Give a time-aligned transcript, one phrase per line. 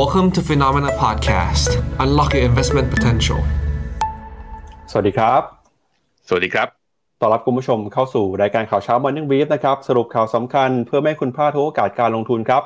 [0.00, 1.70] Welcome to Phenomena Podcast.
[2.04, 3.40] Unlock your investment potential.
[4.90, 5.42] สวัสดีครับ
[6.28, 6.68] สวัสดีครับ
[7.20, 12.62] ต้อนรับคุณผู้ชมเข้าสู่รายการข่าวเช้า Morning Brief นะครับ สรุปข่าวสำคัญเพื่อไม่ให้คุณพลาดทุกโอกาสการลงทุนครับ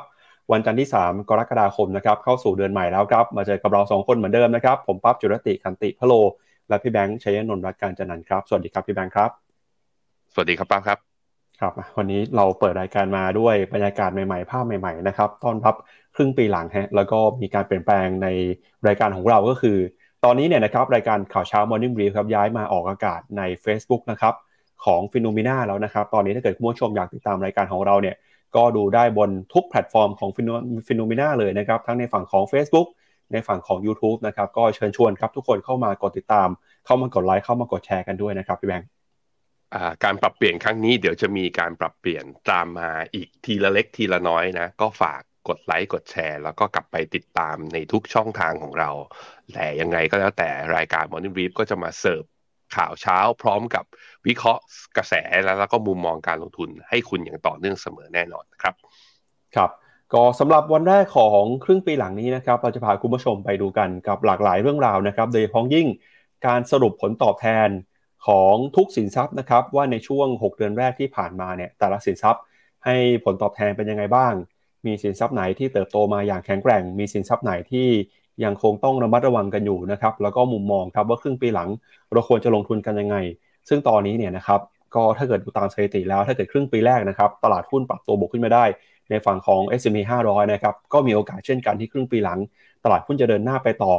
[0.52, 6.12] วันจันทร์ที่ 3 กรกฎาคมนะครับ เข้าสู่เดือนใหม่แล้วครับ มาเจอกับเรา2คนเหมือนเดิมนะครับ ผมปั๊บจุรติคันติพะโล
[6.68, 9.30] และพี่แบงค์ชัยนนท์รัตน์การจันนันท์ครับ สวัสดีครับพี่แบงค์ครับ
[10.32, 10.98] สวัสดีครับป้าครับ
[11.60, 15.74] ครับวันนี้เราเปิดรายการมาด้วยบรรยากาศใหม่ๆ ภาพใหม่ ๆ นะครับ ต้อนรับ
[16.18, 18.28] ครึ่งปีหลังฮะแล้วก็มีการเปลี่ยนแปลงใน
[18.86, 19.78] รายการของเราก็คือ
[20.24, 24.34] ตอนนี้เนี่ยนะครับรายการข่าวเช้า Morning Brief ครับย้ายมาออกอากาศใน Facebook นะครับ
[24.84, 28.16] ของ FINNOMENA แล้วนะครับ ตอนนี้ถ้าเกิดคุณผู้ชมอยากติดตามรายการของเราเนี่ย
[28.56, 32.86] ก็ดูได้บนทุกแพลตฟอร์มของ FINNOMENA เลยนะครับ ทั้งในฝั่งของ Facebook
[33.32, 36.48] ในฝั่งของ YouTube นะครับ ก็เชิญชวนครับทุกคนเข้ามากดติดตาม
[36.86, 38.88] เข้ามากดไลค์เข้ามากดแชร์กันด้วยนะครับพี่แบงค์
[40.04, 48.90] การปรับเปลี่ยนครั้งนี้เดี๋ยวจะมีการปรับเปลี่ยนตามมาอีกทีละเล็กทีละน้อยนะ ก็ฝาก กดไลค์กดแชร์ แล้วก็กลับไปติดตามในทุกช่องทางของเรา
[49.54, 52.22] แต่ยังไงก็แล้วแต่รายการ Morning Brief ก็จะมาเสิร์ฟ
[52.76, 53.84] ข่าวเช้าพร้อมกับ
[54.26, 54.62] วิเคราะห์
[54.96, 58.74] กระแสแล้วแล้วก็มุมมองการลงทุนให้คุณอย่างต่อเนื่องเสมอแน่นอนครับ
[59.56, 59.70] ครับ
[60.12, 65.86] ก็สำหรับวันแรกของครึ่งปีหลังนี้นะครับเราจะพาคุณผู้ชมไปดูกันกับหลากหลายเรื่องราวนะครับโดยเฉพาะยิ่ง
[66.46, 67.68] การสรุปผลตอบแทน
[68.26, 72.42] ของทุกสินทรัพย์นะครับว่าในช่วง 6 เดือนแรกที่ผ่านมาเนี่ยแต่ละสินทรัพย์
[72.84, 74.32] ให้ผลตอบแทนเป็นยังไงบ้าง
[74.88, 77.88] มีสินทรัพย์ไหนที่เติบโตมาอย่างแข็งแกร่ง มีสินทรัพย์ไหนที่
[78.44, 81.68] ยังคงต้องระมัดระวังกันอยู่นะครับ แล้วก็มุมมองครับว่าครึ่งปีหลัง
[82.12, 83.16] เราควรจะลงทุนกันยังไง
[83.68, 84.60] ซึ่งตอนนี้เนี่ยนะครับ
[84.94, 88.64] ก็ถ้าเกิดดูตามสถิติแล้วถ้าเกิดครึ่งปีแรกนะครับตลาดหุ้นปรับตัวบวกขึ้นมาได้
[89.10, 92.38] ในฝั่งของ S&P 500 นะครับก็มีโอกาสเช่นกันที่ครึ่งปีหลัง
[92.84, 93.94] ตลาดหุ้นจะเดินหน้าไปต่อ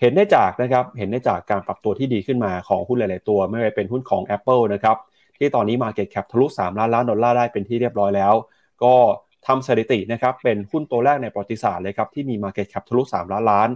[0.00, 4.96] เห็นได้จากนะครับเห็นได้จากการปรับตัวที่ดีขึ้นมาของหุ้นหลาย ๆ ตัว ไม่ว่าเป็นหุ้นของ Apple นะครับ
[5.36, 8.34] ที่ตอนนี้ Market Cap ทะลุ 3 ล้านล้านดอลลาร์ได้เป็นที่เรียบร้อยแล้ว
[8.82, 8.94] ก็
[9.46, 13.68] ทำสถิตินะครับเป็นหุ้นตัวแรกในประวัติศาสตร์เลยครับที่มี Market Cap ทะลุ3ล้านล้าน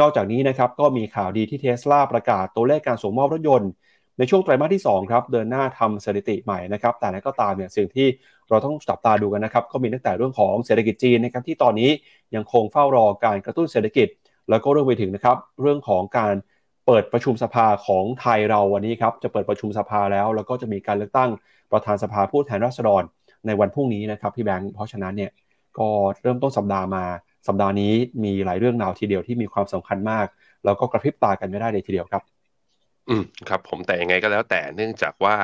[0.00, 3.70] นอกจากนี้นะครับก็มีข่าวดีที่เทสลาประกาศตัวเลขการส่งมอบรถยนต์
[4.18, 8.08] ในช่วงไตรมาสที่2ครับเดินหน้าทำสถิติใหม่นะครับแต่นั้นก็ตามเนี่ยสิ่งที่
[8.48, 11.90] เราต้องจับตาดูกันนะครับก็มีตั้งแต่เรื่องของเศรษฐกิจจีนนะครับที่ตอนนี้
[12.34, 14.08] ยังคงเฝ้ารอการกระตุ้นเศรษฐกิจ
[14.50, 16.34] แล้วก็เรื่องไปถึงนะครับเรื่องของการ
[16.86, 21.30] เปิดประชุมสภาของไทยเราวันนี้ครับจะเปิดประชุมสภาแล้ว แล้วก็จะมีการเลือกตั้ง
[21.72, 23.02] ประธานสภาผู้แทนราษฎร
[23.46, 25.30] ในวันพรุ่งนี้นะครับพี่แบงค์เพราะฉะนั้นเนี่ย
[25.78, 25.88] ก็
[26.22, 27.04] เริ่มต้นสัปดาห์มา
[27.48, 27.92] สัปดาห์นี้
[28.24, 30.26] มีหลายเรื่องราวทีเดียวที่มีความสำคัญมาก
[30.64, 32.22] แล้วก็กระพริบตากันไม่ได้เลยทีเดียวครับ
[33.08, 35.36] อืมครับ ผมแต่ยังไงก็แล้วแต่เนื่องจากว่า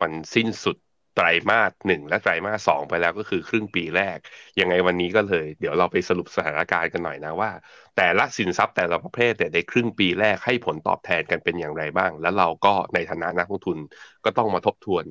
[0.00, 0.76] มันสิ้นสุด
[1.14, 4.18] ไตรมาสหนึ่งและไตรมาสสองไปแล้วก็คือครึ่งปีแรก
[4.60, 7.50] ยังไงวันนี้ก็เลย เดี๋ยวเราไปสรุปสถานการณ์กันหน่อยนะว่า
[7.96, 13.78] แต่ละสินทรัพย์แต่ละประเภทแต่ในครึ่งปีแรกให้ผลตอบแทนกันเป็นอย่างไรบ้าง แล้วเราก็ในฐานะนักลงทุน
[14.24, 15.04] ก็ต้องมาทบทวน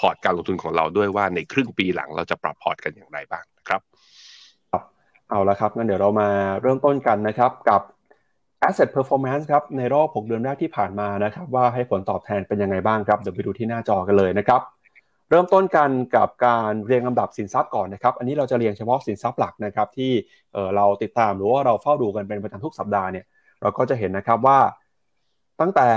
[0.00, 3.80] พอร์ตการลงทุนของเราด้วยว่าในครึ่งปีหลังเราจะปรับพอร์ตกันอย่างไรบ้างนะครับ
[5.30, 6.28] เอาละครับงั้นเดี๋ยวเรามา
[6.62, 7.82] เริ่มต้นกันนะครับกับ
[8.68, 14.60] asset performance ครับในรอบ 6 เดือนแรกที่ผ่านมานะครับว่าให้ผลตอบแทนเป็นยังไงบ้างครับเดี๋ยวไปดูที่หน้าจอกันเลยนะครับ
[15.30, 20.12] เริ่มต้นกันกับการเรียงลำดับสินทรัพย์ก่อนนะครับ อันนี้เราจะเรียงเฉพาะสินทรัพย์หลักนะครับที่
[20.52, 23.24] เเราติดตามหรือว่าเราเฝ้าดูกันเป็นประจำทุกสัปดาห์เนี่ย
[23.62, 24.58] เราก็จะเห็นนะครับว่า
[25.60, 25.88] ตั้งแต่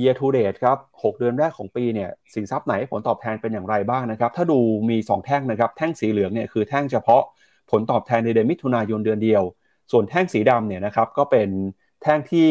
[0.00, 4.58] year to date ครับ 6 เดือนแรกของปีเนี่ยสินทรัพย์ไหนผลตอบแทนเป็นอย่างไรบ้างนะครับ ถ้าดู
[4.90, 7.22] มี 2 แท่งนะครับ แท่งสีเหลืองเนี่ยคือแท่งเฉพาะ
[7.70, 9.42] ผลตอบแทนในเดือนมิถุนายนเดือนเดียว
[9.92, 11.48] ส่วนแท่งสีดำเนี่ยนะครับก็เป็น
[12.02, 12.48] แท่งที่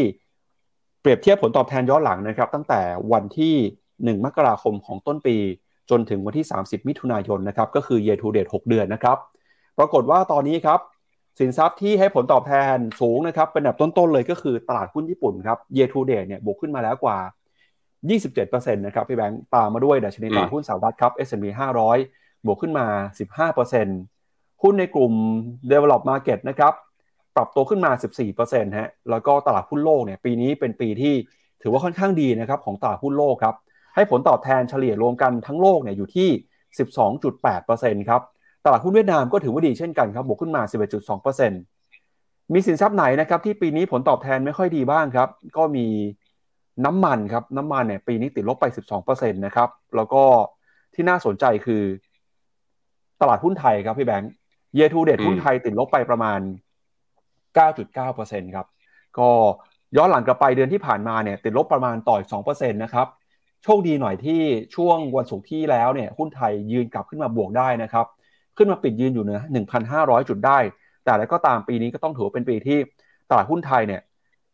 [1.01, 2.81] เปรียบเทียบผลตอบแทนย้อนหลังนะครับ ตั้งแต่
[3.11, 3.55] วันที่
[4.17, 5.37] 1 มกราคมของต้นปี
[5.89, 9.17] จนถึงวันที่ 30 มิถุนายนนะครับก็คือ year to date 6 เดือนนะครับ
[9.77, 10.79] ปรากฏว่าตอนนี้ครับ
[11.39, 17.17] สินทรัพย์ที่ให้ผลตอบแทนสูงนะครับ เป็นแบบต้นๆเลยก็คือตลาดหุ้นญี่ปุ่นครับ year to date เนี่ยบวกขึ้นมาแล้วกว่า
[17.97, 21.45] 27%นะครับพี่แบงค์ตามมาด้วยดัชนีตลาดหุ้นสหรัฐครับ S&P
[21.97, 22.85] 500 บวกขึ้นมา
[23.55, 25.13] 15%หุ้นในกลุ่ม
[25.71, 26.73] develop market นะครับ
[27.35, 27.91] ปรับตัวขึ้นมา
[28.35, 31.13] 14%ฮะแล้วก็ตลาดหุ้นโลกเนี่ยปีนี้เป็นปีที่
[31.61, 33.55] ถือว่าค่อนข้างดีนะครับของตลาดหุ้นโลกครับ
[33.95, 36.29] ให้ผลตอบแทนเฉลี่ยรวมกันทั้งโลกเนี่ยอยู่ที่
[37.19, 38.21] 12.8%ครับ
[38.65, 40.61] ตลาดหุ้นเวียดนามก็ถือว่าดีเช่นกันครับบวกขึ้นมา
[41.37, 45.87] 11.2%มีสินทรัพย์ไหนนะครับที่ปีนี้ผลตอบแทนไม่ค่อยดีบ้างครับ ก็มี
[46.85, 48.65] น้ำมันครับน้ำมันเนี่ยปีนี้ติดลบไป
[48.99, 50.23] 12%นะครับแล้วก็
[50.93, 51.83] ที่น่าสนใจคือ
[53.21, 54.31] ตลาดหุ้นไทยครับพี่แบงค์
[54.75, 56.39] เยทูเดตหุ้นไทยติดลบไปประมาณ
[57.57, 58.67] 9.9%ครับ
[59.17, 59.29] ก็
[59.97, 63.07] ย้อนหลังกลับไปเดือนที่ผ่านมาเนี่ยติดลบประมาณต่อย2%นะครับ
[63.63, 64.41] โชคดีหน่อยที่
[64.75, 68.05] ช่วงวันศุกร์ที่แล้วเนี่ยหุ้นไทยยืนกลับขึ้นมาบวกได้นะครับ
[68.59, 69.39] ขึ้นมาปิดยืนอยู่เหนือ
[69.85, 70.59] 1,500 จุดได้
[71.05, 72.77] แต่แล้วก็ตามปีนี้ก็ต้องถือเป็นปีที่
[73.29, 74.01] ตลาดหุ้นไทยเนี่ย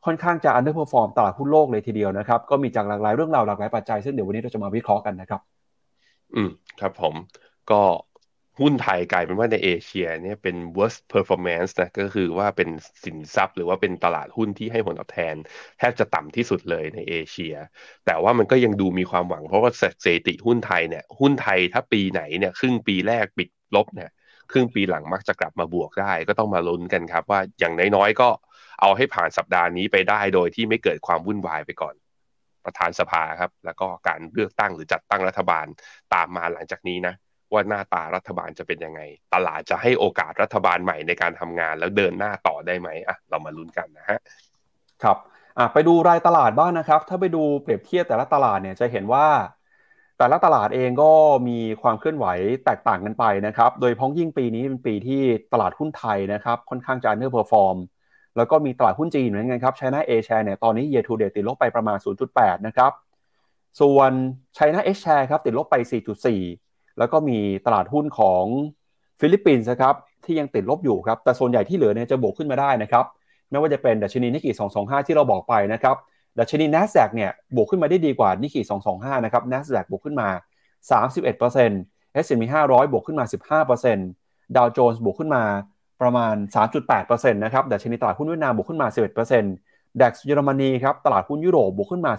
[0.06, 5.42] ค่อนข้างจะ underperform ตลาดหุ้นโลกเลยทีเดียวนะครับ ก็มีจากหลากหลายเรื่องราวหลากหลายปัจจัย ซึ่งเดี๋ยววันนี้เราจะมาวิเคราะห์กันนะครับ
[6.36, 6.50] อืม
[6.80, 7.14] ครับผม
[7.72, 7.82] ก็
[8.62, 12.70] หุ้นไทยกลายเป็นว่าในเอเชียเนี่ยเป็น worst performance นะก็คือว่าเป็น
[13.04, 15.36] สินทรัพย์หรือว่าเป็นตลาดหุ้นที่ให้ผลตอบแทน
[15.78, 17.56] แทบจะต่ำที่สุดเลยในเอเชีย
[18.06, 24.10] แต่ว่ามันก็ยังดูมีความหวังเพราะว่าสถิติหุ้นไทยเนี่ยหุ้นไทยถ้าปีไหนเนี่ยครึ่งปีแรกปิด ลบเนี่ย
[24.52, 28.30] ครึ่งปีหลังมักจะกลับมาบวกได้ ก็ต้องมาลุ้นกันครับ ว่าอย่างน้อยๆก็
[28.82, 31.96] เอาให้ผ่านสัปดาห์นี้ไปได้โดยที่ไม่เกิดความวุ่นวายไปก่อน
[32.66, 35.66] ประธานสภาครับ แล้วก็การเลือกตั้งหรือจัดตั้งรัฐบาล
[36.14, 37.14] ตามมาหลังจากนี้นะ
[37.52, 39.02] ว่าหน้าตารัฐบาลจะเป็นยังไง
[39.34, 44.20] ตลาดจะให้โอกาสรัฐบาลใหม่ในการทำงานแล้วเดินหน้าต่อได้ไหมอะเรามาลุ้นกันนะฮะ
[45.04, 45.18] ครับ
[45.58, 49.26] อะไปดูรายตลาดบ้างนะครับ ถ้าไปดูเปรียบเทียบแต่ละตลาดเนี่ยจะเห็นว่า
[50.18, 51.12] แต่ละตลาดเองก็
[51.48, 52.26] มีความเคลื่อนไหว
[52.66, 55.22] แตกต่างกันไปนะครับ โดยเฉพาะอย่างยิ่งปีนี้เป็นปีที่
[55.54, 57.78] ตลาดหุ้นไทยนะครับค่อนข้างจะ underperform
[58.38, 61.98] แล้วก็มีตลาดหุ้นจีนเหมือนกันครับ China A-Share เนี่ยตอนนี้ year to date ติดลบไปประมาณ
[62.32, 62.92] 0.8 นะครับ
[63.82, 64.12] ส่วน
[64.56, 65.76] China H-Share ครับติดลบไป
[66.38, 68.44] 4.4 แล้วก็มีตลาดหุ้นของ
[69.20, 69.96] ฟิลิปปินส์ครับ
[70.26, 73.06] ที่ยังติดลบอยู่ครับ แต่ส่วนใหญ่ที่เหลือเนี่ยจะบวกขึ้นมาได้นะครับ
[73.50, 75.96] ไม่ว่าจะเป็นดัชนีนิกเคอิ225 ที่เราบอกไปนะครับ
[76.40, 78.62] ดัชนี NASDAQ เนี่ยบวกขึ้นมาได้ดีกว่านิกเคอิ
[78.94, 80.28] 225 นะครับ NASDAQ บวกขึ้นมา
[81.02, 83.26] 31% S&P 500 บวกขึ้นมา
[83.66, 85.44] 15%ดาวโจนส์บวกขึ้นมา
[86.02, 86.36] ประมาณ
[86.86, 88.88] 3.8%นะครับดัชนีตลาดหุ้นเวียดนามบวกขึ้นมา
[89.44, 92.12] 11%ดัคเยอรมนีครับตลาดหุ้นยุโรปบวกขึ้นมา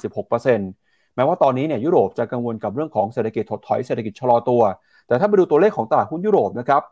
[0.55, 4.63] 16%แม้ว่าตอนนี้เนี่ยยุโรปจะกังวลกับเรื่องของเศรษฐกิจถดถอยเศรษฐกิจชะลอตัว
[5.07, 6.83] แต่ถ้าไปดูตัวเลขของตลาดหุ้นยุโรปนะครับ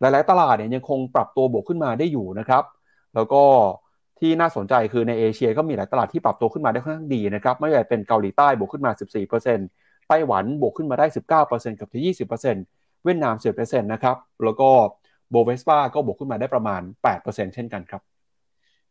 [0.00, 2.64] หลาย ๆ ตลาดเนี่ยยังคงปรับตัวบวกขึ้นมาได้อยู่นะครับ
[3.14, 3.42] แล้วก็
[4.24, 8.92] ที่น่าสนใจคือในเอเชียก็มีหลายตลาดที่ปรับตัวขึ้นมาได้ค่อนข้างดีนะครับไม่ว่าจะเป็นเกาหลีใต้บวกขึ้นมา
[9.50, 11.06] 14%ไต้หวันบวกขึ้นมาได้
[11.42, 14.68] 19% Nifty 20%เวียดนาม10%นะครับแล้วก็
[15.30, 16.82] Bovespa ก็บวกขึ้นมาได้ประมาณ
[17.18, 18.02] 8%เช่นกันครับ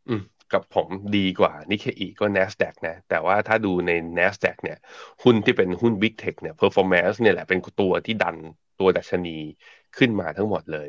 [0.08, 0.22] อืม
[0.52, 4.78] กับผมดีกว่านิกเคอิก็ NASDAQ นะ แต่ว่าถ้าดูใน NASDAQ เนี่ย
[5.22, 8.36] หุ้นที่เป็นหุ้น Big Tech เนี่ย performance เนี่ยแหละเป็นตัวที่ดัน
[8.80, 9.36] ตัวดัชนี
[9.96, 10.88] ขึ้นมาทั้งหมดเลย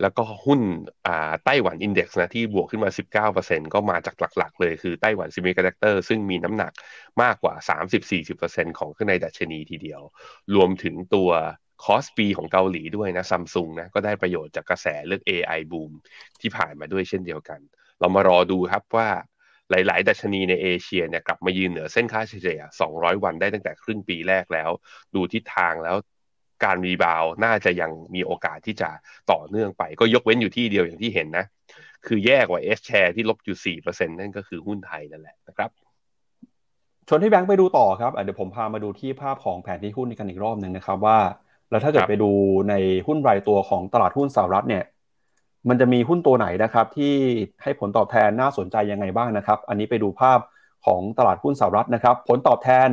[0.00, 0.60] แล้วก็หุ้น
[1.06, 6.72] อ่าไต้หวัน index นะที่บวกขึ้นมา 19%ก็มาจากหลักๆ เลยคือ Taiwan Semiconductor ซึ่งมีน้ำหนัก
[7.22, 10.02] มากกว่า 30-40%ของข้างในดัชนีทีเดียว
[10.54, 11.30] รวมถึงตัว
[11.84, 15.92] KOSPI ของเกาหลีด้วยนะซัมซุงนะก็ได้ประโยชน์จากกระแสเรื่อง AI boom
[16.40, 17.60] ที่ผ่านมาด้วยเช่นเดียวกัน
[18.00, 19.08] เรามารอดูครับว่า
[19.70, 24.70] หลาย ๆ ดัชนีในเอเชียเนี่ยกลับมายืนเหนือเส้นค่าเฉลี่ย 200 วันได้ตั้งแต่ครึ่งปีแรกแล้ว
[25.14, 25.96] ดูทิศทางแล้ว
[26.64, 28.90] การ rebound น่าจะยังมีโอกาสที่จะ
[29.32, 31.44] ต่อเนื่องไป ก็ยกเว้นอยู่ที่เดียวอย่างที่เห็นนะ
[32.06, 35.70] คือแย่กว่า H-Share ที่ลบอยู่4%นั่นก็คือหุ้นไทยนั่นแหละนะครับ
[37.08, 41.18] ชวนที่แบงค์ไปดูต่อครับเดี๋ยวผมพามาดูที่ภาพของแผนที่หุ้นกันอีกรอบหนึ่งนะครับว่า
[41.70, 42.30] แล้วถ้าเกิดไปดู
[42.68, 42.74] ใน
[43.06, 44.84] หุ้นรายตัวของตลาดหุ้นสหรัฐเนี่ย
[45.68, 47.14] มันจะมีหุ้นตัวไหนนะครับที่
[47.62, 50.38] ให้ผลตอบแทนน่าสนใจยังไงบ้างนะครับ อันนี้ไปดูภาพ
[50.86, 52.88] ของตลาดหุ้นสหรัฐนะครับ ผลตอบแทน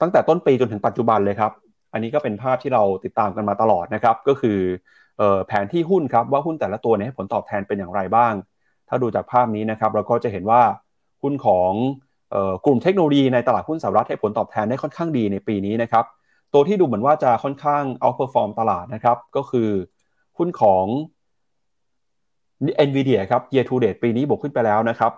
[0.00, 1.52] ตั้งแต่ต้นปีจนถึงปัจจุบันเลยครับ
[1.92, 4.58] อันนี้ก็เป็นภาพที่เราติดตามกันมาตลอดนะครับ ก็คือ
[5.46, 8.32] แผนที่หุ้นครับว่าหุ้นแต่ละตัวเนี่ยผลตอบแทนเป็นอย่างไรบ้าง
[8.88, 10.62] ถ้าดูจากภาพนี้นะครับ เราก็จะเห็นว่า
[11.22, 11.72] หุ้นของ
[12.64, 16.04] กลุ่มเทคโนโลยีในตลาดหุ้นสหรัฐให้ผลตอบแทนได้ค่อนข้างดีในปีนี้นะครับ
[16.54, 19.68] ตัวที่ดูเหมือนว่าจะค่อนข้าง outperform ตลาดนะครับ ก็คือ
[20.38, 20.84] หุ้นของ
[22.88, 25.12] NVIDIA ครับ year to date ปีนี้บวกขึ้นไปแล้วนะครับ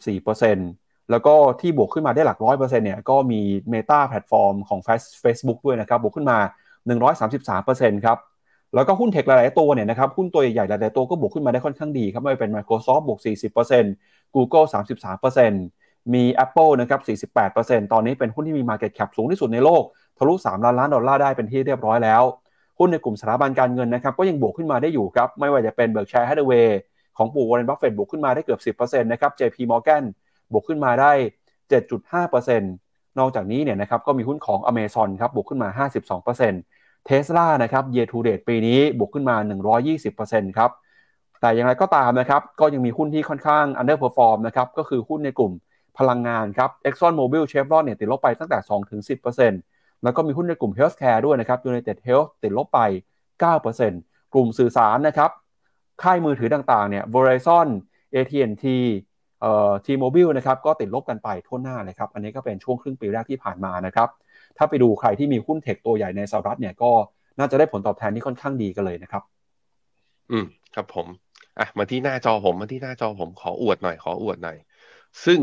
[0.00, 3.40] 184% แล้วก็ที่บวกขึ้นมาได้หลักร้อยเปอร์เซ็นต์เนี่ยก็มี
[3.72, 4.80] Meta Platforms ของ
[5.22, 6.38] Facebook ด้วยนะครับบวกขึ้นมา
[7.22, 8.18] 133%ครับ
[8.74, 13.18] แล้วก็หุ้น tech หลาย ๆ ตัวเนี่ยนะครับหุ้นตัวใหญ่ๆหลาย ๆ ตัวก็บวกขึ้นมาได้ค่อนข้างดีครับไม่ว่าเป็น Microsoft บวก
[13.76, 14.66] 40% Google
[15.34, 19.82] 33%มี Apple นะครับ 48%ตอนนี้เป็นหุ้นที่มี Market Cap สูงที่สุดในโลก
[20.18, 22.22] ทะลุ 3 ล้านล้านดอลลาร์ได้เป็นที่เรียบร้อยแล้ว
[22.78, 26.78] หุ้นในกลุ่มสถาบันการเงินนะครับก็ยังบวกขึ้นมาได้อยู่ครับไม่ว่าจะเป็น Berkshire Hathaway
[27.16, 30.04] ของปู่วอร์เรนบัฟเฟตบวกขึ้นมาได้เกือบ 10%นะครับ JP Morgan
[30.52, 31.12] บวกขึ้นมาได้
[31.70, 32.60] 7.5%
[33.18, 35.86] นอกจากนี้เนี่ยนะครับก็มีหุ้นของ Amazon ครับบวกขึ้นมา
[36.38, 39.36] 52%เทสลานะครับ year to date ปีนี้บวกขึ้นมา
[39.96, 40.70] 120%ครับ
[41.40, 45.52] แต่อย่างไรก็ตามนะครับก็ยังมีหุ้นที่ค่อนข้าง underperform นะครับก็คือหุ้นในกลุ่ม
[45.98, 48.58] พลังงานครับ Exxon Mobil Chevron เนี่ยติดลบไปตั้งแต่
[49.50, 52.80] 2-10%แล้วก็มีหุ้นในกลุ่ม Healthcare ด้วยนะครับ United Health ติดลบไป
[53.56, 55.30] 9%กลุ่มสื่อสารนะครับ
[56.02, 57.68] ค่ายมือถือต่างๆเนี่ย Verizon
[58.14, 58.64] AT&T
[59.40, 64.08] เอ่อ T-Mobile นะครับก็ติดลบกันไปทั่วหน้าเลยครับ อันนี้ก็เป็นช่วงครึ่งปีแรกที่ผ่านมานะครับ
[64.56, 66.92] ถ้าไปดูใครที่มีหุ้นเทคตัวใหญ่ในสหรัฐเนี่ยก็
[67.38, 69.22] น่าจะได้ผลตอบแทนที่ค่อนข้างดีกันเลยนะครับ
[70.30, 71.06] อืมครับผม
[71.58, 74.56] อะมาที่หน้าจอผมมาที่หน้าจอผมขออวดหน่อยขออวดหน่อย
[75.24, 75.40] ซึ่ง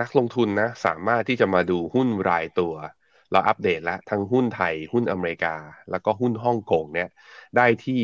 [0.00, 2.74] นักลงทุนนะสามารถที่จะมาดูหุ้นรายตัว
[3.32, 5.54] เราอัปเดตแล้วทั้งหุ้นไทยหุ้นอเมริกา
[5.90, 7.08] แล้วก็หุ้นฮ่องกงเนี่ย
[7.56, 8.02] ได้ที่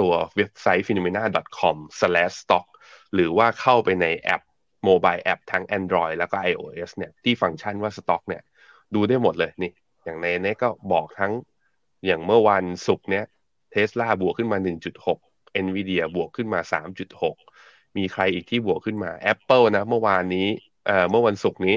[0.00, 2.66] ตัวเว็บไซต์ phenomena.com/stock
[3.14, 4.42] หรือว่าเข้าไปในแอป
[4.84, 8.42] โมบายแอปทั้ง Android แล้วก็ iOS เนี่ยที่ฟังก์ชันว่า stock เนี่ย
[8.94, 9.72] ดูได้หมดเลยนี่
[10.04, 11.32] อย่างในนี้ก็บอกทั้ง
[12.06, 13.24] อย่างเมื่อวันศุกร์เนี่ย
[13.70, 14.58] เทสลาบวกขึ้นมา
[15.06, 16.60] 1.6 NVIDIA บวกขึ้นมา
[17.24, 20.46] 3.6 มีใครอีกที่บวกขึ้นมา Apple นะ เมื่อวานนี้
[20.86, 21.76] เอ่อเมื่อวันศุกร์นี้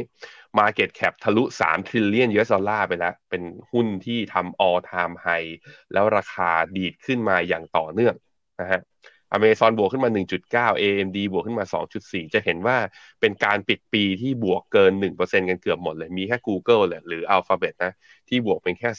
[0.60, 5.50] Market Cap ทะลุ3 trillion US ดอลลาร์ไปแล้ว เป็นหุ้นที่ทำ all time high
[5.94, 8.16] แล้วราคาดีดขึ้นมาอย่างต่อเนื่อง
[8.62, 8.82] นะฮะ
[9.32, 10.10] อเมซอนบวกขึ้นมา
[10.46, 11.66] 1.9 AMD บวกขึ้นมา
[12.00, 12.78] 2.4 จะเห็นว่า
[13.22, 17.94] เป็นการปิดปีที่บวกเกิน 1%กันเกือบหมดเลย มีแค่ Google แหละหรือ Alphabet นะ
[18.28, 18.90] ที่บวกเป็นแค่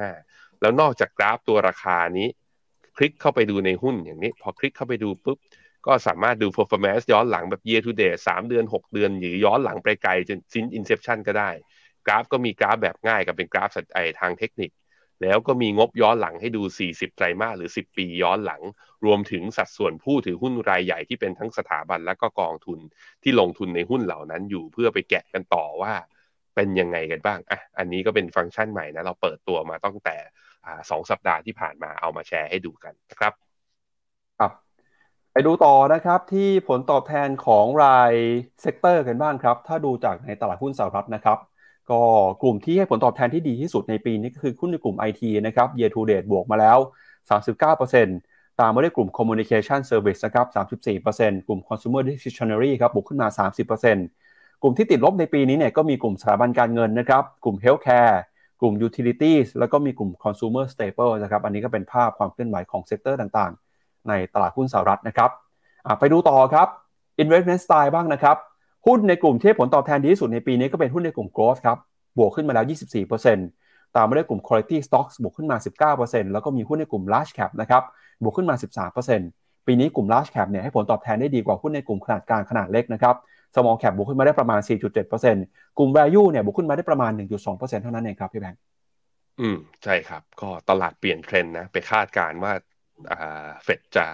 [0.00, 2.28] 0.5 แล้วนอกจากกราฟตัวราคานี้
[2.96, 5.38] คลิกเข้าไปดูในหุ้นอย่างนี้ พอคลิกเข้าไปดูปุ๊บ
[5.86, 11.50] ก็สามารถดู performance ย้อนหลังแบบ year to date 3 เดือน 6 เดือน หรือย้อนหลังไปไกลจนสิ้น inception ก็ได้
[12.06, 14.70] กราฟก็มีกราฟแบบง่ายกับเป็นกราฟสัตไอทางเทคนิค
[15.22, 18.62] แล้วก็มีงบย้อนหลังให้ดู 40 ไตรมาสหรือ 10 ปีย้อนหลัง
[19.04, 22.78] รวมถึงสัดส่วนผู้ถือหุ้นรายใหญ่ที่เป็นทั้งสถาบันและก็กองทุน
[23.22, 25.92] ที่ลงทุนในหุ้นเหล่านั้นอยู่เพื่อไปแกะกันต่อว่า
[26.54, 30.16] เป็นยังไงกันบ้างอะอันนี้ก็เป็นฟังก์ชันใหม่นะ เราเปิดตัวมาตั้งแต่
[30.90, 33.32] สองสัปดาห์ที่ผ่านมาเอามาแชร์ให้ดูกันนะครับ
[34.38, 34.52] ครับ
[35.32, 38.12] ไปดูต่อนะครับที่ผลตอบแทนของราย
[38.62, 41.38] sector กันบ้างครับ ถ้าดูจากในตลาดหุ้นสหรัฐนะครับ
[41.90, 42.00] ก็
[42.42, 46.78] กลุ่มที่ให้ผลตอบแทนที่ดีที่สุดในปีนี้ก็คือหุ้นในกลุ่ม IT นะครับ year to date บวกมาแล้ว
[47.48, 50.46] 39%ตามมาด้วยกลุ่ม communication service นะครับ
[51.16, 53.28] 34%กลุ่ม consumer discretionary ครับบวกขึ้นมา
[53.96, 58.16] 30%กลุ่มที่ติดลบในปีนี้เนี่ยก็มีกลุ่มสถาบันการเงินนะครับ กลุ่ม healthcare
[58.60, 65.30] กลุ่ม utilities แล้วก็มีกลุ่ม consumer staple นะครับ อันนี้ก็เป็นภาพความเคลื่อนไหวของ sector ต่างๆ ในตลาดหุ้นสหรัฐนะครับ
[65.98, 66.68] ไปดูต่อครับ
[67.22, 68.36] investment style บ้างนะครับ
[68.88, 71.78] หุ้นในกลุ่มที่ผลตอบแทนดีที่สุดในปีนี้ก็เป็นหุ้นในกลุ่ม growth ครับ
[72.18, 72.66] บวกขึ้นมาแล้ว
[73.30, 75.56] 24%ตามมาด้วยกลุ่ม quality stocks บวกขึ้นมา
[75.94, 77.82] 19%แล้วก็มีหุ้นในกลุ่ม large cap นะครับ
[78.22, 78.54] บวกขึ้นมา
[79.10, 83.14] 13%ปีนี้กลุ่ม large cap เนี่ยให้ผลตอบแทนได้ดีกว่าหุ้นในกลุ่มขนาดกลางขนาดเล็กนะครับ
[83.54, 84.60] small cap บวกขึ้นมาได้ประมาณ
[85.08, 88.60] 4.7%กลุ่ม value เนี่ยบวกขึ้นมาได้ประมาณ 1.2%เท่านั้นเองครับพี่แบงค์
[89.40, 92.77] อืมใช่ครับ ก็ตลาดเปลี่ยนเทรนด์นะ ไปคาดการณ์ว่าอ่า
[93.64, 94.06] เฟดจะ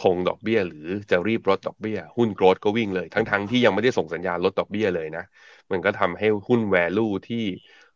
[0.00, 5.24] คงดอกเบี้ย หรือจะรีบลดดอกเบี้ย หุ้นโกรดก็วิ่งเลย ทั้งๆทที่ยังไม่ได้ส่งสัญญาณลดดอกเบี้ยเลยนะ
[5.70, 7.44] มันก็ทำให้หุ้น value ที่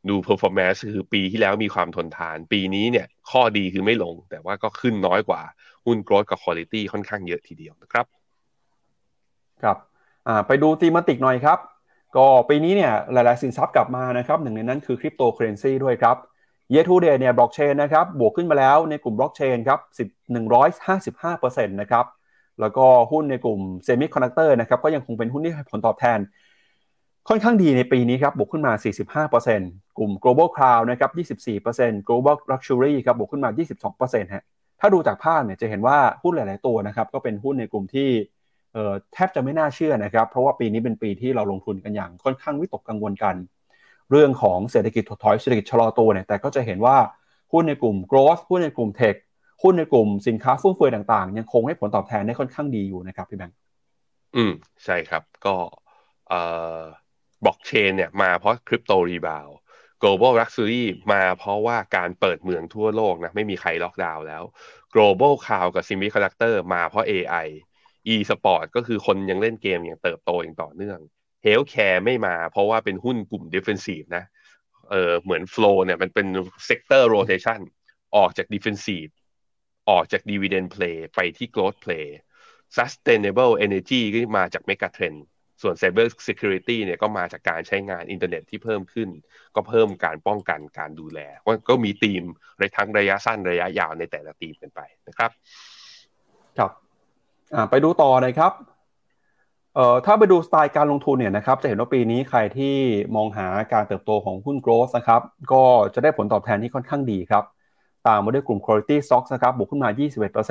[0.09, 5.43] ดู performance คือปีที่แล้วมีความทนทาน ปีนี้เนี่ยข้อดีคือไม่ลง แต่ว่าก็ขึ้นน้อยกว่า
[5.87, 8.07] หุ้น growth กับ quality ค่อนข้างเยอะทีเดียวนะครับ
[9.63, 9.79] ครับ
[10.47, 11.59] ไปดู thematic หน่อยครับ
[12.17, 16.17] ก็ปีนี้เนี่ยหลาย ๆ สินทรัพย์กลับมานะครับ หนึ่งในนั้นคือคริปโตเคอร์เรนซีด้วยครับ
[16.73, 22.07] year to date เนี่ยบล็อกเชนนะครับบวกขึ้นมาแล้วในกลุ่มบล็อกเชนครับ10 155%นะครับ
[22.61, 26.19] แล้วก็หุ้นในกลุ่มเซมิคอนดักเตอร์นะครับก็ยังคงเป็นหุ้นที่ให้ผลตอบแทน
[27.29, 28.73] ค่อนข้างดีในปีนี้ครับบวกขึ้นมา
[29.27, 31.11] 45%กลุ่ม global cloud นะครับ
[31.65, 33.51] 24% global luxury ครับบวกขึ้นมา
[33.93, 34.45] 22%ฮะ
[34.81, 38.09] ถ้าดูจากภาพเนี่ยจะเห็นว่าหุ้นหลาย ๆ ตัวนะครับก็เป็นหุ้นในกลุ่มที่
[38.73, 43.35] เอ่อแทบจะไม่น่าเชื่อนะครับ เพราะว่าปีนี้เป็นปีที่เราลงทุนกันอย่างค่อนข้างวิตกกังวลกัน
[44.11, 46.97] เรื่องของเศรษฐกิจถดถอยเศรษฐกิจชะลอตัวเนี่ยแต่ก็จะเห็นว่า
[47.53, 49.17] หุ้นในกลุ่ม growth หุ้นในกลุ่ม tech
[49.63, 53.57] หุ้นในกลุ่มสินค้าฟุ่มเฟือยต่างๆ ยังคงให้ผลตอบแทนได้ค่อนข้างดีอยู่นะครับพี่แบงค์
[54.37, 54.53] อืม
[54.85, 55.57] ใช่ครับก็
[56.29, 56.43] เอ่
[56.79, 56.81] อ
[57.45, 59.49] บล็อกเชนเนี่ยมาเพราะคริปโตรีบาว
[60.03, 60.83] global luxury
[61.13, 64.43] มาเพราะว่าการเปิดเมืองทั่วโลกนะไม่มีใครล็อกดาวน์แล้ว
[64.95, 67.49] global cloud กับ semiconductor มาเพราะ AI
[68.15, 70.99] e-sport ก็คือคนยังเล่นเกมอย่างเติบโตอย่างต่อเนื่อง
[71.47, 74.25] healthcare ไม่มา เพราะว่าเป็นหุ้นกลุ่ม defensive นะ
[74.91, 76.27] เออเหมือน flow เนี่ยมันเป็น
[76.69, 77.61] sector rotation
[78.17, 79.13] ออกจาก defensive
[79.91, 82.07] ออกจาก dividend play ไปที่ growth play
[82.77, 85.19] sustainable energy ก็มาจาก mega trend
[85.63, 89.09] ส่วน cyber security เนี่ยก็มาจากการใช้งานอินเทอร์เน็ตที่เพิ่มขึ้น
[89.57, 91.21] ก็เพิ่มการป้องกันการดูแล
[91.69, 92.25] ก็มีธีม
[92.59, 95.31] ในทั้งระยะสั้นระยะยาวในแต่ละธีมกันไปนะครับ
[96.59, 96.71] ครับ
[97.71, 98.76] ไปดูต่อเลยครับ
[99.77, 102.75] เอ่อถ้าไปดูสไตล์การลงทุนเนี่ยนะครับจะเห็นว่าปีนี้ใครที่
[103.17, 105.63] มองหาการเติบโตของหุ้น growth นะครับก็
[105.95, 107.45] จะได้ผลตอบแทนที่ค่อนข้างดีครับ
[108.07, 109.89] ตามมาด้วยกลุ่ม quality stocks นะครับบวกขึ้นมา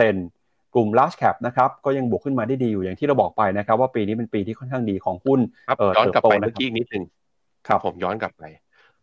[0.02, 7.04] 21%กลุ่ม large cap นะครับก็ยังบวกขึ้นมาได้ดีอยู่อย่างที่เราบอกไปนะครับว่าปีนี้เป็นปีที่ค่อนข้างดีของหุ้นครับย้อนกลับไปเมื่อกี้นิดนึง
[7.68, 8.44] ครับผมย้อนกลับไป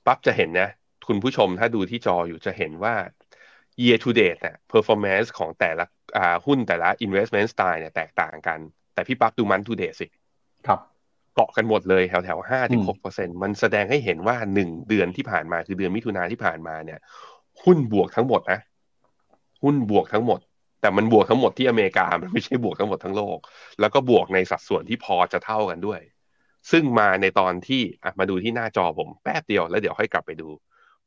[0.07, 0.69] ปั๊บจะเห็นนะ
[1.09, 2.95] คุณผู้ชมถ้าดูที่จออยู่จะเห็นว่า
[3.83, 5.85] year to date เนี่ย performance ของแต่ละ
[6.47, 8.59] หุ้นแต่ละ investment style เนี่ยแตกต่างกัน
[8.94, 10.06] แต่พี่ปั๊บดูมัน to date สิ
[10.66, 10.80] ครับ
[11.34, 16.99] เกาะกันหมดเลยแถวแถวห้าถึงหกเปอร์เซ็นมันแสดงให้เห็นว่าหนึ่งเดือนที่ผ่านมาคือเดือนมิถุนาที่ผ่านมาเนี่ย
[17.64, 18.61] หุ้นบวกทั้งหมดนะ
[19.62, 20.40] หุ้นบวกทั้งหมด
[20.80, 23.38] แต่มันบวกทั้งหมดที่อเมริกามันไม่ใช่บวกทั้งหมดทั้งโลก
[23.80, 26.00] แล้วก็บวกในสัดส่วนที่พอจะเท่ากันด้วย
[26.70, 30.49] ซึ่งมาในตอนที่อะมาดูที่หน้าจอผมแป๊บเดียวแล้วเดี๋ยวค่อยกลับไปดู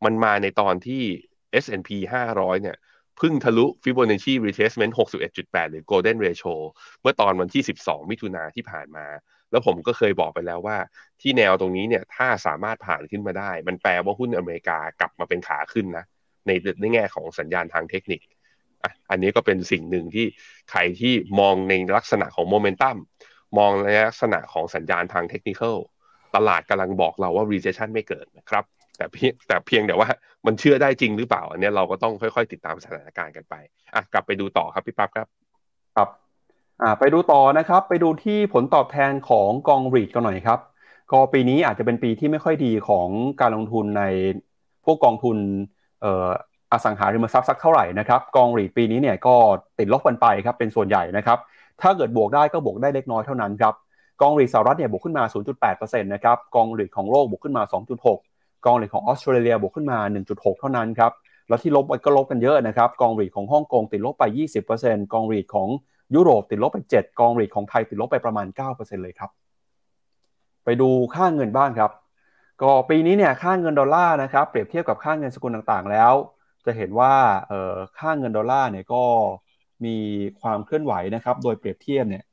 [0.05, 1.03] มันมาในตอนที่
[1.63, 1.89] S&P
[2.27, 6.55] 500 เนี่ยเพิ่งทะลุ Fibonacci retracement 61.8 หรือ Golden Ratio
[7.01, 9.05] เมื่อตอนวันที่ 12 มิถุนาที่ผ่านมา
[9.51, 10.77] แล้วผมก็เคยบอกไปแล้วว่า
[11.21, 16.05] ที่แนวตรงนี้เนี่ยถ้าสามารถผ่านขึ้นมาได้ มันแปลว่าหุ้นอเมริกากลับมาเป็นขาขึ้นนะ
[16.47, 18.21] ในในแง่ของสัญญาณทางเทคนิค
[18.83, 20.25] อะอันนี้ก็เป็นสิ่งหนึ่งที่
[20.71, 22.97] ใครที่มองในลักษณะของโมเมนตัม
[23.57, 25.61] มองในลักษณะของสัญญาณทางเทคนิค
[26.35, 28.63] ตลาดกำลังบอกเราว่า recession ไม่เกิดนะครับ
[28.97, 30.07] แต่เพียงแต่เพียงแต่ว่า
[30.45, 33.55] มันเชื่อได้จริงหรือเปล่า อันนี้เราก็ต้องค่อยๆ ติดตามสถานการณ์กันไป
[33.93, 35.27] อะกลับไปดูต่อครับพี่ปั๊บครับ
[35.95, 36.09] ครับ
[36.81, 40.59] อ่าไปดูต่อนะครับ ไปดูที่ผลตอบแทนของกองรีดกันหน่อยครับ
[41.11, 43.07] ก็ปีนี้อาจจะเป็นปีที่ไม่ค่อยดีของ
[43.41, 44.03] การลงทุนใน
[44.85, 45.37] พวกกองทุน
[46.01, 46.27] เอ่อ
[46.71, 49.35] อสังหาริมทรัพย์สักเท่าไหร่นะครับ กองรีดปีนี้เนี่ยก็
[49.79, 51.37] ติดลบกันไปครับเป็นส่วนใหญ่นะครับ
[51.81, 53.73] ถ้าเกิดบวกได้ก็บวกได้เล็กน้อยเท่านั้นครับ
[54.21, 55.23] กองรีดสหรัฐเนี่ยบวกขึ้นมา
[55.63, 57.63] 0.8%นะครับกองรีดของโลกบวกขึ้นมา
[58.05, 58.34] 2.6
[58.65, 61.11] กองรีดของออสเตรเลียบวกขึ้นมา 1.6 เท่านั้นครับ
[61.47, 64.23] แล้วที่ลบก็ลบกันเยอะนะครับ กอง REIT ของฮ่องกงติดลบไป
[64.67, 65.69] 20%กอง REIT ของ
[66.15, 69.29] ยุโรปติดลบไป 7 กอง REIT ของไทยติดลบไปประมาณ 9%เลยครับ
[70.65, 71.91] ไปดูค่าเงินบ้างครับ
[72.61, 76.13] ก็ปีนี้เนี่ยค่าเงินดอลลาร์นะครับเปรียบเทียบกับค่าเงินสกุลต่างๆ แล้ว
[76.65, 77.13] จะเห็นว่า
[77.99, 79.03] ค่าเงินดอลลาร์เนี่ยก็
[79.85, 79.97] มี
[80.41, 82.23] ความเคลื่อนไหวนะครับ โดยเปรียบเทียบเนี่ย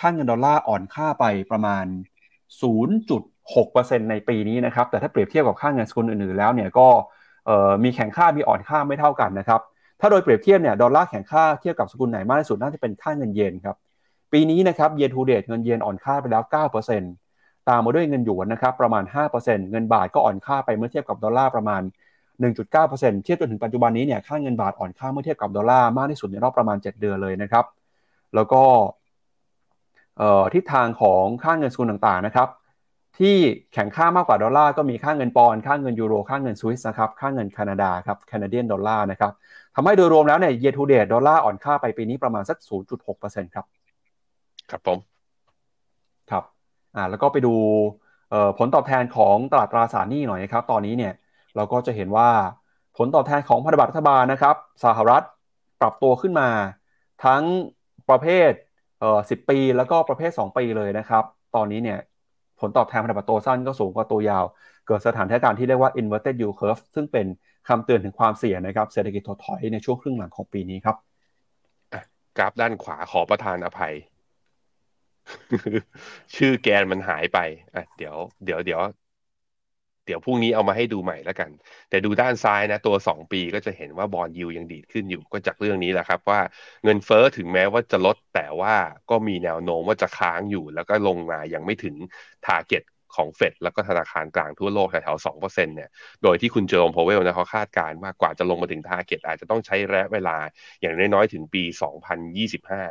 [0.00, 1.84] ค่าเงินดอลลาร์อ่อนค่าไปประมาณ
[3.52, 6.88] 6%ในปีนี้นะครับ แต่ถ้าเปรียบเทียบกับค่าเงินสกุลอื่นๆแล้วเนี่ยก็
[7.84, 9.60] มีแข็งค่ามีอ่อนค่าไม่เท่ากันนะครับ
[10.00, 13.76] ถ้าโดยเปรียบเทียบเนี่ยดอลลาร์แข็งค่าเทียบกับสกุลไหนมากที่สุดน่าจะเป็นค่าเงินเยนครับ
[14.32, 16.42] ปีนี้นะครับ year to date เงินเยนอ่อนค่าไปแล้ว
[17.02, 19.04] 9%ตามมาด้วยเงินหยวนนะครับประมาณ
[19.38, 21.82] 5%เงินบาทก็อ่อนค่าไปเมื่อเทียบกับดอลลาร์ประมาณ
[22.52, 27.64] 1.9%เทียบจนถึงปัจจุบันนี้เนี่ยค่าเงินบาทอ่อนค่าเมื่อเทียบกับดอลลาร์มากที่สุดในรอบประมาณ 7 เดือนเลยนะครับ
[28.34, 28.62] แล้วก็
[30.54, 32.48] ทิศทางของค่าเงินสกุลต่างๆนะครับ
[33.18, 33.36] ที่
[33.72, 39.32] แข็งค่ามากกว่าดอลลาร์ก็มีค่าเงินปอนด์ค่าเงินยูโรค่าเงินสวิสนะครับค่าเงินแคนาดาครับ Canadian dollar นะครับ
[39.74, 42.58] ทำให้โดยรวมแล้วเนี่ย year to date ดอลลาร์อ่อนค่าไปปีนี้ประมาณสัก
[43.06, 43.66] 0.6%ครับ
[44.70, 44.98] ครับผม
[46.30, 46.44] ครับ
[46.96, 47.54] อ่าแล้วก็ไปดู
[48.58, 51.12] ผลตอบแทนของตลาดตราสารหนี้หน่อยนะครับ ตอนนี้เนี่ย
[51.56, 52.28] เราก็จะเห็นว่า
[52.96, 55.22] ผลตอบแทนของพันธบัตรรัฐบาลนะครับสหรัฐ
[55.80, 56.48] ปรับตัวขึ้นมา
[57.24, 57.42] ทั้ง
[58.08, 58.50] ประเภท
[59.00, 61.98] เอ่อสิปี แล้วก็ประเภท 2 ปีเลยนะครับ ตอนนี้เนี่ย
[62.60, 64.44] ผลตอบแทนพันธบัตรตัวสั้นก็สูงกว่าตัวยาว
[64.86, 67.26] เกิดสถานการณ์ที่เรียกว่า inverted yield curve ซึ่งเป็น
[67.68, 70.96] คำเตือนถึงความเสี่ยงนะครับเศรษฐกิจถดถอยในช่วงครึ่งหลังของปีนี้ครับ
[72.38, 73.94] กราฟด้านขวาขอประทานอภัย
[76.36, 77.38] ชื่อแกนมันหายไป
[77.74, 78.80] อะเดี๋ยว เดี๋ยวเดี๋ยว
[80.06, 81.50] เดี๋ยวพรุ่งนี้เอามาให้ดูใหม่แล้วกัน
[81.88, 86.40] แต่ดูด้านซ้ายนะ ตัวสองปีก็จะเห็นว่า bond yield ยังดีดขึ้นอยู่ก็จากเรื่องนี้แหละครับ ว่า
[86.84, 88.74] เงินเฟ้อถึงแม้ว่าจะลด แต่ว่า
[89.10, 91.96] ก็มีแนวโน้มว่าจะค้างอยู่ แล้วก็ลงมายังไม่ถึง
[92.46, 92.82] target
[93.16, 95.88] ของเฟดแล้วก็ธนาคารกลางทั่วโลกแถวๆสองเปอร์เซ็นต์เนี่ย
[96.22, 100.36] โดยที่คุณเจอโรม พาวเวลนะเขาคาดการณ์ว่ากว่าจะลงมาถึง target อาจจะต้องใช้ระยะเวลา
[100.80, 102.82] อย่างน้อยๆ ถึงปี 2025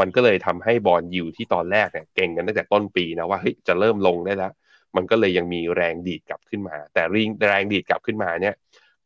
[0.00, 4.52] มันก็เลยทำให้ bond yield ที่ตอนแรกเนี่ยเก็งกันตั้งแต่ต้นปีนะว่าเฮ้ยจะเริ่มลงได้แล้ว
[4.96, 7.02] มันก็เลยยังมีแรงดีดกลับขึ้นมา แต่
[7.48, 8.54] แรงดีดกลับขึ้นมาเนี่ย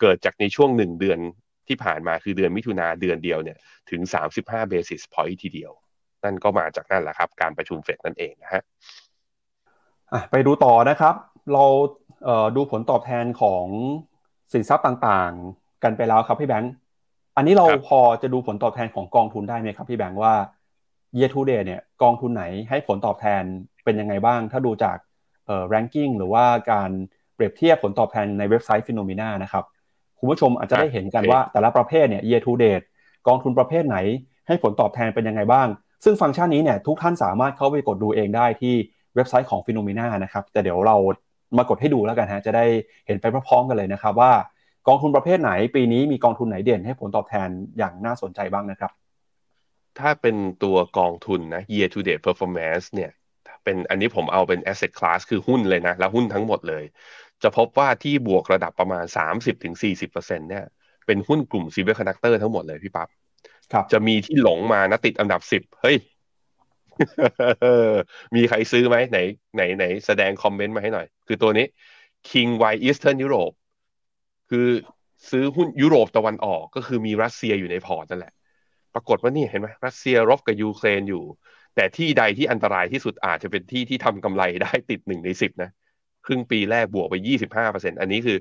[0.01, 1.19] เกิดจากในช่วงหนึ่งเดือน
[1.69, 3.59] ที่ผ่านมาคือเดือนมิถุนาเดือนเดียวเนี่ย
[3.91, 4.01] ถึง
[4.37, 5.73] 35 basis point ทีเดียว
[6.25, 8.63] นั่นก็มาจากนั่นแหละครับ การประชุมเฟดนั่นเองนะฮะ
[10.31, 11.15] ไปดูต่อนะครับ
[11.53, 11.65] เรา
[12.57, 13.67] ดูผลตอบแทนของ
[14.53, 16.73] สินทรัพย์ต่างๆ กันไปแล้วครับพี่แบงค์
[17.37, 20.35] อันนี้เราพอจะดูผลตอบแทนของกองทุนได้ไหมครับพี่แบงค์ว่า
[21.17, 23.43] year to date เนี่ยกองทุนไหนให้ผลตอบแทน
[23.85, 24.97] เป็นยังไงบ้าง ถ้าดูจาก
[25.49, 26.91] เอ่อ ranking หรือว่าการ
[27.35, 29.65] เปรียบเทียบผลตอบแทนในเว็บไซต์ Phenomena นะครับ
[30.19, 32.85] คุณผู้ชมอาจจะได้เห็นกันว่าแต่ละประเภทเนี่ย year to date
[33.27, 33.97] กองทุนประเภทไหน
[34.47, 35.69] ให้ผลตอบแทนเป็นยังไงบ้าง
[36.05, 38.75] ซึ่งฟังก์ชันนี้เนี่ยทุกท่านสามารถเข้าไปกดดูเองได้ที่
[39.15, 40.97] เว็บไซต์ของ Phenomena นะครับแต่เดี๋ยวเรา
[41.57, 42.65] มากดให้ดูแล้วกันฮะจะได้
[43.07, 44.33] เห็นไปพร้อมๆกันเลยนะครับว่า
[44.89, 48.91] กองทุนประเภทไหน ปีนี้มีกองทุนไหนเด่นให้ผลตอบแทนอย่างน่าสนใจบ้างนะครับ
[49.99, 53.11] ถ้าเป็นตัวกองทุนนะ year to date performance เนี่ย
[53.69, 56.85] เป็นอันนี้ผมเอาเป็น asset class คือหุ้นเลยนะ แล้วหุ้นทั้งหมดเลย
[57.43, 59.05] จะพบว่าที่บวกระดับประมาณ
[59.57, 60.65] 30-40%เนี่ย
[61.07, 63.09] เป็นหุ้นกลุ่ม semiconductor ทั้งหมดเลยพี่ปับ๊บ
[63.93, 65.97] จะมีที่หลงมานะติดอันดับ10เฮ้ย
[68.35, 69.19] มีใครซื้อไหมไหน
[69.57, 71.67] ไหนไหนแสดงคอมเมนต์มาให้หน่อย คือตัวนี้
[72.31, 73.55] King Y Eastern Europe
[74.51, 74.69] คือ
[75.31, 78.33] ซื้อหุ้นยุโรปตะวันออกก็คือมีรัสเซียอยู่ในพอร์ตนั่นแหละ
[78.95, 81.25] ปรากฏว่านี่เห็นไหมรัสเซียรบกับยูเครนอยู่
[81.79, 85.71] แต่ที่ใดที่อันตรายที่สุดอาจจะเป็นที่ที่ทำกำไรได้ติดหนึ่งในสิบนะ
[86.27, 88.39] ครึ่งปีแรกบวกไปยี่สิบห้าเปอร์เซ็นอันนี้คือ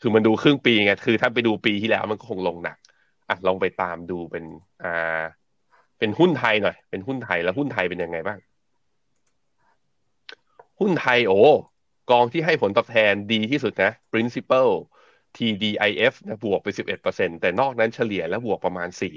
[0.00, 2.76] คือมันดูครึ่งปีไงคือถ้าไปดูปีที่แล้วมันก็คงลงหนัก
[3.28, 4.44] อะลองไปตามดูเป็น
[4.82, 5.22] อ่า
[5.98, 8.38] เป็นหุ้นไทยหน่อย เป็นหุ้นไทยแล้วหุ้นไทยเป็นยังไงบ้าง
[10.80, 11.40] หุ้นไทยโอ้
[12.10, 14.68] กองที่ให้ผลตอบแทนดีที่สุดนะ principal
[15.36, 19.16] TDIF นะบวกไป 11%แต่นอกนั้นเฉลี่ยแล้วบวกประมาณ 4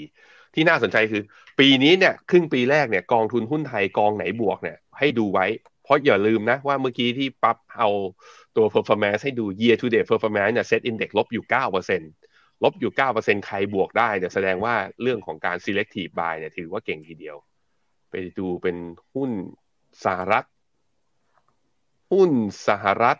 [0.55, 1.23] ที่น่าสนใจคือ
[1.59, 5.45] ปีนี้เนี่ยครึ่งปีแรกเนี่ยกองทุนหุ้นไทยกองไหนบวกเนี่ยให้ดูไว้
[5.83, 7.89] เพราะอย่าลืมนะว่าเมื่อกี้ที่ปั๊บเอา
[8.55, 11.45] ตัว performance ให้ดู year to date performance เนี่ย set index ลบอยู่
[12.03, 17.37] 9%ลบอยู่เก้าเปอร์เซ็นใครบวกได้เนี่ยแสดงว่าเรื่องของการ selective buy เนี่ยถือว่าเก่งทีเดียว
[18.09, 18.77] ไปดูเป็น
[19.13, 19.31] หุ้น
[20.05, 20.45] สหรัฐ
[22.11, 22.31] หุ้น
[22.67, 23.17] สหรัฐ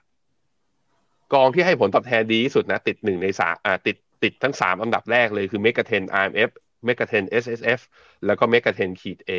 [1.33, 6.49] กองที่ให้ผลตอบแทนดีที่สุดนะ ติดหนึ่งในสาอ่าติดติดทั้งสามอันดับแรกเลยคือเมกะเทน IMF
[6.85, 7.81] เมกะเทน SSF
[8.25, 9.31] แล้วก็เมกะเทนขีด A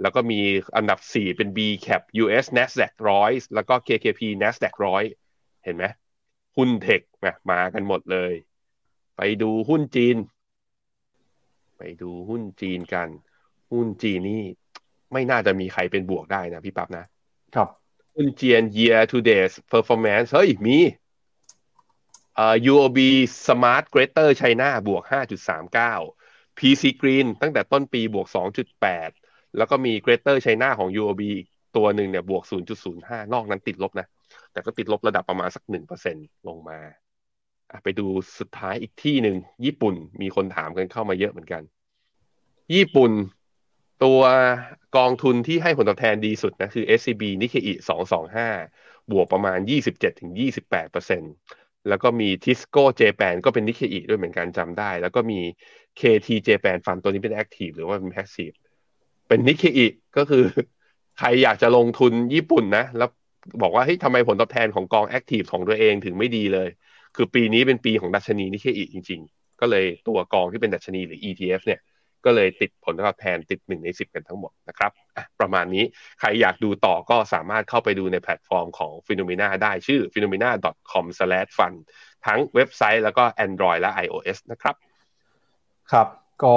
[0.00, 0.40] แล้วก็มี
[0.76, 4.74] อันดับ 4 เป็น B cap US Nasdaq 100 แล้วก็ KKP Nasdaq
[5.18, 5.84] 100 เห็นไหม
[6.56, 7.00] หุ้นเทค
[7.50, 8.32] มากันหมดเลย
[9.16, 10.16] ไปดูหุ้นจีน
[11.78, 13.08] ไปดูหุ้นจีนกัน
[13.72, 14.42] หุ้นจีนนี่
[15.12, 17.04] ไม่น่าจะมีใครเป็นบวกได้นะพี่ปั๊บนะ
[17.54, 17.68] ครับ
[18.14, 20.78] หุ้นจีน year to date performance เฮ้ย มี
[22.34, 22.98] เอ่อ UOB
[23.46, 25.02] Smart Greater China บวก
[25.68, 26.17] 5.39
[26.58, 28.26] PC Green ตั้งแต่ต้นปีบวก
[28.92, 32.42] 2.8 แล้วก็มี Greater China ของ UOB อีกตัวหนึ่งเนี่ยบวก
[32.88, 34.06] 0.05 นอกนั้นติดลบนะ
[34.52, 35.62] แต่ก็ติดลบระดับประมาณสัก
[36.06, 36.78] 1%ลงมา
[37.84, 38.06] ไปดู
[38.38, 41.62] สุดท้ายอีกที่หนึ่ง ญี่ปุ่นมีคนถามกันเข้ามาเยอะเหมือนกัน
[42.74, 43.12] ญี่ปุ่น
[44.04, 44.20] ตัว
[44.96, 47.72] กองทุนที่ให้ผลตอบแทนดีสุดนะคือ SCB Nikkei
[48.38, 49.58] 225 บวกประมาณ
[50.48, 51.57] 27-28%
[51.88, 55.40] แล้วก็มี Tisco Japan ก็เป็น Nikkei ด้วยเหมือนกันจำได้ แล้วก็มี
[56.00, 58.56] KT Japan Fund ตัวนี้เป็น Active หรือว่าเป็น Passive
[59.28, 59.86] เป็น Nikkei
[60.16, 60.44] ก็คือ
[61.18, 63.08] ใครอยากจะลงทุนญี่ปุ่นนะ แล้ว
[63.62, 66.68] บอกว่าเฮ้ยทำไมผลตอบแทนของกอง Active ของตัวเองถึงไม่ดีเลย
[67.16, 71.80] คือปีนี้เป็นปีของดัชนีนิเคอีจริง ๆ ก็เลยตัวกองที่เป็นดัชนีหรือ ETF เนี่ย
[72.24, 74.90] ก็เลยติดผลตอบแทนติดหนึ่งในสิบกันทั้งหมดนะครับ
[75.40, 75.84] ประมาณนี้
[76.20, 80.28] ใครอยากดูต่อก็สามารถเข้าไปดูในแพลตฟอร์มของ p h e n o m e n a ได้ชื่อ p h e n o
[80.32, 80.50] m e n a
[80.92, 81.06] c o m
[81.58, 81.72] f u n
[82.26, 84.74] ทั้งเว็บไซต์แล้วก็ Android และ iOS นะครับ
[85.92, 86.06] ครับ
[86.42, 86.56] ก็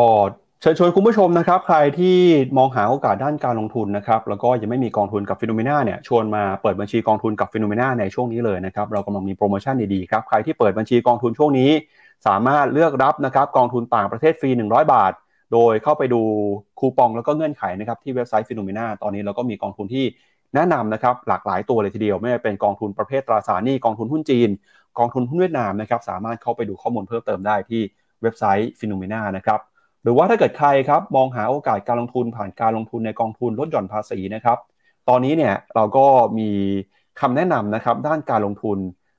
[0.62, 2.18] เชิญชวนคุณผู้ชมนะครับ ใครที่
[2.58, 11.70] มองหาโอกาสด้านการลงทุนนะครับ แล้วก็ยังไม่มีกองทุนกับ Finnomena เนี่ยชวนมาเปิดบัญชีกองทุนกับ Finnomena ในช่วงนี้เลยนะครับ เรากำลังมีโปรโมชั่นดีๆครับ ใครที่เปิดบัญชีกองทุนช่วงนี้
[12.28, 15.14] สามารถเลือกรับนะครับกองทุนต่างประเทศฟรี 100 บาท
[15.52, 16.22] โดยเข้าไปดู
[16.80, 20.06] คูปองแล้วก็เงื่อนไขนะครับที่เว็บไซต์ Finnomena ตอนนี้เราก็มีกองทุนที่
[20.56, 24.50] แนะนำนะครับหลากหลายตัวเลยทีเดียว ไม่ว่าเป็นกองทุนประเภทตราสารหนี้กองทุนหุ้นจีน
[25.00, 27.82] กองทุนหุ้นเวียดนามนะครับสามารถเข้าไปดูข้อมูลเพิ่มเติมได้ที่
[28.22, 29.60] เว็บไซต์ Finnomena นะครับ
[30.04, 34.58] หรือว่าถ้าเกิดใครครับมองหาโอกาสการลงทุนผ่านการลงทุนในกองทุนลดหย่อนภาษีนะครับ
[35.10, 36.06] ตอนนี้เนี่ยเราก็
[36.40, 36.50] มี
[37.22, 38.78] คำแนะนำนะครับด้านการลงทุน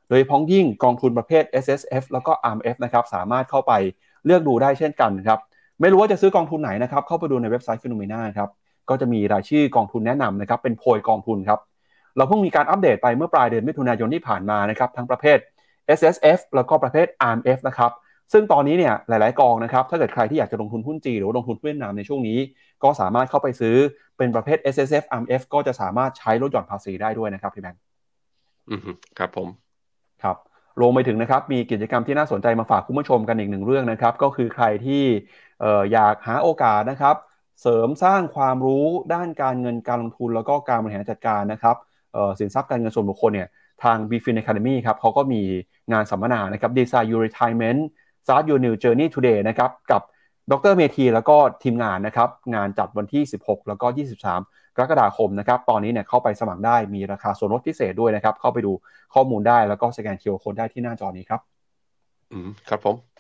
[0.08, 3.72] โดยเฉพาะอย่างยิ่งกองทุนประเภท SSF แล้วก็ RMF นะครับสามารถเข้าไป
[4.24, 5.38] เลือกดูได้เช่นกันครับ
[5.82, 8.48] ไม่รู้ว่าจะซื้อกองทุนไหนนะครับเข้าไปดูในเว็บไซต์ Finnomena ครับ
[8.88, 11.60] ก็จะมีรายชื่อกองทุนแนะนำนะครับเป็นโพยกองทุนครับ
[12.16, 15.38] เราเพิ่งมีการอัปเดตไปเมื่อปลายเดือนมิถุนายนที่ผ่านมานะครับทั้งประเภท
[15.98, 17.92] S S F แล้วก็ประเภท R M F นะครับ
[18.32, 22.38] ซึ่งตอนนี้เนี่ยหลาย ๆ กองนะครับถ้าเกิดใครที่อยากจะลงทุนหุ้นจีหรือลงทุนเวียดนามในช่วงนี้
[22.84, 23.76] ก็สามารถเข้าไปซื้อ
[24.18, 27.80] เป็นประเภท S S F R M F ก็จะสามารถใช้ลดหย่อนภาษีได้ด้วยนะครับพี่แบงค์
[28.70, 28.80] อืม
[29.18, 29.48] ครับผม
[30.22, 30.36] ครับ
[30.80, 35.02] รวมไปถึงนะครับมีกิจกรรมที่น่าสนใจมาฝากคุณผู้ชมกันอีกหนึ่งเรื่องนะครับก็คือใครที่
[35.92, 37.16] อยากหาโอกาสนะครับ
[37.62, 41.76] เสริมสร้างความรู้ด้านการเงินการลงทุนแล้วก็การบริหารจัดการนะครับ
[42.38, 43.48] สินทรัพย์การเงินส่วนบุคคลเนี่ย
[43.82, 45.42] ทาง b f i n Academy ครับเขาก็มี
[45.92, 47.80] งานสัมมนานะครับ Design Your Retirement
[48.24, 50.02] Start Your New Journey Today นะครับกับ
[50.50, 53.86] ดรเมธีแล้วก็ทีมงานนะครับ งานจัดวันที่ 16 แล้วก็
[54.30, 58.72] 23 กรกฎาคมนะครับ ตอนนี้เนี่ยเข้าไปสมัครได้มีราคาส่วนลดพิเศษด้วยนะครับ เข้าไปดู
[59.14, 61.40] ข้อมูลได้แล้วก็สแกนเคอร์โคดได้ที่หน้าจอนี้ครับ
[62.32, 63.11] อืมครับผม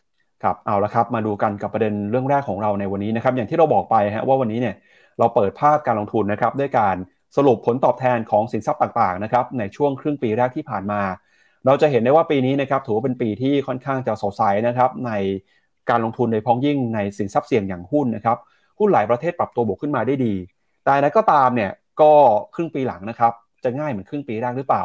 [0.42, 4.74] ครับเอาละครับมาดูกันกับประเด็นเรื่องแรกของเราในวันนี้นะครับอย่างที่เราบอกไปฮะว่าวันนี้เนี่ย
[5.18, 6.96] เราเปิดภาพการลงทุนนะครับด้วยการ
[7.36, 11.00] สรุปผลตอบแทนของสินทรัพย์ต่างๆนะครับในช่วงครึ่งปีแรกที่ผ่านมา
[11.66, 15.12] เราจะเห็นได้ว่าปีนี้นะครับถือว่าเป็นปีที่ค่อนข้างจะสดใสนะครับใน
[15.90, 18.38] การลงทุนในพ้องยิ่งในสินทรัพย์เสี่ยงอย่างหุ้นนะครับ
[18.78, 20.34] หุ้นหลายประเทศปรับตัวบวกขึ้นมาได้ดี
[20.84, 22.12] แต่นั้นก็ตามเนี่ยก็
[22.54, 23.32] ครึ่งปีหลังนะครับ
[23.64, 24.82] จะง่ายเหมือนครึ่งปีแรกหรือเปล่า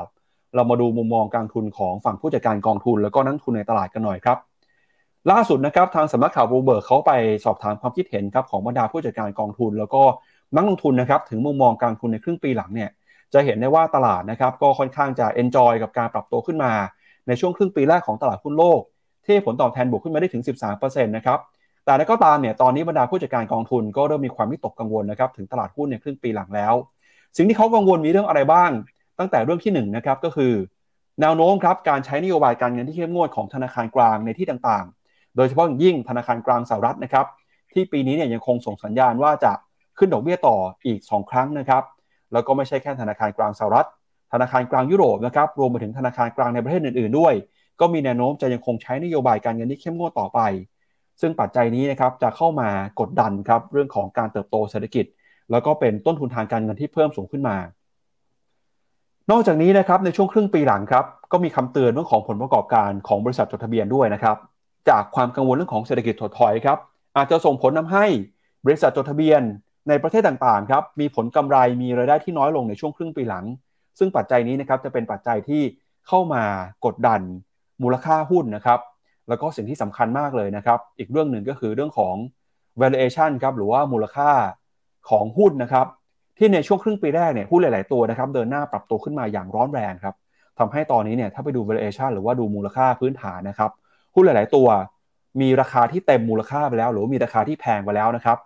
[0.56, 4.38] เรามาดูมุมมองการทุนของฝั่งผู้จัดการกองทุน แล้วก็นักทุนในตลาดกันหน่อยครับ
[5.32, 7.12] ล่าสุดนะครับทางสำนักข่าวบูเบิร์กเขาไป
[7.46, 10.02] สอบถามความคิดเห็นครับของบรรดาผู้จัดการกองทุน แล้วก็
[10.56, 12.90] นักลงทุนนะครับถึงมุมมองการทุนในครึ่งปีหลังเนี่ย
[13.34, 16.74] จะเห็นได้ว่าตลาดนะครับก็ค่อนข้างจะเอนจอยกับการปรับตัวขึ้นมา
[17.28, 18.82] ในช่วงครึ่งปีแรกของตลาดหุ้นโลก
[19.26, 21.40] ที่ผลตอบแทนบวกขึ้นมาได้ถึง 13%นะครับ
[21.86, 26.74] แต่แล้วก็ตามเนี่ยตอนนี้บรรดาผู้จัดการกองทุนก็เริ่มมีความวิตกกังวลนะครับถึงตลาดหุ้นในครึ่งปีหลังแล้ว
[27.36, 28.72] สิ่งที่เขากังวลมีเรื่องอะไรบ้าง
[29.20, 30.54] ตั้งแต่เรื่องที่1นนะครับก็คือ
[31.22, 34.86] แนวโน้มครับการใช้นโยบายการเงินที่เข้มงวดของธนาคารกลางในที่ต่าง
[35.38, 37.26] โดยเฉพาะยิ่งธนาคารกลางสหรัฐนะครับ
[37.74, 39.52] ที่ปีนี้เนี่ยยังคงส่งสัญญาณว่าจะ
[39.98, 41.84] ขึ้นดอกเบี้ยต่ออีก 2 ครั้งนะครับ
[42.34, 43.88] แล้วก็ไม่ใช่แค่ธนาคารกลางสหรัฐ
[44.34, 47.34] ธนาคารกลางยุโรปนะครับ รวมไปถึงธนาคารกลางในประเทศอื่นๆด้วย
[47.80, 50.40] ก็มีแนวโน้มจะยังคงใช้นโยบายการเงินที่เข้มงวดต่อไป
[51.22, 52.70] ซึ่งปัจจัยนี้นะครับจะเข้ามา
[53.00, 55.06] กดดันครับเรื่องของการเติบโตเศรษฐกิจ
[55.52, 57.58] แล้วก็เป็นต้นทุนทางการเงินที่เพิ่มสูงขึ้นมา
[59.32, 64.36] นอกจากนี้นะครับในช่วงครึ่งปีหลังครับก็มีคำเตือนเรื่องของผลประกอบการของบริษัทจดทะเบียนด้วยนะครับ
[64.90, 66.78] จากความกังวลเรื่องของเศรษฐกิจถดถอยครับ
[67.18, 68.06] อาจจะส่งผลทาให้
[68.66, 69.42] บริษัทจดทะเบียน
[69.90, 73.46] ในประเทศต่างๆครับมีผลกำไรมีรายได้ที่น้อยลงในช่วงครึ่งปีหลัง
[74.00, 75.62] ซึ่งปัจจัยนี้นะครับจะเป็นปัจจัยที่
[76.08, 76.44] เข้ามา
[76.86, 77.22] กดดัน
[77.84, 78.80] มูลค่าหุ้นนะครับ
[79.30, 82.16] แล้วก็สิ่งที่สำคัญมากเลยนะครับ อีกเรื่องหนึ่งก็คือเรื่องของ
[82.82, 84.30] valuation ครับหรือว่ามูลค่า
[85.10, 85.88] ของหุ้นนะครับ
[86.38, 90.16] ที่ในช่วงครึ่งปีแรกเนี่ยหุ้นหลาย ๆ ตัวนะครับเดินหน้าปรับตัวขึ้นมาอย่างร้อนแรงครับ
[90.60, 93.72] ทำให้ตอนนี้เนี่ยถ้าไปดู valuation หรือว่าดูมูลค่าพื้นฐานนะครับ
[94.18, 94.68] หุ้นหลาย ๆ ตัว
[95.42, 98.38] มีราคาที่เต็มมูลค่าไปแล้ว หรือมีราคาที่แพงไปแล้วนะครับ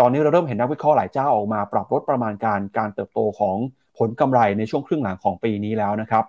[0.00, 3.56] ตอนนี้เราเริ่มเห็นนักวิเคราะห์หลายเจ้าออกมาปรับลดประมาณการการเติบโตของ
[3.98, 6.24] ผลกำไรในช่วงครึ่งหลังของปีนี้แล้วนะครับ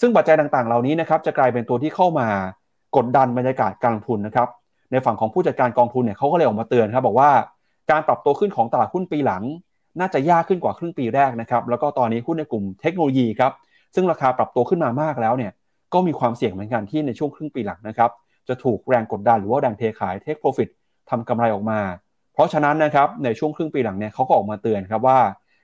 [0.00, 2.28] ซึ่งปัจจัยต่าง ๆ เหล่านี้นะครับจะกลายเป็นตัวที่เข้ามา
[2.96, 4.48] กดดันบรรยากาศการลงทุนนะครับ
[4.90, 7.30] ในฝั่งของผู้จัดการกองทุนเนี่ยเขาก็เลยออกมาเตือนครับบอกว่า
[7.90, 9.42] การปรับตัวขึ้นของตลาดหุ้นปีหลัง
[10.00, 13.52] น่าจะยากขึ้นกว่าครึ่งปีแรกนะครับแล้วก็ตอนนี้หุ้นในกลุ่มเทคโนโลยีครับ
[13.94, 15.52] ซึ่งราคาปรับตัวขึ้นมามากแล้วเนี่ย
[15.94, 18.10] ก็มีความเสี่ยงเหมือนกันที่ในช่วงครึ่งปีหลังนะครับ
[18.48, 20.68] จะถูกแรงกดดันหรือว่าแรงเทขายเทคโปรฟิต
[21.10, 21.80] ทำกำไรออกมา
[22.34, 25.18] เพราะฉะนั้นนะครับในช่วงครึ่งปีหลังเนี่ยเขาก็ออกมาเตือนครับว่า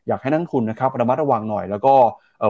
[0.08, 1.94] อยากให้นักทุนนะครับระมัดระวังหน่อย แล้วก็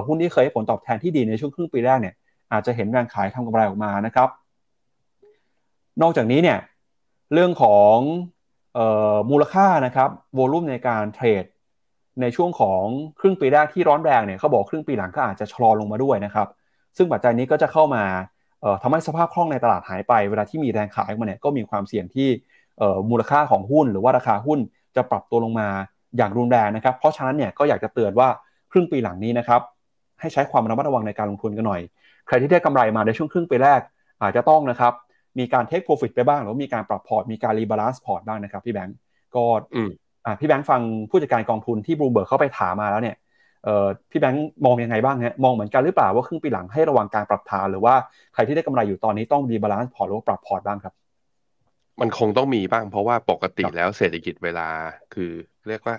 [0.06, 2.14] หุ้นที่เคยให้ผลตอบแทนที่ดีในช่วงครึ่งปีแรกเนี่ย
[2.52, 4.28] อาจจะเห็นแรงขายทำกำไรออกมานะครับ
[6.02, 6.58] นอกจากนี้เนี่ย
[7.34, 7.96] เรื่องของ
[8.78, 8.80] อ
[9.14, 11.44] อมูลค่านะครับโวลุ่มในการเทรด
[12.20, 12.82] ในช่วงของ
[13.20, 16.48] ครึ่งปีแรกที่ร้อนแรงเนี่ยเขาบอกครึ่งปีหลังก็อาจจะชะลอลงมาด้วยนะครับ
[16.96, 18.04] ซึ่งปัจจัยนี้ก็จะเข้ามา
[18.82, 22.28] ทำให้สภาพคล่องในตลาดหายไป เวลาที่มีแรงขายมาเนี่ยก็มีความเสี่ยงที่
[23.10, 24.58] มูลค่าของหุ้น หรือว่าราคาหุ้น
[24.96, 25.68] จะปรับตัวลงมา
[26.16, 28.28] อย่างรุนแรงนะครับ เพราะฉะนั้นเนี่ยก็อยากจะเตือนว่า
[28.72, 29.60] ครึ่งปีหลังนี้นะครับ
[30.20, 31.80] ให้ใช้ความระมัดระวังในการลงทุนกันหน่อย
[32.26, 33.80] ใครที่ได้กำไรมาในช่วงครึ่งปีแรก
[34.22, 34.92] อาจจะต้องนะครับ
[35.38, 38.96] มีการ take profit ไปบ้าง หรือมีการปรับพอร์ต มีการ rebalance พอร์ตบ้างนะครับพี่แบงก์
[39.34, 39.44] ก็
[40.24, 43.27] อ่าพี่แบงค์ฟังผู้จัดการกองทุนที่บลูเบิร์กเข้าไปถามมาแล้วเนี่ยเอ่อ
[44.10, 47.94] พี่แบงค์มองยังไงบ้างฮะมองเหมือนกันหรือเปล่าว่าครึ่งปีหลังให้ระวังการปรับฐานหรือว่า
[48.34, 50.94] ใครที่ได้กำไรอยู่ตอนนี้ต้อง rebalance พอร์ตหรือว่าปรับพอร์ตบ้างครับ
[52.00, 54.68] มันคงต้องมีบ้างเพราะว่าปกติแล้วเศรษฐกิจเวลา
[55.14, 55.30] คือ
[55.68, 55.96] เรียกว่า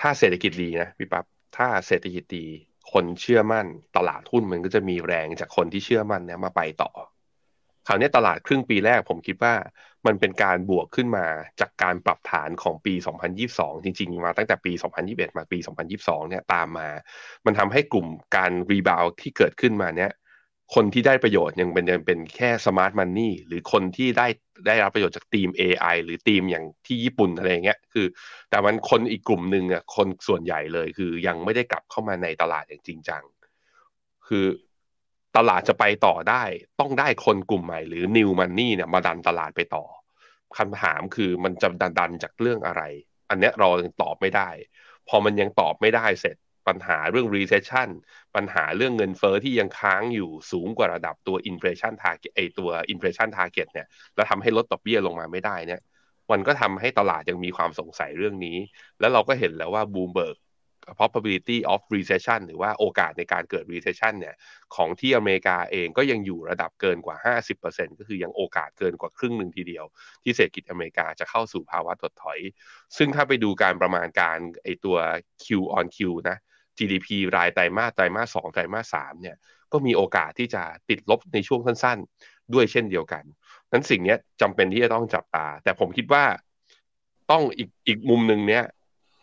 [0.00, 1.24] ถ้าเศรษฐกิจดีนะพี่ปั๊บ
[1.56, 2.46] ถ้าเศรษฐกิจดี
[2.92, 3.66] คนเชื่อมั่น
[3.96, 6.90] ตลาดหุ้นมันก็จะมีแรงจากคนที่เชื่อมั่นเนี่ยมาไปต่อ
[7.86, 9.54] คราวนี้ตลาดครึ่งปีแรกผมคิดว่า
[10.08, 11.26] มันเป็นการบวกขึ้นมา
[11.60, 12.94] จากการปรับฐานของปี
[13.40, 14.72] 2022 จริง ๆ มาตั้งแต่ปี
[15.04, 15.58] 2021 มาปี
[15.94, 16.88] 2022 เนี่ยตามมา
[17.46, 20.12] มันทำให้กลุ่มการ rebound ที่เกิดขึ้นมาเนี่ย
[20.74, 24.26] คนที่ได้ประโยชน์ยังเป็นยังเป็นแค่ smart money หรือคนที่ได้
[24.66, 28.06] ได้รับประโยชน์จากทีม AI หรือทีมอย่างที่ญี่ปุ่นอะไรเงี้ยคือ
[28.50, 33.22] แต่มันคนอีกกลุ่มหนึ่งอะคนส่วนใหญ่เลยคือยังไม่ได้กลับเข้ามาในตลาดอย่างจริงจัง
[34.28, 34.46] คือ
[35.36, 36.42] ตลาดจะไปต่อได้
[36.80, 39.84] ต้องได้คนกลุ่มใหม่หรือ new money เนี่ยมาดันตลาดไปต่อ
[40.58, 42.82] คำถามคือมันจะดันดันจากเรื่องอะไร
[43.30, 44.50] อันเนี้ยเรายังตอบไม่ได้
[45.08, 46.36] พอมันยังตอบไม่ได้เสร็จ
[46.68, 47.88] ปัญหาเรื่อง recession
[48.36, 55.80] ปัญหาเรื่องเงินเฟอ้อที่ยังค้างอยู่สูงกว่าระดับตัว inflation target ไอตัว inflation target เนี่ยแล้วทำให้ลดดอกเบี้ยลงมาไม่ได้เนี่ย
[56.30, 58.56] มันก็ทำให้ตลาดยังมีความสงสัยเรื่องนี้
[59.00, 60.36] แล้วเราก็เห็นแล้วว่าบูมเบิร์ก
[60.98, 64.34] probability of recession หรือว่าโอกาสในการเกิด recession เนี่ย
[64.74, 67.16] ของที่อเมริกาเองก็ยังอยู่ระดับเกินกว่า
[67.58, 69.84] 50%ก็คือยังโอกาสเกินกว่าครึ่งหนึ่งทีเดียว
[70.22, 72.38] ที่เศรษฐกิจอเมริกาจะเข้าสู่ภาวะถดถอย
[72.96, 74.96] ซึ่งถ้าไปดูการประมาณการไอตัว
[75.44, 75.46] Q
[75.78, 75.98] on Q
[76.28, 76.36] นะ
[76.78, 79.36] GDP รายไตรมาสไตรมาสสองไตรมาสสามเนี่ย
[79.72, 83.24] ก็มีโอกาสที่จะติดลบในช่วงสั้นๆ ด้วยเช่นเดียวกัน
[83.72, 86.24] นั้นสิ่งนี้จำเป็นที่จะต้องจับตา แต่ผมคิดว่า
[87.30, 88.64] ต้องอีกอีกมุมหนึ่งเนี้ย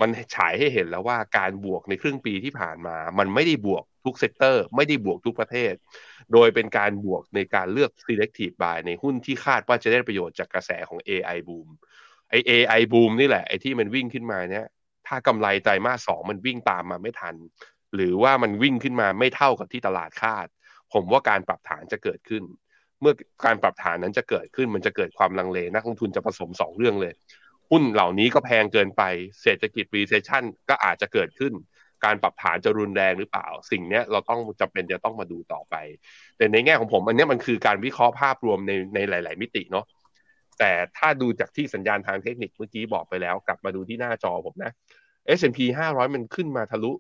[0.02, 5.74] มันฉายให้เห็นแล้วว่าการบวกในครึ่งปีที่ผ่านมา มันไม่ได้บวกทุก sector ไม่ได้บวกทุกประเทศ
[6.34, 11.68] โดยเป็นการบวกในการเลือก selective buy ในหุ้นที่คาดว่าจะได้ประโยชน์จากกระแสของ AI boom
[12.30, 14.68] ไอ AI boom นี่แหละไอที่มันวิ่งขึ้นมาเนี้ย
[15.08, 17.36] ถ้ากำไรไตรมาสสองมันวิ่งตามมาไม่ทัน
[17.96, 20.48] หรือว่ามันวิ่งขึ้นมาไม่เท่ากับที่ตลาดคาด
[20.94, 22.44] ผมว่าการปรับฐานจะเกิดขึ้น
[23.02, 23.14] เมื่อ
[23.46, 27.14] การปรับฐานนั้นจะเกิดขึ้น มันจะเกิดความลังเลนักลงทุนจะผสมสองเรื่องเลย
[27.72, 29.04] หุ้นเหล่านี้ก็แพงเกินไป
[29.42, 31.54] เศรษฐกิจ recession ก็อาจจะเกิดขึ้น
[32.06, 35.76] การปรับฐานจะรุนแรงหรือเปล่า สิ่งนี้เราต้องจำเป็นจะต้องมาดูต่อไป
[36.38, 39.86] แต่ในแง่ของผมอันนี้มันคือการวิเคราะห์ภาพรวมในในหลาย ๆ มิติเนาะ
[40.60, 44.72] แต่ถ้าดูจากที่สัญญาณทางเทคนิคเมื่อกี้บอกไปแล้ว กลับมาดูที่หน้าจอผมนะ
[45.38, 46.92] S&P 500 มันขึ้นมาทะลุ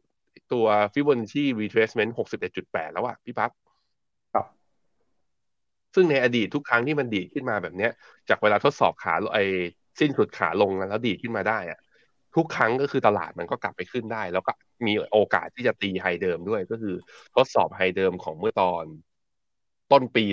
[0.54, 2.12] ตัว Fibonacci retracement
[2.54, 3.52] 61.8 แล้วอะพี่ปั๊บ
[4.34, 4.46] ครับ
[5.96, 7.90] ซึ่งในอดีตทุกครั้งที่มันดีขึ้นมาแบบนี้
[8.30, 9.40] จากเวลาทดสอบขาไอ
[10.00, 11.80] สิ้นสุดขาลงแล้วดีขึ้นมาได้อะ
[12.36, 14.52] ทุกครั้งก็คือตลาดมันก็กลับไปขึ้นได้ แล้วก็
[14.86, 16.96] มีโอกาสที่จะตีไฮเดิมด้วยก็คือ
[17.36, 18.84] ทดสอบไฮเดิมของเมื่อตอน
[19.92, 20.24] ต้นปี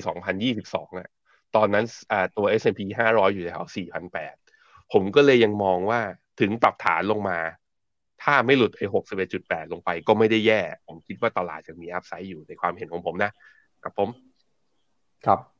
[0.45, 1.09] 2022อะ
[1.57, 1.85] ตอนนั้น
[2.37, 3.65] ตัว S&P 500 อยู่แถว
[4.29, 6.01] 4,008 ผมก็เลยยังมองว่า
[6.41, 7.39] ถึงปรับฐานลงมา
[8.23, 8.87] ถ้าไม่หลุดไอ้
[9.29, 13.31] 61.8 ลงไปก็ไม่ได้แย่ ผมคิดว่าตลาดจะมี upside อยู่ในความเห็นของผมนะ
[13.85, 14.09] ครับผม
[15.27, 15.52] ครับ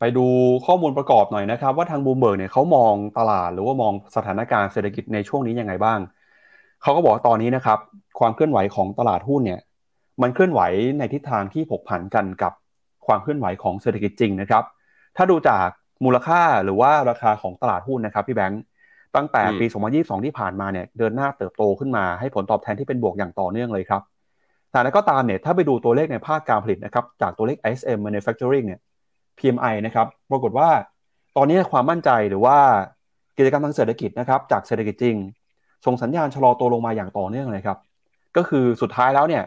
[0.00, 0.26] ไปดู
[0.66, 5.98] ข้อมูลประกอบหน่อยนะครับ ว่าทางบูมเบิร์กเนี่ยเขามองตลาดหรือว่ามองสถานการณ์เศรษฐกิจในช่วงนี้ยังไงบ้าง
[6.82, 7.78] เขาก็บอกตอนนี้นะครับ
[8.18, 9.60] ความเคลื่อนไหวของตลาดหุ้นเนี่ย
[10.22, 10.60] มันเคลื่อนไหว
[10.98, 12.52] ในทิศทางที่ผกผันกันกับ
[13.06, 14.64] ความเคลื่อนไหวของเศรษฐกิจจริงนะครับ
[15.16, 15.66] ถ้าดูจาก
[16.04, 18.62] มูลค่าหรือว่าราคาของตลาดหุ้นนะครับพี่แบงค์
[19.16, 24.02] ตั้งแต่ปี 2022 ที่ผ่านมาเนี่ยเดินหน้าเติบโตขึ้นมาให้ผลตอบแทนที่เป็นบวกอย่างต่อเนื่องเลยครับ
[24.70, 28.80] แต่นั้นก็ตามเนี่ยถ้าไปดูตัวเลขในภาคการผลิตนะครับจากตัวเลข ISM Manufacturing เนี่ย
[29.38, 30.68] PMI นะครับปรากฏว่า
[31.36, 32.58] ตอนนี้ความมั่นใจหรือว่า
[33.38, 35.16] กิจกรรมทางเศรษฐกิจนะครับจากเศรษฐกิจจริง
[35.86, 37.78] ส่งสัญญาณชะลอตัวลงมาอย่างต่อเนื่องเลยครับ
[38.36, 39.44] ก็คือสุดท้ายแล้วเนี่ย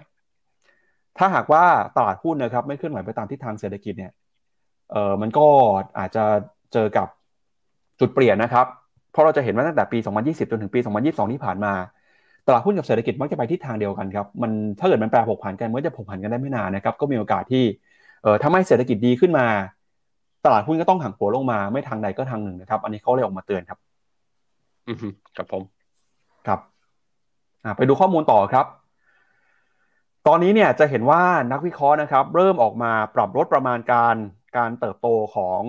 [1.18, 1.64] ถ้าหากว่า
[1.98, 4.12] ตลาดหุ้นนะครับ ไม่เคลื่อนไหวไปตามทิศทางเศรษฐกิจเนี่ย
[4.92, 5.48] เออมันก็
[6.00, 6.24] อาจจะ
[6.74, 7.08] เจอกับ
[8.00, 8.66] จุดเปลี่ยนนะครับ
[9.12, 11.74] เพราะเราจะเห็นว่าตั้งแต่ปี 2020 จนถึงปี 2022 ที่ผ่านมา
[12.48, 17.64] ตลาดหุ้นกับเศรษฐกิจมักจะไปทิศทางเดียวกันครับ มันถ้าเกิดมันแปรผกผันกันมันจะผกผันกันได้ไม่นานนะครับ ก็มีโอกาสที่
[18.24, 19.48] เออถ้าไม่เศรษฐกิจดีขึ้นมา
[20.46, 23.80] ตลาดหุ้นก็ต้องหักหัวลงมาไม่ทางใดก็ทางหนึ่งนะครับ อันนี้เขาเลยออกมาเตือนครับ
[24.88, 24.98] อืม
[25.38, 25.64] ครับผม
[26.48, 26.60] ครับ
[27.78, 28.66] ไปดูข้อมูลต่อครับ
[30.28, 34.16] ตอนนี้เนี่ยจะเห็นว่านักวิเคราะห์นะครับ เริ่มออกมาปรับลดประมาณการ
[34.58, 35.62] การเติบโตของ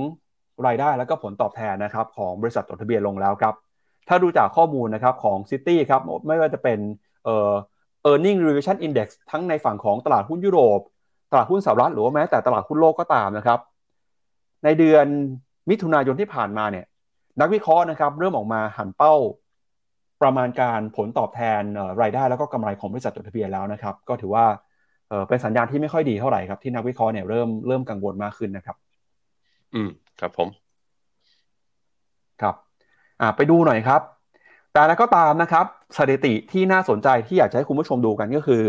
[0.67, 3.55] รายได้และก็ผลตอบแทนนะครับ ของบริษัทจดทะเบียนลงแล้วครับ
[4.09, 6.79] ถ้าดูจากข้อมูลนะครับของ City ครับไม่ว่าจะเป็น
[7.25, 7.53] เอ่อ
[8.11, 10.81] earning revision index ทั้งในฝั่งของตลาดหุ้นยุโรป
[11.33, 13.59] ตลาดหุ้นสหรัฐหรือว่าแม้แต่ตลาดหุ้นโลกก็ตามนะครับ
[14.65, 15.07] ในเดือน
[15.71, 16.87] มิถุนายนที่ผ่านมาเนี่ย
[17.41, 19.15] นักวิเคราะห์นะครับเริ่มออกมาหันเป้า
[20.23, 21.63] ประมาณการผลตอบแทน
[22.03, 24.45] รายได้แล้วก็กำไรของบริษัทจดทะเบียนแล้วนะครับ ก็ถือว่า
[25.29, 28.77] เป็นสัญญาณที่ไม่ค่อยดีเท่าไหร่ครับที่นักวิเคราะห์เนี่ยเริ่มเริ่มกังวลมากขึ้นนะครับ
[29.75, 30.49] อืมครับผม
[32.43, 32.55] ครับ
[33.21, 34.01] อ่าไปดูหน่อยครับ
[34.73, 38.63] แต่แล้วก็ตามนะครับ สถิติที่น่าสนใจที่อยากจะให้คุณผู้ชมดูกันก็คือ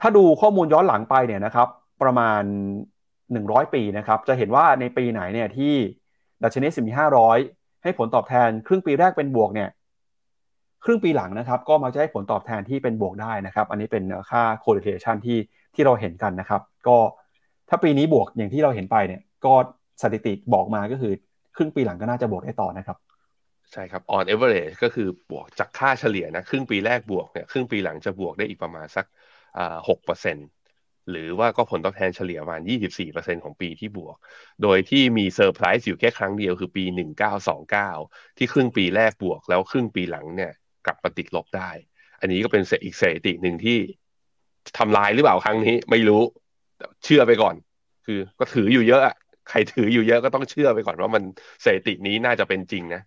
[0.00, 1.68] ถ้าดูข้อมูลย้อนหลังไปเนี่ยนะครับ
[2.02, 2.42] ประมาณ
[3.38, 5.74] 100 ปีนะครับ จะเห็นว่าในปีไหนเนี่ยที่
[6.42, 6.92] ดัชนีสิมี
[7.36, 9.68] 500ให้ผลตอบแทนครึ่งปีแรกเป็นบวกเนี่ย
[10.84, 15.38] ครึ่งปีหลังนะครับ ก็มักจะให้ผลตอบแทนที่เป็นบวกได้นะครับ อันนี้เป็นค่า correlation ที่
[15.74, 16.96] ที่เราเห็นกันนะครับ ก็
[17.68, 19.54] ถ้าปีนี้บวกอย่างที่เราเห็นไปเนี่ยก็
[20.02, 21.12] สถิติบอกมาก็คือ
[21.56, 22.96] ครึ่งปีหลังก็น่าจะบวกได้ต่อนะครับ
[23.72, 29.06] ใช่ครับ on average ก็คือบวกจากค่าเฉลี่ยนะ ครึ่งปีแรกบวกเนี่ยครึ่งปีหลังจะบวกได้อีกประมาณสัก
[29.88, 30.46] หกเปอร์เซ็นต์
[31.10, 32.60] หรือว่าก็ผลตอบแทนเฉลี่ยประมาณ
[33.02, 34.16] 24%ของปีที่บวก
[34.62, 36.84] โดยที่มีเซอร์ไพรส์อยู่แค่ครั้งเดียวคือปี
[37.60, 40.52] 1929 ที่ครึ่งปีแรกบวก แล้วครึ่งปีหลังเนี่ย
[40.86, 41.70] กลับมาติดลบได้
[42.20, 43.78] อันนี้ก็เป็นอีกสถิติหนึ่งที่
[44.78, 46.22] ทำลายหรือเปล่าครั้งนี้ ไม่รู้
[47.04, 47.54] เชื่อไปก่อน
[48.06, 49.02] คือก็ถืออยู่เยอะ
[49.48, 51.22] ใครถืออยู่เยอะก็ต้องเชื่อไปก่อนว่ามัน
[51.64, 53.02] สถิตินี้น่าจะเป็นจริงนะ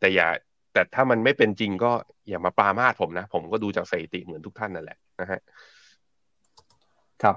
[0.00, 0.28] แต่อย่า
[0.72, 1.92] แต่ถ้ามันไม่เป็นจริงก็
[2.28, 5.40] อย่ามาปรามาสผมนะ ผมก็ดูจากสถิติเหมือนทุกท่านนั่นแหละนะฮะ
[7.22, 7.36] ครับ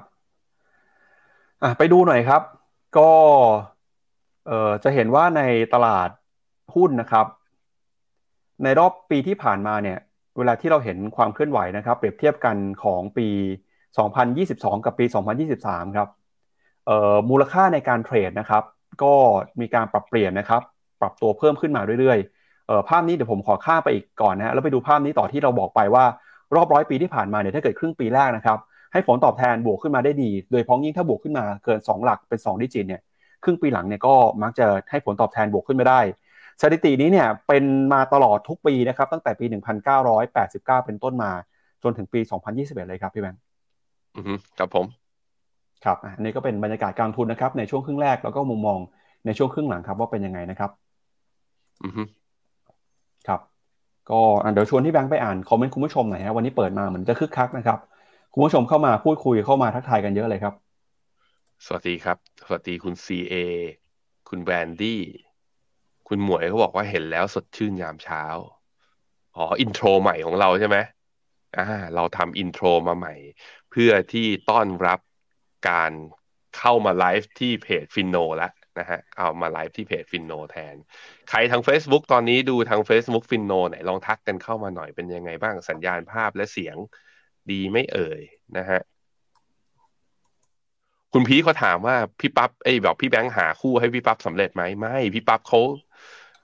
[1.63, 2.41] อะไปดูหน่อยครับ
[2.97, 3.11] ก็
[4.47, 5.41] เอ่อจะเห็นว่าใน
[5.73, 6.09] ตลาด
[6.75, 7.25] หุ้นนะครับ
[8.63, 9.97] ในรอบปีที่ผ่านมาเนี่ย
[10.37, 13.27] เวลาที่เราเห็นความเคลื่อนไหวนะครับ เปรียบเทียบกันของปี
[14.07, 15.05] 2022 กับปี
[15.51, 16.09] 2023 ครับ
[16.85, 18.63] เอ่อมูลค่าในการเทรดนะครับ
[19.03, 19.13] ก็
[19.61, 20.61] มีการปรับเปลี่ยนนะครับ
[21.01, 26.05] ปรับตัวเพิ่มขึ้นมาเรื่อยๆเอ่อภาพนี้เดี๋ยวผมขอข้ามไปอีกก่อนนะแล้วไปดูภาพนี้ต่อที่เราบอกไปว่า
[26.55, 28.59] รอบร้อยปีที่ผ่านมาเนี่ยถ้าเกิดครึ่งปีแรกนะครับ
[28.93, 33.01] ให้ผลตอบแทนบวกขึ้นมาได้ดี โดยพ้องยิ่งถ้าบวกขึ้นมาเกิน 2 หลักเป็น 2 ดิจิตเนี่ย
[33.43, 35.99] ครึ่งปีหลังเนี่ยก็มักจะให้ผลตอบแทนบวกขึ้นมาได้
[36.61, 39.45] สถิตินี้เนี่ยเป็นมาตลอดทุกปีนะครับตั้งแต่ปี
[40.15, 41.31] 1989 เป็นต้นมา
[41.83, 42.19] จนถึงปี
[42.53, 43.41] 2021 เลยครับพี่แบงค์
[44.15, 44.25] อือ
[44.57, 44.85] ครับผม
[45.85, 48.79] ครับอันนี้ก็เป็นบรรยากาศการทุนนะครับในช่วงครึ่งแรกแล้วก็มุมมอง
[49.25, 50.71] ในช่วงครึ่งหลังครับว่าเป็นยังไงนะครับ
[51.83, 51.93] อือ
[53.27, 53.39] ครับ
[54.09, 54.21] ก็
[54.53, 57.79] เดี๋ยวชวนที่แบงค์ไปอ่านคอมเมนต์คุณผู้ชมหน่อยฮะวันนี้เปิดมาเหมือนจะคึกคักนะครับ
[58.37, 60.53] คุณผู้ชมเข้ามาพูดคุยเข้ามาทักทายกันเยอะเลยครับ
[61.65, 63.33] สวัสดีครับ สวัสดีคุณซีเอ
[64.29, 65.01] คุณแบรนดี้
[66.07, 68.23] คุณหมวยเขาบอกว่าเห็นแล้วสดชื่นยามเช้า
[69.35, 70.77] อ๋อ อินโทรใหม่ของเราใช่ไหม
[71.57, 73.15] อ่า เราทำอินโทรมาใหม่
[73.71, 74.99] เพื่อที่ต้อนรับ
[75.69, 75.91] การ
[76.57, 80.75] เข้ามาไลฟ์ที่เพจ Finno แล้วนะฮะ เอามาไลฟ์ที่เพจ Finno แทน
[81.29, 86.77] ใครทาง Facebook ตอนนี้ดูทาง Facebook Finno ไหนลองทักกันเข้ามาหน่อยเป็นยังไงบ้างสัญญาณภาพและเสียง
[87.53, 88.21] ดีไม่เอ่ย
[88.57, 88.81] นะฮะ
[91.13, 95.59] คุณพีเขาถามว่าพี่ปั๊บไอ้แบบพี่แบงค์หาคู่ให้พี่ปั๊บสำเร็จไหมไม่พี่ปั๊บเขา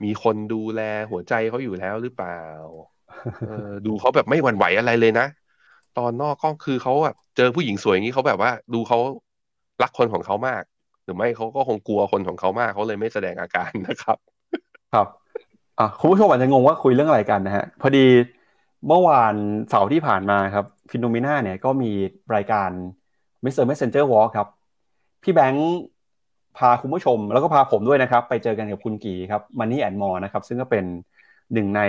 [0.04, 0.80] มีคนดูแล
[1.10, 2.40] หัวใจเขาอยู่แล้วหรือเปล่า
[3.48, 5.26] เออดูเขาแบบไม่หวั่นไหวอะไรเลยนะ
[5.98, 8.98] ตอนนอกก็คือเขาแบบเจอผู้หญิงสวยอย่างนี้เขาแบบว่า ดูเขา
[9.82, 10.62] รักคนของเขามาก
[11.04, 14.18] หรือไม่เขาก็คงกลัวคนของเขามากเขาเลยไม่แสดงอาการนะครับ
[14.92, 15.06] ครับ
[15.78, 18.06] อะคุณผู้ชมอาจจะงงว่าคุยเรื่องอะไรกันนะฮะพอดี
[18.86, 19.34] เมื่อวาน
[19.68, 21.90] เสาร์ที่ผ่านมาครับ Finnomena เนี่ยก็มี
[22.34, 22.70] รายการ
[23.44, 23.64] Mr.
[23.68, 24.48] Messenger Walk ครับ
[25.22, 25.68] พี่แบงค์
[26.58, 30.84] พาคุณผู้ชม แล้วก็พาผมด้วยนะครับ ไปเจอกันกับคุณกีครับ Money and More นะครับ ซึ่งก็เป็น
[31.52, 31.80] หนึ่งใน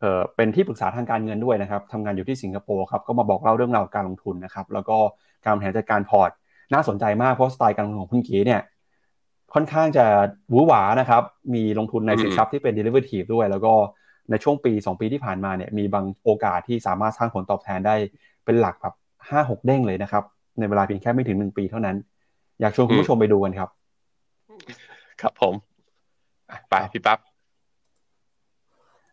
[0.00, 4.96] เออเป็นที่ปรึกษาทางการเงินด้วยนะครับทำงานอยู่ที่สิงคโปร์ครับ ก็มาบอกเล่าเรื่องราวการลงทุนนะครับ แล้วก็
[5.44, 6.30] การบริหารจัดการพอร์ต
[6.72, 8.60] น่าสนใจมากเพราะสไตล์การลงทุนของคุณกีเนี่ย
[9.54, 10.04] ค่อนข้างจะ
[10.50, 11.22] หวือหวานะครับ
[11.54, 13.72] มีลงทุนในสินทรัพย์ที่เป็น derivative ด้วย แล้วก็
[14.30, 17.94] ในช่วงปี 2 ปีที่ผ่านมาเนี่ยมีบางโอกาสที่สามารถสร้างผลตอบแทนได้
[18.44, 18.94] เป็นหลักแบบ
[19.28, 20.24] ห้าหกเด้งเลยนะครับ
[20.58, 21.96] ในเวลาเพียงแค่ไม่ถึงหนึ่งปีเท่านั้น
[22.60, 23.68] อยากชวนคุณผู้ชมไปดูกันครับ
[25.20, 25.54] ครับผม
[26.70, 27.18] ไปพี่ปั๊บ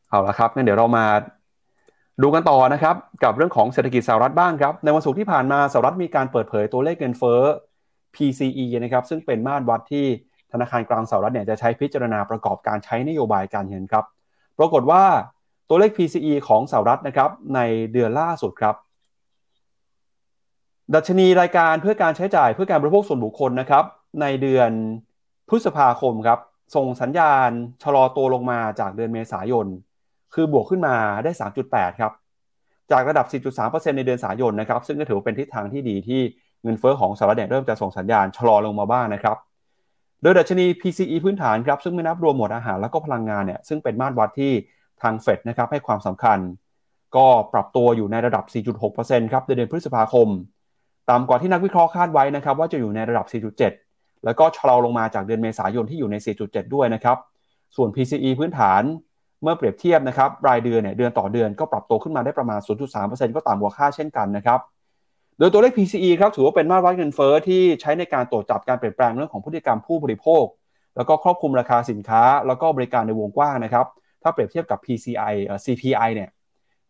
[0.09, 1.05] เอาละครับงั้นเดี๋ยวเรามา
[2.23, 7.41] ดูกันต่อนะครับ กับเรื่องของเศรษฐกิจสหรัฐบ้างครับ ในวันศุกร์ที่ผ่านมาสหรัฐมีการเปิดเผยตัวเลขเงินเฟ้อ
[8.15, 10.05] PCE นะครับซึ่งเป็นมาตรวัดที่
[10.51, 14.05] ธนาคารกลางสหรัฐเนี่ยจะใช้พิจารณาประกอบการใช้นโยบายการเงินครับ
[14.61, 15.03] ปรากฏว่า
[15.69, 17.59] ตัวเลข PCE ของสหรัฐนะครับใน
[17.93, 18.75] เดือนล่าสุดครับ
[20.95, 23.83] ดัชนีรายการเพื่อการใช้จ่ายเพื่อการบริโภคส่วนบุคคลนะครับ
[24.21, 24.71] ในเดือน
[25.49, 26.39] พฤษภาคมครับ
[26.75, 27.49] ส่งสัญญาณ
[27.83, 29.67] ชะลอตัวลงมาจากเดือนเมษายน
[30.33, 31.31] คือบวกขึ้นมาได้
[31.65, 32.11] 3.8 ครับ
[32.91, 33.25] จากระดับ
[33.61, 36.21] 4.3%ในเดือนสายนนะครับ ซึ่งก็ถือเป็นทิศทางที่ดีที่
[36.63, 39.37] เงินเฟอ้อของสหรัฐเริ่มจะส่งสัญญาณชะลอลงมาบ้างนะครับ
[40.21, 44.51] โดยดัชนี PCE พื้นฐานครับซึ่งไม่นับรวมหมวดอาหารแล้วก็พลังงานเนี่ยซึ่งเป็นมาตรวัดที่
[45.01, 46.39] ทางเฟดนะครับให้ความสำคัญ
[47.15, 48.43] ก็ปรับตัวอยู่ในระดับ
[48.87, 50.27] 4.6%ครับในเดือนพฤษภาคม
[51.09, 53.25] ต่ำกว่าที่นักวิเคราะห์คาดไว้นะครับว่าจะอยู่ในระดับ
[53.75, 56.15] 4.7 แล้วก็ชะลอลงมาจากเดือนเมษายนที่อยู่ใน
[56.45, 57.17] 4.7 ด้วยนะครับ
[57.75, 58.81] ส่วน PCE พื้นฐาน
[59.43, 62.59] เมื่อเปรียบเทียบนะครับรายเดือนเนี่ยเดือนต่อเดือนก็ปรับตัวขึ้นมาได้ประมาณ
[62.97, 70.45] 0.3%ก็ต่ำกว่าค่าเช่นกันนะครับโดยตัวเลข PCE ครับถือว่าเป็นมาตรวัดเงินเฟอ้อที่ใช้ในการตรวจจับการเปลี่ยนแปลงเรื่องของพฤติกรรมผู้บริโภค
[70.95, 73.85] แล้วก็ครอบคลุมราคาสินค้า แล้วก็บริการในวงกว้างนะครับ
[74.23, 76.29] ถ้าเปรียบเทียบกับ PCI เอ่อ CPI เนี่ย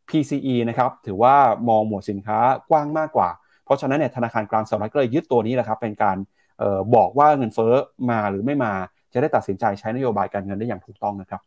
[0.10, 1.36] PCE นะครับถือว่า
[1.70, 2.40] มองหมวดสินค้า
[2.70, 3.30] กว้างมากกว่า
[3.66, 6.18] เพราะฉะนั้นเนี่ยธนาคารกลางสหรัฐก็เลยยึดตัวนี้แหละครับเป็นการ
[6.62, 7.74] ออบอกว่าเงินเฟอ้อ
[8.10, 8.74] มาหรือไม่มา
[9.14, 11.42] จะได้ตัดสินใจใช้นโยบายการเงินได้อย่างถูกต้องนะครับ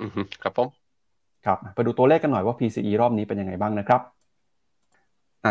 [0.00, 0.10] อืม
[0.42, 0.68] ครับผม
[1.46, 4.00] ครับไปดูตัวเลขกันหน่อยว่า PCE รอบนี้เป็นยังไงบ้างนะครับ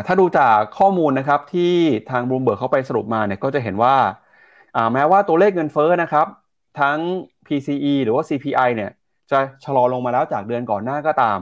[0.05, 1.73] ถ้าดูจากข้อมูลนะครับที่
[2.11, 3.95] ทางบลูเบิร์กเขาไปสรุปมาเนี่ยก็จะเห็นว่า
[4.93, 6.27] แม้ว่าตัวเลขเงินเฟ้อนะครับ
[6.79, 6.97] ทั้ง
[7.47, 8.91] PCE หรือว่า CPI เนี่ย
[9.31, 11.39] จะชะลอลงมาแล้วจากเดือนก่อนหน้าก็ตาม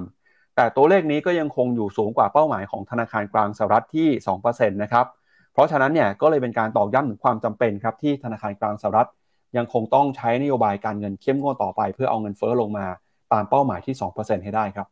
[0.55, 5.05] แต่ตัวเลขนี้ก็ยังคงอยู่สูงกว่าเป้าหมายของธนาคารกลางสหรัฐที่2%นะครับ
[5.53, 9.09] เพราะฉะนั้นเนี่ยก็เลยเป็นการตอกย้ำถึงความจำเป็นครับที่ธนาคารกลางสหรัฐ
[9.57, 12.85] ยังคงต้องใช้นโยบายการเงินเข้มงวดต่อไป เพื่อเอาเงินเฟ้อลงมา
[13.33, 14.87] ตามเป้าหมายที่ 2%ให้ได้ครับ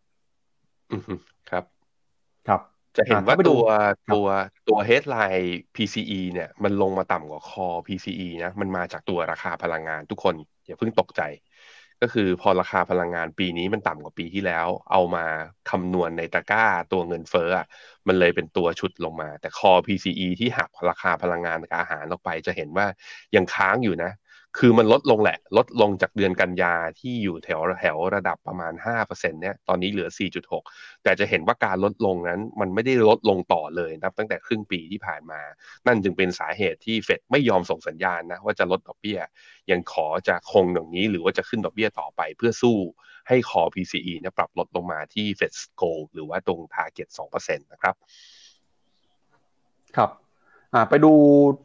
[0.92, 1.02] อืม
[1.50, 1.64] ครับ
[2.48, 2.62] ครับ
[2.98, 3.64] จะเห็นว่าตัว
[4.14, 4.28] ตัว
[4.68, 10.36] ตัว headline PCE เนี่ย มันลงมาต่ำกว่าคอ PCE นะ มันมาจากตัวราคาพลังงานทุกคน
[10.66, 11.22] อย่าเพิ่งตกใจ
[12.02, 15.26] ก็คือพอราคาพลังงานปีนี้มันต่ำกว่าปีที่แล้ว เอามา
[15.70, 17.50] คำนวณในตะกร้าตัวเงินเฟ้อ
[18.08, 22.88] มันเลยเป็นตัวชุดลงมา แต่คอ PCE ที่หักราคาพลังงานกับอาหารออกไป จะเห็นว่า
[23.36, 24.12] ยังค้างอยู่นะ
[24.60, 30.10] คือมันลดลงแหละ ลดลงจากเดือนกันยาที่อยู่แถวแถวระดับประมาณ 5%เนี่ยตอนนี้เหลือ
[30.56, 35.42] 4.6 แต่จะเห็นว่าการลดลงนั้น มันไม่ได้ลดลงต่อเลยนับตั้งแต่ครึ่งปีที่ผ่านมา
[35.88, 39.20] นั่นจึงเป็นสาเหตุที่เฟดไม่ยอมส่งสัญญาณนะว่าจะลดดอกเบี้ย
[39.72, 42.78] ยังขอจะคงอย่างนี้หรือว่าจะขึ้นดอกเบี้ยต่อไปเพื่อสู้
[43.28, 47.96] ให้คอ PCE เนี่ยปรับลดลงมาที่เฟดโกลหรือว่าตรง target 2%นะครับ
[49.98, 50.10] ครับ
[50.90, 51.12] ไปดู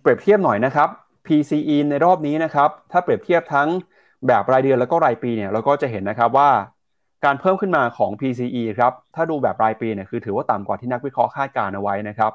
[0.00, 0.90] เปรียบเทียบหน่อยนะครับ
[1.28, 3.68] PCE ในรอบนี้นะครับถ้าเปรียบเทียบทั้ง
[4.26, 6.50] แบบรายเดือนแล้วก็รายปีเนี่ยเราก็จะเห็นนะครับว่า
[7.24, 12.32] การเพิ่มขึ้นมาของ PCE ครับถ้าดูแบบรายปีเนี่ยคือถือว่าต่ำกว่าที่นักวิเคราะห์คาดการเอาไว้นะครับ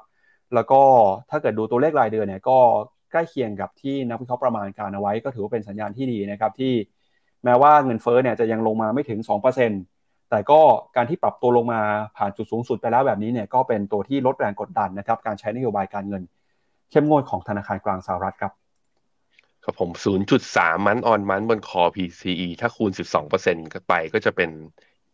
[0.54, 0.82] แล้วก็
[1.30, 2.58] ถ้าเกิดดูตัวเลขรายเดือนเนี่ยก็
[3.12, 6.74] ใกล้เคียงกับที่นักวิเคราะห์ประมาณการเอาไว้ ก็ถือว่าเป็นสัญญาณที่ดีนะครับที่
[7.44, 9.20] แม้ว่าเงินเฟ้อเนี่ยจะยังลงมาไม่ถึง
[9.76, 10.62] 2%แต่ก็
[10.96, 11.82] การที่ปรับตัวลงมา
[12.18, 16.24] ผ่านจุดสูงสุดไปแล้วแบบนี้เนี่ยก็เป็นตัวที่ลดแรงกดดันนะครับการใช้นโยบายการเงิน
[16.92, 18.63] เข้มงวดของธนาคารกลางสหรัฐครับ
[19.64, 19.90] ครับผม
[20.40, 22.92] 0.3มันออนมันบนคอ PCE ถ้าคูณ
[23.40, 24.50] 12%ไปก็จะเป็น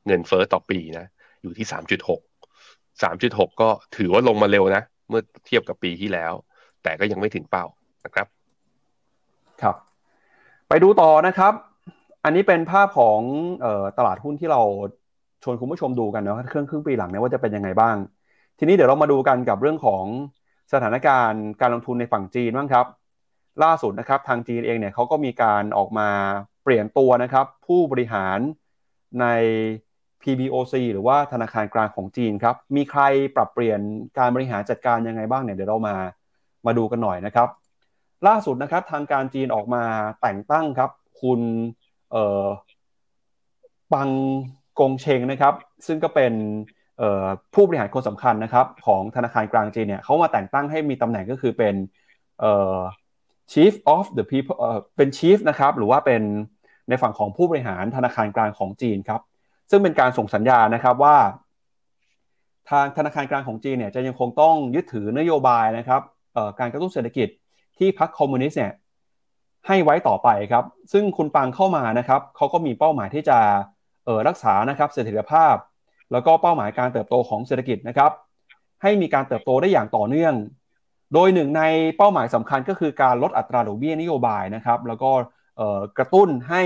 [0.06, 1.06] เงินเฟอ้อต่อปีนะ
[1.42, 6.34] อยู่ที่3.6 3.6ก็ถือว่าลงมาเร็วนะ เมื่อเทียบกับปีที่แล้ว
[6.84, 7.66] แต่ก็ยังไม่ถึงเป้า
[8.06, 8.28] นะครับ
[9.62, 9.76] ครับ
[10.70, 11.54] ไปดูต่อนะครับ
[12.24, 13.20] อันนี้เป็นภาพของ
[13.66, 14.62] ออตลาดหุ้นที่เรา
[15.44, 17.96] ชวนคุณผู้ชมดูกันนะเครื่องครึ่งปีหลังเนี่ยว่าจะเป็นยังไงบ้าง
[18.60, 20.04] ทีนี้เดี๋ยวเรามาดูกันกับเรื่องของ
[20.74, 22.86] สถานการณ์การลงทุนในฝั่งจีนบ้างครับ
[23.64, 26.10] ล่าสุดนะครับทางจีนเองเนี่ยเขาก็มีการออกมา
[26.64, 28.40] เปลี่ยนตัวนะครับ ผู้บริหาร
[29.22, 29.26] ใน
[30.22, 33.02] PBOC หรือว่าธนาคารกลางของจีนครับ มีใคร
[33.36, 33.80] ปรับเปลี่ยน
[34.18, 35.96] การบริหารจัดการยังไงบ้างเนี่ยเดี๋ยวเรามา
[36.66, 37.48] มาดูกันหน่อยนะครับ
[38.28, 39.84] ล่าสุดนะครับทางการจีนออกมา
[40.22, 40.90] แต่งตั้งครับ
[41.22, 41.42] คุณ
[42.12, 42.46] เอ่อ
[43.94, 44.10] ปัง
[44.80, 45.54] กงเชงนะครับ
[45.88, 46.34] ซึ่งก็เป็น
[47.54, 51.76] ผู้บริหารคนสำคัญนะครับ ของธนาคารกลางจีนเนี่ยเขามาแต่งตั้งให้มีตำแหน่งก็คือเป็น
[53.52, 54.58] chief of the people
[54.98, 56.22] เป็น chief นะครับหรือว่าเป็น
[56.90, 59.22] ในฝั่งของผู้บริหารธนาคารกลางของจีนครับ
[59.70, 61.18] ซึ่งเป็นการส่งสัญญานะครับว่า
[62.70, 66.02] ทางธนาคารกลางของจีนเนี่ยจะยังคงต้องยึดถือนโยบายนะครับ
[66.60, 67.28] การกระตุ้นเศรษฐกิจ
[67.78, 68.74] ที่พรรคคอมมิวนิสต์เนี่ย
[69.68, 73.38] ให้ไว้ต่อไปครับ ซึ่งคุณปังเข้ามานะครับเขาก็มีเป้าหมายที่จะ
[74.28, 75.56] รักษานะครับเสถียรภาพ
[76.12, 78.12] แล้วก็เป้าหมายการเติบโตของเศรษฐกิจนะครับ
[78.82, 80.34] ให้มีการเติบโตได้อย่างต่อเนื่อง
[81.14, 81.64] โดยหนึ่งใน
[81.98, 85.12] เป้าหมายสำคัญก็คือการลดอัตราดอกเบี้ยนโยบายนะครับแล้วก็
[85.98, 86.62] กระตุ้นให้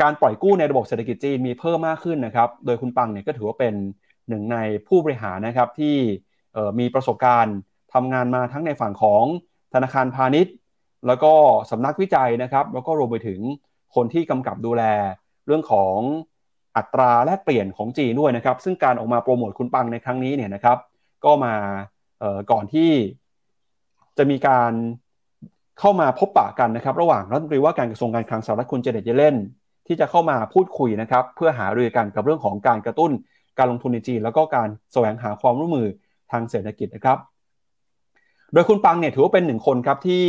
[0.00, 3.74] การปล่อยกู้ในระบบเศรษฐกิจจีนมีเพิ่มมากขึ้นนะครับ โดยคุณปังเนี่ยก็ถือว่าเป็น
[4.28, 4.56] หนึ่งใน
[4.86, 5.96] ผู้บริหารนะครับที่
[6.78, 7.56] มีประสบการณ์
[7.94, 9.24] ทำงานมาทั้งในฝั่งของ
[9.74, 10.54] ธนาคารพาณิชย์
[11.06, 11.32] แล้วก็
[11.70, 13.40] สำนักวิจัยนะครับ แล้วก็รวมไปถึง
[13.94, 14.82] คนที่กำกับดูแล
[15.46, 15.96] เรื่องของ
[16.76, 20.78] อัตราแลกเปลี่ยนของจีนด้วยนะครับ ซึ่งการออกมาโปรโมทคุณปังในครั้งนี้เนี่ยนะครับ
[21.24, 21.54] ก็มา
[22.50, 22.90] ก่อนที่
[24.18, 24.72] จะมีการ
[25.80, 29.36] เข้ามาพบปะกันนะครับ ระหว่างรัฐมนตรีว่าการกระทรวงการคลังสหรัฐคุณเจเนตเยเลน
[29.86, 33.10] ที่จะเข้ามาพูดคุยนะครับ เพื่อหารือกันกับเรื่องของการกระตุ้น
[33.58, 35.88] การลงทุนในจีน แล้วก็การแสวงหาความร่วมมือ
[36.32, 37.18] ทางเศรษฐกิจนะครับ
[38.52, 40.24] โดยคุณปังเนี่ยถือว่าเป็นหนึ่งคนครับที่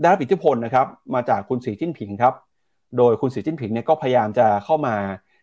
[0.00, 2.34] ได้รับอิทธิพลนะครับมาจากคุณสีจิ้นผิงครับ
[2.98, 4.96] โดยคุณสีจิ้นผิงเนี่ยก็พยายามจะเข้ามา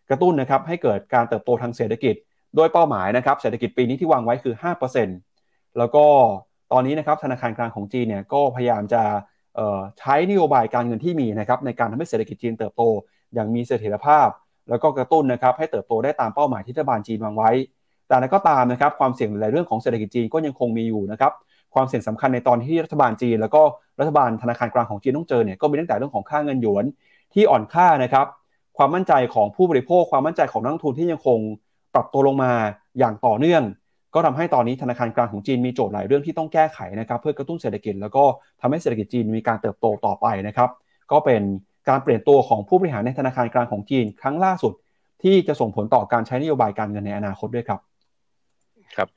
[0.10, 2.16] กระตุ้นนะครับให้เกิดการเติบโตทางเศรษฐกิจ
[2.56, 4.54] โดยเป้าหมายนะครับเศรษฐกิจปีนี้ที่วางไว้คือ
[5.00, 5.33] 5%
[5.78, 6.05] แล้วก็
[6.71, 9.03] ตอนนี้นะครับธนาคารกลางของจีนเนี่ยก็พยายามจะ
[9.99, 12.82] ใช้นโยบายการเงินที่มีนะครับในการทำให้เศรษฐกิจจีนเติบโต
[13.34, 14.28] อย่างมีเสถียรภาพ
[14.69, 17.51] แล้วก็กระตุ้นนะครับให้เติบโตได้ตามเป้าหมายที่รัฐบาลจีนวางไว้
[18.07, 21.32] แต่นั้นก็ตามนะครับความเสี่ยงในเรื่องของเศรษฐกิจจีนก็ยังคงมีอยู่นะครับ
[21.74, 23.61] ความเสี่ยงสำคัญในตอนที่รัฐบาลจีน แล้วก็
[23.99, 26.86] รัฐบาลธนาคารกลางของจีนต้องเจอเนี่ยก็มีตั้งแต่เรื่องของค่าเงินหยวน
[27.34, 28.26] ที่อ่อนค่านะครับ
[28.78, 31.39] ความมั่นใจของผู้บริโภค ความมั่นใจของนักลงทุนที่ยังคง
[31.93, 32.53] ปรับตัวลงมา
[32.99, 33.63] อย่างต่อเนื่อง
[34.14, 38.24] ก็ทำให้ตอนนี้ธนาคารกลางของจีนมีโจทย์หลายเรื่องที่ต้องแก้ไขนะครับเพื่อกระตุ้นเศรษฐกิจแล้วก็
[38.61, 40.70] ทำให้เศรษฐกิจจีนมีการเติบโตต่อไปนะครับ
[41.11, 41.41] ก็เป็น
[41.89, 44.74] การเปลี่ยนตัวของผู้บริหารในธนาคารกลางของจีน ครั้งล่าสุด
[45.24, 47.80] ที่จะส่งผลต่อการใช้นโยบายการเงินในอนาคตด้วยครับ
[48.95, 49.09] ครับ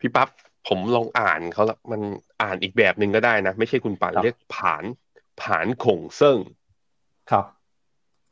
[0.00, 0.28] พี่ปั๊บ
[0.68, 2.00] ผมลองอ่านเขาละมัน
[2.42, 4.84] อ่านอีกแบบหนึ่งก็ได้นะ ไม่ใช่คุณปันเรียกผาน
[5.42, 6.38] ผานขงเซิง
[7.30, 7.44] ครับ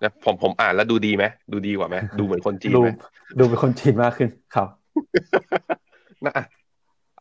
[0.03, 2.91] นะผมผมอ่านแล้วดูดีไหมดูดีกว่าไหมดูเหมือนคนจีนไหม
[3.39, 4.69] ดูเป็นคนจีนมากขึ้นครับ
[6.29, 6.45] นะ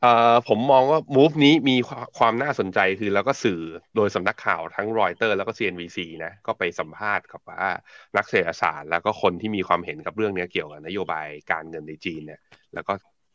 [0.02, 1.76] เอ่อผมมองว่า move นี้มี
[2.18, 3.62] ความน่าสนใจคือแล้วก็สื่อ
[3.96, 7.72] โดยสำนักข่าวทั้งรอยเตอร์แล้วก็ CNBC นะก็ไปสัมภาษณ์กับว่า
[8.18, 12.40] นักเศรษฐศาสตร์ แล้วก็คนที่มีความเห็นกับเรื่องนี้เกี่ยวกับนโยบายการเงินในจีนเนี่ย
[12.74, 12.94] แล้วก็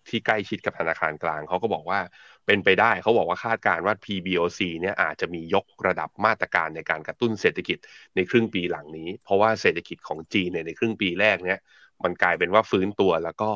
[0.09, 2.01] ที่ใกล้ชิดกับธนาคารกลางเขาก็บอกว่า
[2.47, 7.79] เป็นไปได้เขาบอกว่าคาดการณ์ว่า PBOC เนี่ยอาจจะมียกระดับมาตรการในการกระตุ้นเศรษฐกิจ
[8.17, 11.59] ในครึ่งปีหลังนี้ เพราะว่าเศรษฐกิจของจีนเนี่ยในครึ่งปีแรกเนี่ย
[12.05, 13.51] มันกลายเป็นว่าฟื้นตัวแล้วก็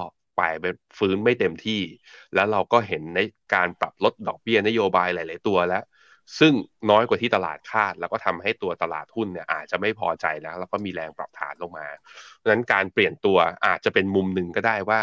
[0.61, 0.66] ไป
[0.99, 1.80] ฟื้นไม่เต็มที่
[2.34, 3.20] แล้วเราก็เห็นใน
[3.55, 5.84] การปรับลดดอกเบี้ยนโยบายหลาย ๆ ตัวแล้ว
[6.38, 6.53] ซึ่ง
[6.90, 11.86] น้อยกว่าที่ตลาดคาด แล้วก็ทำให้ตัวตลาดหุ้นเนี่ยอาจจะไม่พอใจแล้ว แล้วก็มีแรงปรับฐานลงมา
[12.36, 15.01] เพราะนั้นการเปลี่ยนตัวอาจจะเป็นมุมหนึ่งก็ได้ว่า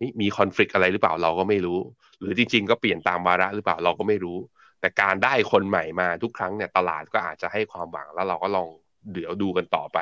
[0.00, 1.78] นี่มีคอน FLICT อะไรหรือเปล่าเราก็ไม่รู้
[2.20, 4.38] หรือจริง ๆ ก็เปลี่ยนตามวาระหรือเปล่าเราก็ไม่รู้
[4.80, 8.68] แต่การได้คนใหม่มาทุกครั้งเนี่ยตลาดก็อาจจะให้ความหวังแล้วเราก็ลอง
[9.12, 9.98] เดี๋ยวดูกันต่อไป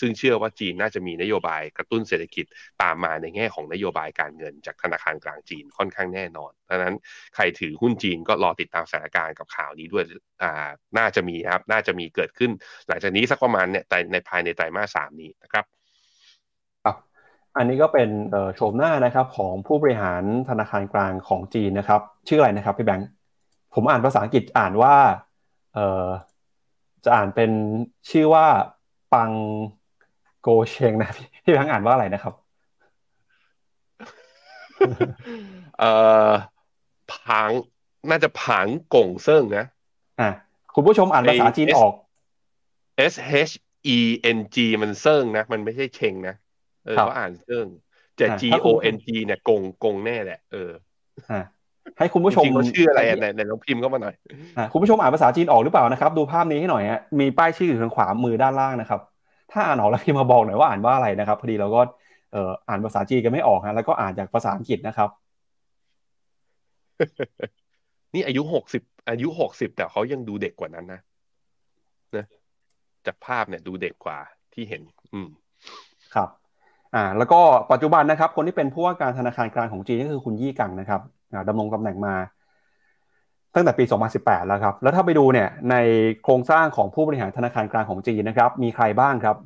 [0.00, 2.46] ซึ่งเชื่อว่าจีนน่าจะมีนโยบายกระตุ้นเศรษฐกิจ
[2.82, 6.94] ตามมาในแง่ของนโยบายการเงินจากธนาคารกลางจีนค่อนข้างแน่นอนดังนั้น
[7.34, 10.04] ใครถือหุ้นจีนก็รอติดตามสถานการณ์กับข่าวนี้ด้วย
[10.42, 10.68] อ่า
[10.98, 12.50] น่าจะมีครับ น่าจะมีเกิดขึ้น
[12.88, 15.64] หลังจากนี้สักประมาณเนี่ยในภายในไตรมาสสามนี้นะครับ
[16.84, 16.96] ครับ
[17.56, 18.10] อันนี้ก็เป็น
[18.54, 23.08] โฉมหน้านะครับของผู้บริหารธนาคารกลางของจีนนะครับ ชื่ออะไรนะครับพี่แบงค์
[23.74, 24.94] ผมอ่านภาษาอังกฤษอ่านว่า
[25.74, 26.06] เอ่อ
[27.06, 27.50] จะอ่านเป็น
[28.10, 28.46] ชื่อว่า
[29.14, 29.30] ปัง
[30.40, 32.34] โกเชงนะพี่พี่พังอ่านว่าอะไรนะครับ
[35.78, 35.92] เอ่
[36.28, 36.30] อ
[37.14, 37.50] ผัง
[38.10, 39.66] น่าจะผังกงเซิงนะ
[40.20, 40.30] อะ
[40.74, 41.94] คุณผู้ชมอ่านภาษาจีนออก
[43.12, 43.14] S
[43.48, 43.52] H
[43.96, 43.98] E
[44.36, 46.34] N G มันเซิงนะ มันไม่ใช่เชงนะ
[46.84, 47.66] เออเขาอ่านเซิง
[48.16, 50.70] แต่ G O N G เนี่ยกงกงแน่แหละ เออ
[51.98, 54.14] ให้คุณผู้ชมเขาชื่ออะไรในในลองพิมพ์ก็มาหน่อย
[54.72, 59.00] คุณผู้ชมอ่านภาษาจีนออกหรือเปล่านะครับ ดูภาพนี้ให้หน่อยฮะมีป้ายชื่ออยู่ทางขวามือด้านล่างนะครับ
[59.52, 61.80] ถ้าอ่านออกแล้วพิมพ์มาบอกหน่อยว่าอ่านว่าอะไรนะครับพอดีเราก็
[62.32, 65.08] เอ่ออ่านภาษาจีนกันไม่ออกฮะแล้วก็อ่านจากภาษาอังกฤษนะครับ
[68.14, 71.00] นี่อายุหกสิบอายุหกสิบแต่เขายังดูเด็กกว่านั้นนะ
[72.16, 72.26] นะ
[73.06, 74.18] จากภาพเนี่ยดูเด็กกว่า
[74.54, 74.82] ที่เห็น
[75.14, 75.28] อืม
[76.14, 76.28] ครับ
[76.94, 77.40] อ่า แล้วก็
[77.72, 81.00] ปัจจุบันนะครับ คนที่เป็นผู้ว่าการธนาคารกลางของจีนก็คือคุณยี่กังนะครับ
[81.48, 82.14] ดำรงตำแหน่งมา
[83.54, 83.84] ตั้งแต่ปี
[84.16, 85.76] 2018 แล้วครับ แล้วถ้าไปดูเนี่ยใน
[86.22, 89.36] โครงสร้างของผู้บริหารธนาคารกลางของจีนนะครับ มีใครบ้างครับ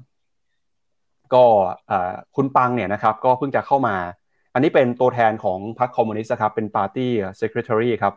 [1.34, 1.44] ก็
[2.36, 3.96] คุณปังเนี่ยนะครับ ก็เพิ่งจะเข้ามา
[4.54, 8.14] อันนี้เป็นตัวแทนของพรรคคอมมิวนิสต์ครับเป็นปาร์ตี้เซคร r e ทอรีครับ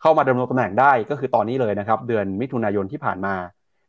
[0.00, 3.34] เข้ามาดำรงตำแหน่งได้ก็คือตอนนี้เลยนะครับ เดือนมิถุนายนที่ผ่านมา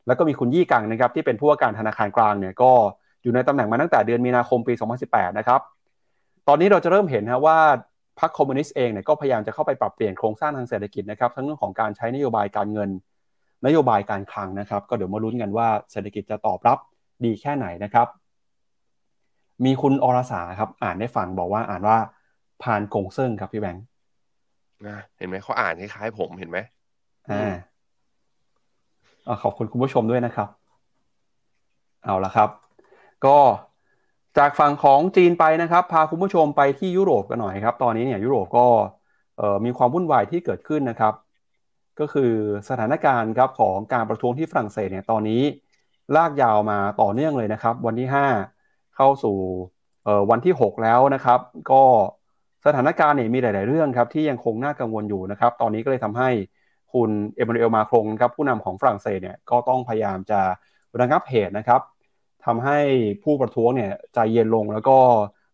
[0.07, 2.72] แล้วก็มีคุณยี่กังนะครับ ที่เป็นผู้ว่าการธนาคารกลางเนี่ยก็
[3.24, 4.74] อยู่ในตำแหน่งมาตั้งแต่เดือนมีนาคมปี
[5.05, 5.61] 2018 นะครับ
[6.47, 7.57] ตอนนี้เราจะเริ่มเห็นนะว่า
[8.20, 12.89] พรรคคอมมิวนิสต์เองเนี่ยก็พยายามจะเข้าไปปรับเปลี่ยนโครงสร้างทางเศรษฐกิจนะครับทั้งเรื่องของการใช้นโยบายการเงิน
[13.65, 16.78] นโยบายการคลังนะครับ ก็เดี๋ยวมาลุ้นกันว่าเศรษฐกิจจะตอบรับ
[17.26, 18.07] ดีแค่ไหนนะครับ
[19.65, 21.97] มีคุณอรสาครับอ่านได้ฟังบอกว่าอ่านว่า
[22.61, 23.84] พานกงเซิงครับพี่แบงค์
[24.88, 26.57] นะเห็นไหมเขาอ่านคล้ายๆผมเห็นไหม
[27.30, 30.49] อ่าขอบคุณคุณผู้ชมด้วยนะครับ
[32.03, 32.49] เอาละครับ
[33.26, 33.38] ก็
[34.38, 38.65] จากฝั่งของจีนไปนะครับ พาคุณผู้ชมไปที่ยุโรปกันหน่อยครับ ตอนนี้เนี่ยยุโรปก็
[39.65, 41.13] มีความวุ่นวายที่เกิดขึ้นนะครับ
[41.99, 42.31] ก็คือ
[42.69, 45.41] สถานการณ์ครับของการประท้วงที่ฝรั่งเศสเนี่ยตอนนี้
[46.15, 48.07] ลากยาวมาต่อเนื่องเลยนะครับ วันที่
[48.53, 49.38] 5 เข้าสู่
[50.31, 51.39] วันที่ 6 แล้วนะครับ
[51.71, 51.83] ก็
[52.65, 56.29] สถานการณ์เนี่ยมีหลาย ๆ เรื่องครับที่ยังคงน่ากังวลอยู่นะครับ ตอนนี้ก็เลยทำให้
[56.93, 60.41] คุณเอมานูเอลมาครงครับผู้นำของฝรั่งเศสเนี่ยก็ต้องพยายามจะ
[60.99, 61.81] ระงับเหตุนะครับ
[62.48, 62.80] ทำให้
[63.24, 64.98] ผู้ประท้วงเนี่ยใจเย็นลง แล้วก็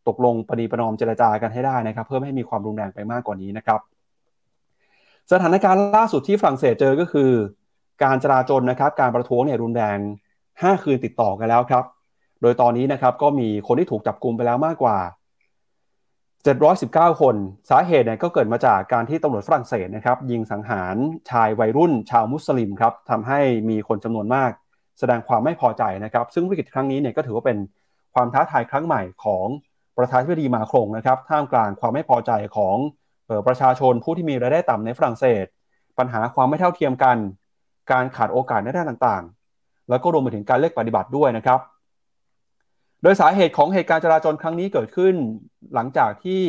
[0.07, 3.79] ตกลงปณีประนอมเจรจากันให้ได้นะครับ เพื่อไม่ให้มีความรุนแรงไปมากกว่านี้นะครับ
[5.31, 7.31] สถานการณ์ล่าสุดที่ฝรั่งเศสเจอก็คือ
[8.03, 9.97] การจราจรนะครับ การประท้วงเนี่ยรุนแรง
[10.41, 11.83] 5 คืนติดต่อกันแล้วครับ
[12.41, 14.97] โดยตอนนี้นะครับก็มีคนที่ถูกจับกลุมไปแล้วมากกว่า
[16.69, 17.35] 719 คน
[17.69, 20.95] สาเหตุเนี่ยก็เกิดมาจากการที่ตำรวจฝรั่งเศสนะครับ ยิงสังหาร
[21.29, 23.39] ชายวัยรุ่นชาวมุสลิมครับทำให้
[23.69, 24.51] มีคนจำนวนมาก
[24.99, 27.57] แสดงความไม่พอใจนะครับ ซึ่งวิกฤตครั้งนี้เนี่ยก็ถือว่าเป็น
[28.13, 29.47] ความท้าทายครั้งใหม่ของ
[29.97, 32.77] ประธานาธิบดีมาครงนะครับ ท่ามกลางความไม่พอใจของ
[33.47, 35.45] ประชาชนผู้ที่มีรายได้ต่ำในฝรั่งเศส
[35.97, 37.17] ปัญหาความไม่เท่าเทียมกัน
[37.91, 41.59] การขาดโอกาสในด้านต่างๆ แล้วก็รวมไปถึงการเลือกปฏิบัติด้วยนะครับ
[43.03, 45.15] โดยสาเหตุของเหตุการณ์จราจรครั้งนี้เกิดขึ้น
[45.73, 46.41] หลังจากที่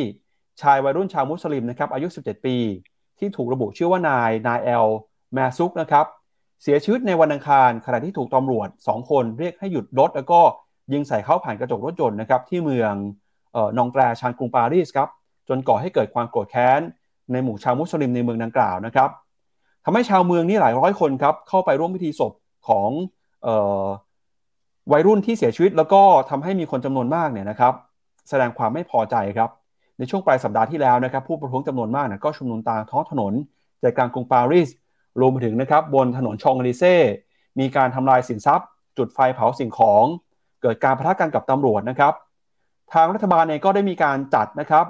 [0.61, 2.57] ชายวัยรุ่นชาวมุสลิมนะครับอายุ 17 ปี
[3.19, 4.87] ที่ถูกระบุชื่อว่านายนายเอล
[5.33, 6.05] แมซุกนะครับ
[6.63, 10.39] เสียชีวิตในวันอังคาร ขณะที่ถูกตำรวจ 2 คนเรียกให้หยุดรถ แล้วก็
[10.93, 12.93] ยิงใส่เข้าผ่านกระจกรถยนต์นะครับที่เมือง
[13.55, 15.09] ออนองแตรชานกรุงปารีสครับ
[15.49, 16.81] จนก่อให้เกิดความโกรธแค้น
[17.31, 19.09] ในหมู่ชาวมุสลิมในเมืองดังกล่าวนะครับ
[19.85, 22.33] ทำให้ชาวเมืองนี่หลายร้อยคนครับเข้าไปร่วมพิธีศพ
[22.67, 22.89] ของ
[24.91, 27.73] วัยรุ่นที่เสียชีวิต แล้วก็ทำให้มีคนจำนวนมากเนี่ยนะครับ
[28.29, 29.49] แสดงความไม่พอใจครับ
[29.97, 33.33] ในช่วงปลายสัปดาห์ที่แล้วนะครับ ผู้ประท้วงจำนวนมากนะก็ชุมนุมตามท้องถนน
[33.81, 34.69] ใจกลางกรุงปารีส
[35.19, 36.95] รวมไปถึงนะครับบนถนนชองอลิเซ่
[37.59, 40.03] มีการทำลายสินทรัพย์ จุดไฟเผาสิ่งของ
[40.61, 42.13] เกิดการประทะกันกับตำรวจนะครับ
[42.93, 44.85] ทางรัฐบาลเองก็ได้มีการจัดนะครับ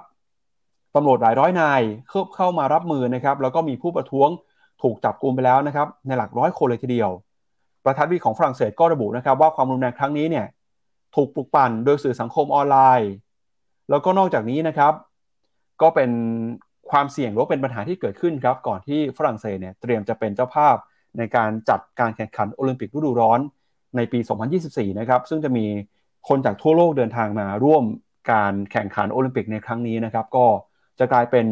[0.96, 4.30] ตำรวจหลายร้อยนายเข้าเข้ามารับมือนะครับแล้วก็มีผู้ประท้วง
[4.82, 7.10] ถูกจับกลุมไปแล้วนะครับในหลักร้อยคนเลยทีเดียว
[7.86, 10.46] ประธานวิของฝรั่งเศสก็ระบุนะครับว่าความรุนแรงครั้งนี้เนี่ย
[11.16, 13.12] ถูกปลุกปั่นโดยสื่อสังคมออนไลน์
[13.90, 14.94] แล้วก็นอกจากนี้นะครับ
[15.82, 16.10] ก็เป็น
[16.96, 20.76] ความเสี่ยงหรือเป็นปัญหาที่เกิดขึ้นครับก่อนที่ฝรั่งเศสเนี่ยเตรียมจะเป็นเจ้าภาพ
[21.18, 23.40] ในการจัดการแข่งขันโอลิมปิกฤดูร้อน
[23.96, 24.20] ในปี
[24.60, 25.66] 2024 นะครับ ซึ่งจะมี
[26.30, 27.84] คนจากทั่วโลกเดินทางมาร่วม
[28.32, 30.46] การแข่งขันโอลิมปิกในครั้งนี้นะครับ ก็
[31.00, 31.48] จะกลายเป็น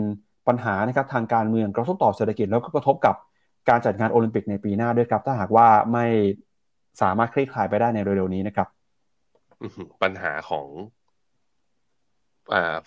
[0.48, 3.16] ปัญหานะครับทางการเมืองกระทบต่อเศรษฐกิจแล้วก็กระทบกับ
[3.70, 6.06] การจัดงานโอลิมปิกในปีหน้าด้วยครับ ถ้าหากว่าไม่
[7.02, 8.68] สามารถคลี่คลายไปได้ในเร็วๆนี้นะครับ
[10.04, 10.68] ปัญหาของ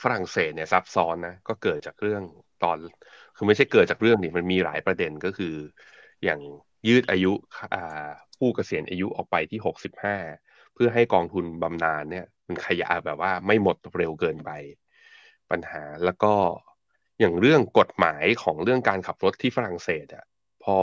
[0.03, 2.23] ฝรั่งเศสเนี่ยซับซ้อนนะก็เกิดจากเรื่อง
[2.65, 2.77] ตอน
[3.37, 5.55] คือไม่ใช่เกิดจากเรื่องนี่มันมีหลายประเด็นก็คือ
[6.25, 6.41] อย่าง
[6.89, 7.33] ยืดอายุ
[8.39, 10.17] ผู้เกษียณอายุออกไปที่หกสิบห้า
[10.75, 14.51] เพื่อให้กองทุนบำนาญเนี่ย มันขยายแบบว่าไม่หมดเร็วเกินไป
[15.51, 16.35] ปัญหาแล้วก็
[17.21, 20.25] อย่างเรื่องกฎหมายของเรื่องการขับรถที่ฝรั่งเศสอะ
[20.65, 20.77] พอ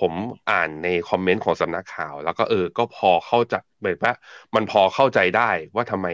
[0.00, 0.12] ผม
[0.50, 4.14] อ่านในคอมเมนต์ของสำนักข่าว แล้วก็เออ ก็พอเข้าใจแบบว่า
[4.54, 6.08] มันพอเข้าใจได้ว่าทำไม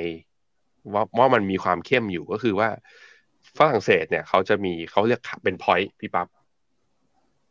[0.94, 2.68] ว่าว่ามันมีความเข้มอยู่ก็คือว่า
[3.59, 6.28] ฝรั่งเศสเนี่ยเขาจะมีเขาเรียกเป็น point พี่ปั๊บ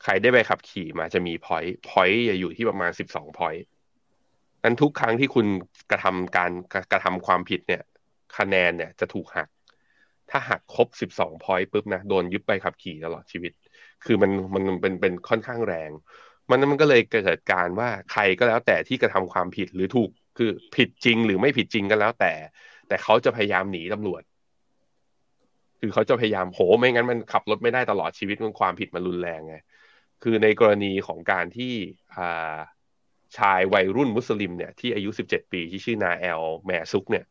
[0.03, 3.63] ใครได้ใบขับขี่มาจะมี point point จะอยู่ที่ประมาณสิบสอง point
[4.63, 5.47] นั้นทุกครั้งที่คุณ
[5.91, 6.51] กระทำการ
[6.91, 7.83] กระทำความผิดเนี่ย
[8.37, 9.47] คะแนนเนี่ยจะถูกหัก
[10.29, 13.51] ถ้าหักครบสิบสอง point ปุ๊บนะโดนยึดใบขับขี่ตลอดชีวิต
[14.05, 15.91] คือมันมันเป็นเป็นค่อนข้างแรง
[16.49, 22.33] มันมันก็เลยเกิดการว่าใครก็แล้วแต่ที่กระทำความผิดหรือถูกคือผิดจริงหรือไม่ผิดจริงก็แล้วแต่
[22.87, 24.21] แต่เขาจะพยายามหนีตำรวจ
[25.79, 29.55] คือเขาจะพยายามโหไม่งั้นมันขับรถไม่ได้ตลอดชีวิตมันความผิดมันรุนแรงไง
[30.23, 31.73] คือในกรณีของการที่
[33.37, 37.25] ชายวัยรุ่นมุสลิมเนี่ยที่อายุ 17 ปีที่ชื่อนาแอลแมซุกเนี่ย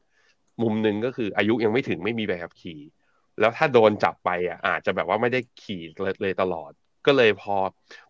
[0.63, 2.81] มุมหนึ่งก็คืออายุยังไม่ถึงไม่มีใบขับขี่
[3.41, 5.83] แล้วถ้าโดนจับไปอะอาจจะแบบว่าไม่ได้ขี่
[6.23, 6.71] เลยตลอด
[7.07, 7.55] ก็เลยพอ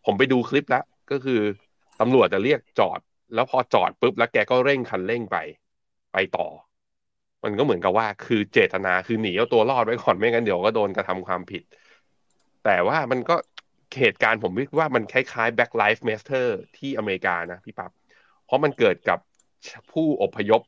[0.05, 1.41] ผมไปดูคลิปแล้วก็คือ
[2.01, 3.01] ตำรวจจะเรียกจอด
[3.35, 5.37] แล้วพอจอดปุ๊บแล้วแกก็เร่งคันเร่งไป
[6.13, 6.47] ไปต่อ
[7.45, 11.63] มันก็เหมือนกับว่าคือเจตนาคือหนีเอาตัวรอดไว้ก่อนไม่งั้นเดี๋ยวก็โดนกระทำความผิด
[12.65, 13.37] แต่ว่ามันก็
[14.01, 17.91] เหตุการณ์ผมคิดว่ามันคล้ายๆ Black Lives Matter ที่อเมริกานะพี่ปับ๊บ
[18.47, 19.19] เพราะมันเกิดกับ
[19.93, 20.63] ผู้อพยพ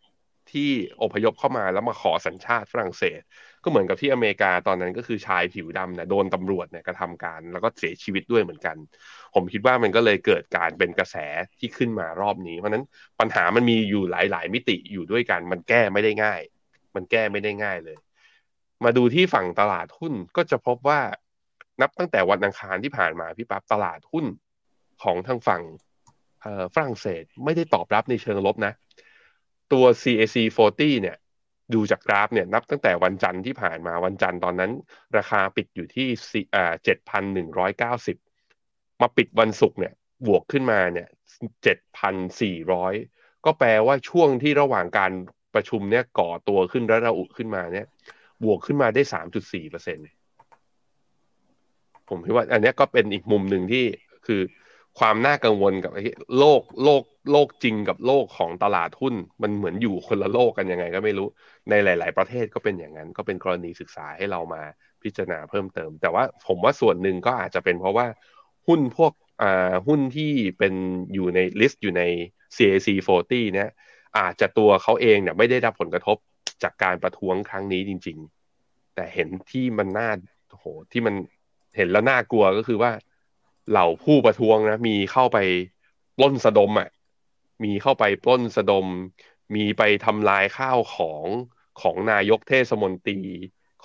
[0.53, 0.71] ที่
[1.03, 3.21] อพยพเข้ามาแล้วมาขอสัญชาติฝรั่งเศส
[3.63, 8.77] ก็เหมือนกับที่อเมริกาตอนนั้นก็คือชายผิวดำเนี่ยโดนตำรวจเนี่ยกระทำการแล้วก็เสียชีวิตด้วยเหมือนกัน
[9.35, 11.17] ผมคิดว่ามันก็เลยเกิดการเป็นกระแส
[11.59, 12.85] ที่ขึ้นมารอบนี้ เพราะนั้น
[13.21, 16.41] ปัญหามันมีอยู่หลาย ๆ มิติอยู่ด้วยกันมันแก้ไม่ได้ง่าย
[16.97, 17.97] มันแก้ไม่ได้ง่ายเลย
[18.85, 21.01] มาดูที่ฝั่งตลาดหุ้นก็จะพบว่า
[21.81, 24.27] นับตั้งแต่วันอังคารที่ผ่านมาพี่ปั๊บตลาดหุ้น
[25.03, 25.63] ของทางฝั่ง
[26.75, 28.73] ฝรั่งเศสไม่ได้ตอบรับในเชิงลบนะ
[29.73, 30.37] ตัว CAC
[30.71, 31.17] 40 เนี่ย
[31.75, 34.73] ดูจากกราฟเนี่ยนับตั้งแต่วันจันทร์ที่ผ่านมาวันจันทร์ตอนนั้น
[35.17, 36.09] ราคาปิดอยู่ที่
[36.85, 38.17] เจ็ดพันหนึ่งร้อยเก้าสิบ
[39.01, 39.95] มาปิดวันศุกร์เนี่ย
[40.27, 41.09] บวกขึ้นมาเนี่ย
[41.63, 42.95] เจ็ดพันสี่ร้อย
[43.45, 45.13] ก็แปลว่าช่วงที่ระหว่างการ
[45.57, 47.87] ประชุมเนี่ยก่อตัวขึ้นและระอุขึ้นมาเนี่ย
[48.45, 50.05] บวกขึ้นมาได้สามจุดสี่เปอร์เซ็นต์
[52.09, 53.85] ผมคิดว่า อันนี้ก็เป็นอีกมุมหนึ่งที่
[54.27, 54.41] คือ
[54.99, 55.93] ความน่ากังวลกับ
[56.39, 57.03] โลกโลก
[57.33, 61.29] โลกจริงกับโลกของตลาดหุ้น มันเหมือนอยู่คนละโลกกันยังไงก็ไม่รู้
[61.71, 64.63] ในหลาย ๆ ประเทศก็เป็นอย่างนั้น ก็เป็นกรณีศึกษาให้เรามา
[65.03, 68.07] พิจารณาเพิ่มเติม แต่ว่าผมว่าส่วนหนึ่งก็อาจจะเป็นเพราะว่า
[68.69, 70.75] หุ้นพวกอ่าหุ้นที่เป็น
[71.15, 72.03] อยู่ในลิสต์อยู่ใน
[72.57, 72.89] CAC
[73.21, 73.71] 40 เนี่ย
[74.17, 76.17] อาจจะตัวเขาเองเนี่ยไม่ได้รับผลกระทบ
[76.63, 78.19] จากการประท้วงครั้งนี้จริง
[78.57, 80.11] ๆ แต่เห็นที่มันน่า
[80.51, 81.15] โหที่มัน
[81.77, 82.91] เห็นแล้วน่ากลัวก็คือว่า
[83.71, 85.39] เหล่าผู้ประท้วงนะมีเข้าไป
[86.17, 86.89] ปล้นสะดมอะ
[87.65, 88.87] มีเข้าไปปล้นสะดม
[89.55, 91.27] มีไปทำลายข้าวของ
[91.83, 93.21] ของนายกเทศมนตรี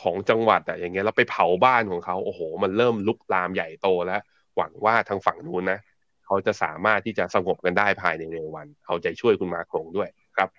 [0.01, 4.21] ของจังหวัดอะอย่างเงี้ยแล้วไปเผาบ้านของเขาโอ้โห มันเริ่มลุกลามใหญ่โตแล้ว
[4.57, 5.79] หวังว่าทางฝั่งนู้นนะ
[6.25, 10.49] เขาจะสามารถที่จะสงบกันได้ภายในเร็ววัน เอาใจช่วยคุณมาคงด้วย ครับ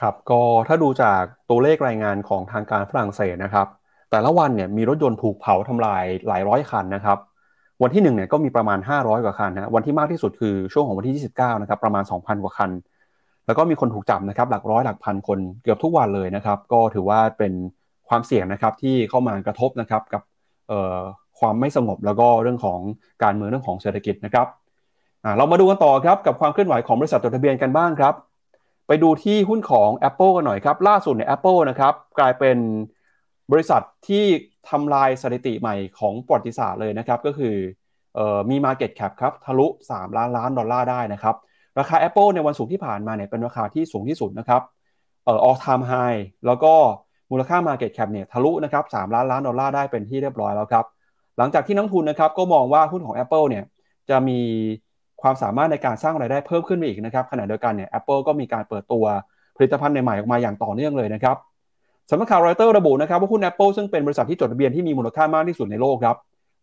[0.00, 3.66] ครับก็ถ้าดูจากตัวเลขรายงานของทางการฝรั่งเศสนะครับ
[4.10, 7.18] แต่ละวันเนี่ยมีรถยนต์ถูกเผาทำลายหลายร้อยคันนะครับ
[7.82, 12.70] วันที่1เนี่ยก็มีประมาณ 500 กว่าคันนะวันที่มากที่สุดคือช่วงของวันที่ 29 นะครับ ประมาณ 2,000 กว่าคัน
[13.46, 17.52] แล้วก็มีคนถูกจับนะครับ หลักร้อยหลักพันคนเกือบทุกวันเลยนะครับ ก็ถือว่าเป็น
[18.08, 20.22] ความเสี่ยงนะครับที่เข้ามากระทบนะครับกับ
[21.38, 22.80] ความไม่สงบแล้วก็เรื่องของ
[23.22, 24.46] การเมืองเรื่องของเศรษฐกิจนะครับ
[25.36, 28.14] เรามาดูกันต่อครับกับความเคลื่อนไหวของบริษัทจดทะเบียนกันบ้างครับ
[28.92, 32.58] ไปดูที่หุ้นของ Apple กันหน่อยครับ ล่าสุดเนี่ย Apple นะครับกลายเป็น
[33.52, 34.24] บริษัทที่
[34.70, 37.54] ทำลายสถิติใหม่ของประวัติศาสตร์เลยนะครับ ก็คือ
[38.18, 38.20] อ
[38.50, 41.36] มี Market Cap ครับทะลุ 3 ล้านล้านดอลลาร์ได้นะครับ
[41.78, 44.62] ราคา Apple ในวันศุกร์ที่ผ่านมาเนี่ยเป็นราคาที่สูงที่สุดนะครับ
[45.24, 46.72] เอ่อ all time high แล้วก็
[47.30, 50.84] มูลค่า Market Cap เนี่ยทะลุนะครับ3ล้านล้านดอลลาร์ได้เป็นที่เรียบร้อยแล้วครับ
[51.38, 53.64] หลังจากที่นักทุนนะครับก็มองว่าหุ้นของ Apple เนี่ย
[54.10, 54.40] จะมี
[55.22, 59.04] ความสามารถในการสร้างรายได้เพิ่มขึ้นไปอีกนะครับขณะเดียวกันเนี่ย Apple ก็มีการเปิดตัว
[59.56, 61.36] ผลิตภัณฑ์ใหม่ๆออกมาอย่างต่อเนื่องเลยนะครับ
[62.10, 66.16] สำนักข่าวรอยเตอร์ระบุนะครับว่าหุ้น Apple ซึ่งเป็นบริษัทที่จดทะเบียนที่มีมูลค่ามากที่สุดในโลกครับ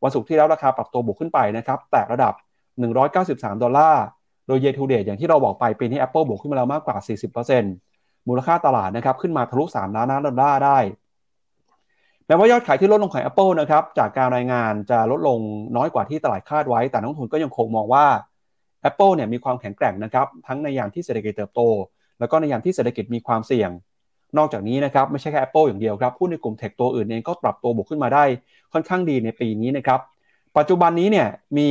[0.04, 2.34] วันศุกร์ที่แล้วราคาปรับตัวบวกขึ้นไปนะครับแตะระดับ
[2.98, 4.04] 193 ดอลลาร์
[4.48, 6.98] โดย year to date อย่างที่เราบอกไปปีนี้ Apple บวกขึ้นมาแล้วมากกว่า
[7.64, 10.80] 40%มูลค่าตลาดนะครับขึ้นมาทะลุ 3 ล้านดอลลาร์ได้
[12.26, 15.40] แม้ว่ายอดขายที่ลดลงของ Apple นะครับจากการรายงานจะลดลง
[15.78, 18.06] น้อยกว่าที่ตลาดคาดไว้ แต่นักลงทุนก็ยังคงมองว่า
[18.90, 21.62] Apple เนี่ยมีความแข็งแกร่งนะครับทั้งในยามที่เศรษฐกิจเติบโต
[22.20, 23.72] แล้วก็ในยามที่เศรษฐกิจมีความเสี่ยง
[24.38, 28.24] นอกจากนี้นะครับไม่ใช่แค่ Apple อย่างเดียวครับผู้ในกลุ่มเทคตัวอื่นเองก็ปรับตัวบวกขึ้นมาได้
[28.74, 30.00] ค่อนข้างดีในปีนี้นะครับ
[30.58, 31.28] ปัจจุบันนี้เนี่ย
[31.58, 31.70] มี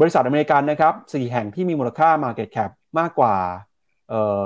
[0.00, 3.34] บริษัทอเมริกันนะครับสี่แห่งที่มีมูลค่า Market Cap มากกว่า
[4.08, 4.44] เอ่อ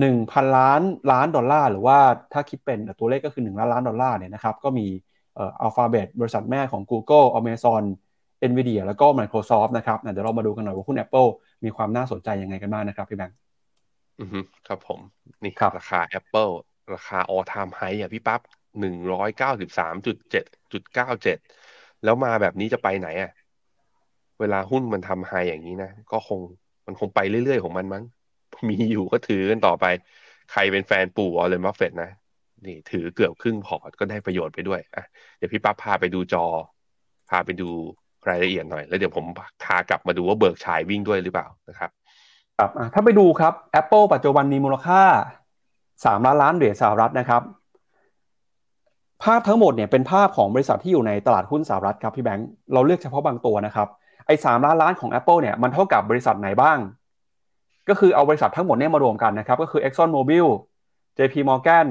[0.00, 0.82] หนึ่งพันล้าน
[1.12, 1.98] ล้านดอลลาร์หรือว่า
[2.32, 4.86] ถ้าคิดเป็นตัวเลขก็คือ 1 ล้านล้านดอลลาร์เนี่ยนะครับก็มี
[5.34, 7.82] เอ่อ Alphabet บริษัทแม่ของ Google Amazon
[8.50, 11.28] Nvidia แล้วก็ Microsoft นะครับเดี๋ยวเรามาดูกันหน่อยว่าหุ้น Apple
[11.64, 13.36] มีความน่าสนใจยังไงกันบ้างนะครับพี่แบงค์
[14.20, 14.28] อือ
[14.66, 15.00] ครับผม
[15.44, 16.52] นี่ราคา Apple
[16.94, 18.40] ราคา all time high อะพี่ปั๊บ
[18.80, 21.38] หนึ่งร้อยเก้าสิบสามจุดเจ็ดจุดเก้าเจ็ด
[22.04, 23.30] แล้วมาแบบนี้จะไปไหนอะ
[24.40, 26.40] เวลาหุ้นมันทำไฮอย่างนี้นะ ก็คง
[26.86, 28.04] มันคงไปเรื่อยๆของมันมั้ง
[28.68, 29.84] มีอยู่ก็ถือกันต่อไป
[30.52, 32.10] ใครเป็นแฟนปู่วอร์เรนบัฟเฟตนะ
[32.66, 35.04] นี่ถือเกือบครึ่งพอร์ตก็ได้ประโยชน์ไปด้วยอะ
[35.36, 36.44] เดี๋ยวพี่ปั๊บพาไปดูจอ
[37.30, 37.70] พาไปดู
[38.28, 39.24] รายละเอียดหน่อย แล้วเดี๋ยวผม
[39.64, 41.90] พากลับมาดูว่า Berkshire วิ่งด้วยหรือเปล่านะครับ
[42.58, 45.02] ครับถ้าไปดูครับ Apple ปัจจุบันมีมูลค่า
[45.64, 47.42] 3 ล้านล้านเหรียญสหรัฐนะครับ
[49.24, 53.88] ภาพทั้งหมดเนี่ยเป็นภาพของบริษัทที่อยู่ในตลาดหุ้นสหรัฐครับพี่แบงค์เราเลือกเฉพาะบางตัวนะครับ
[54.26, 56.78] ไอ้สามล้านล้านของ Apple เนี่ยมันเท่ากับบริษัทไหนบ้าง
[57.88, 60.46] ก็คือเอาบริษัททั้งหมดเนี่ยมารวมกันนะครับ ก็คือ Exxon Mobil
[61.18, 61.86] JP Morgan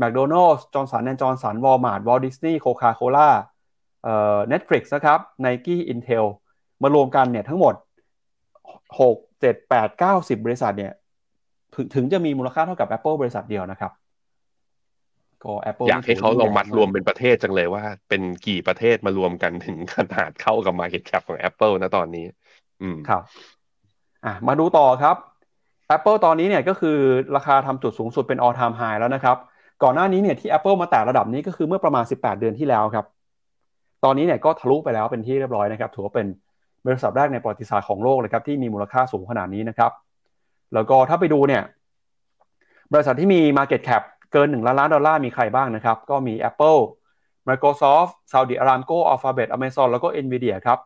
[0.00, 3.28] McDonald's Johnson Johnson Walmart Walt Disney Coca-Cola
[4.04, 6.24] เอ่อ Netflix นะครับ Nike Intel
[6.82, 7.74] มารวมกันเนี่ยทั้งหมด
[8.78, 10.92] 6เจ็ดแปดเก้าสิบบริษัทเนี่ย
[11.74, 13.92] ถึงถึงจะมีมูลค่าเท่ากับ Apple บริษัทเดียวนะครับ
[15.44, 22.26] ก็ Apple อยากให้เขาลองมัดรวมเป็นประเทศจังเลยว่า เป็นกี่ประเทศมารวมกันถึงขนาดเข้ากับ Market Cap ของ Apple นะตอนนี้
[22.82, 23.22] อืมครับ
[24.24, 25.16] อะมาดูต่อครับ
[25.96, 26.96] Apple ตอนนี้เนี่ยก็คือ
[27.36, 29.36] ราคาทำจุดสูงสุดเป็น all time high แล้วนะครับ
[29.82, 33.06] ก่อนหน้านี้เนี่ยที่ Apple มาแตะระดับนี้ก็คือเมื่อประมาณ 18 เดือนที่แล้วครับ
[34.04, 36.26] ตอนนี้เนี่ยก็ทะลุไปแล้วเป็นที่เรียบร้อยนะครับถือว่าเป็น
[36.86, 39.92] บริษัทแรกในประวัติศาสตร์ของโลกเลยครับที่มีมูลค่าสูงขนาดนี้นะครับ
[40.74, 41.62] แล้วก็ถ้าไปดูเนี่ย
[42.92, 46.80] บริษัทที่มี Market Cap เกิน1ล้านล้านดอลลาร์มีใครบ้างนะครับ ก็มี Apple
[47.48, 50.78] Microsoft Saudi Aramco Alphabet Amazon แล้วก็ Nvidia ครับ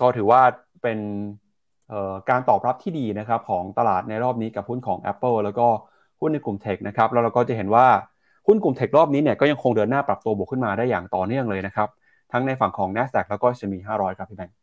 [0.00, 0.42] ก็ถือว่า
[0.82, 0.98] เป็น
[2.30, 5.66] การตอบรับที่ดีนะครับของตลาดในรอบนี้กับหุ้นของ Apple แล้วก็
[6.20, 7.86] หุ้นในกลุ่ม tech นะครับ แล้วเราก็จะเห็นว่า
[8.46, 11.88] หุ้นกลุ่ม tech รอบนี้เนี่ยก็ยังคงเดินหน้าปรับตัวบวกขึ้นมาได้อย่างต่อเนื่องเลยนะครับ
[12.32, 14.56] ทั้งในฝั่งของ NASDAQ แล้วก็ S&P 500 ครับพี่แบงค์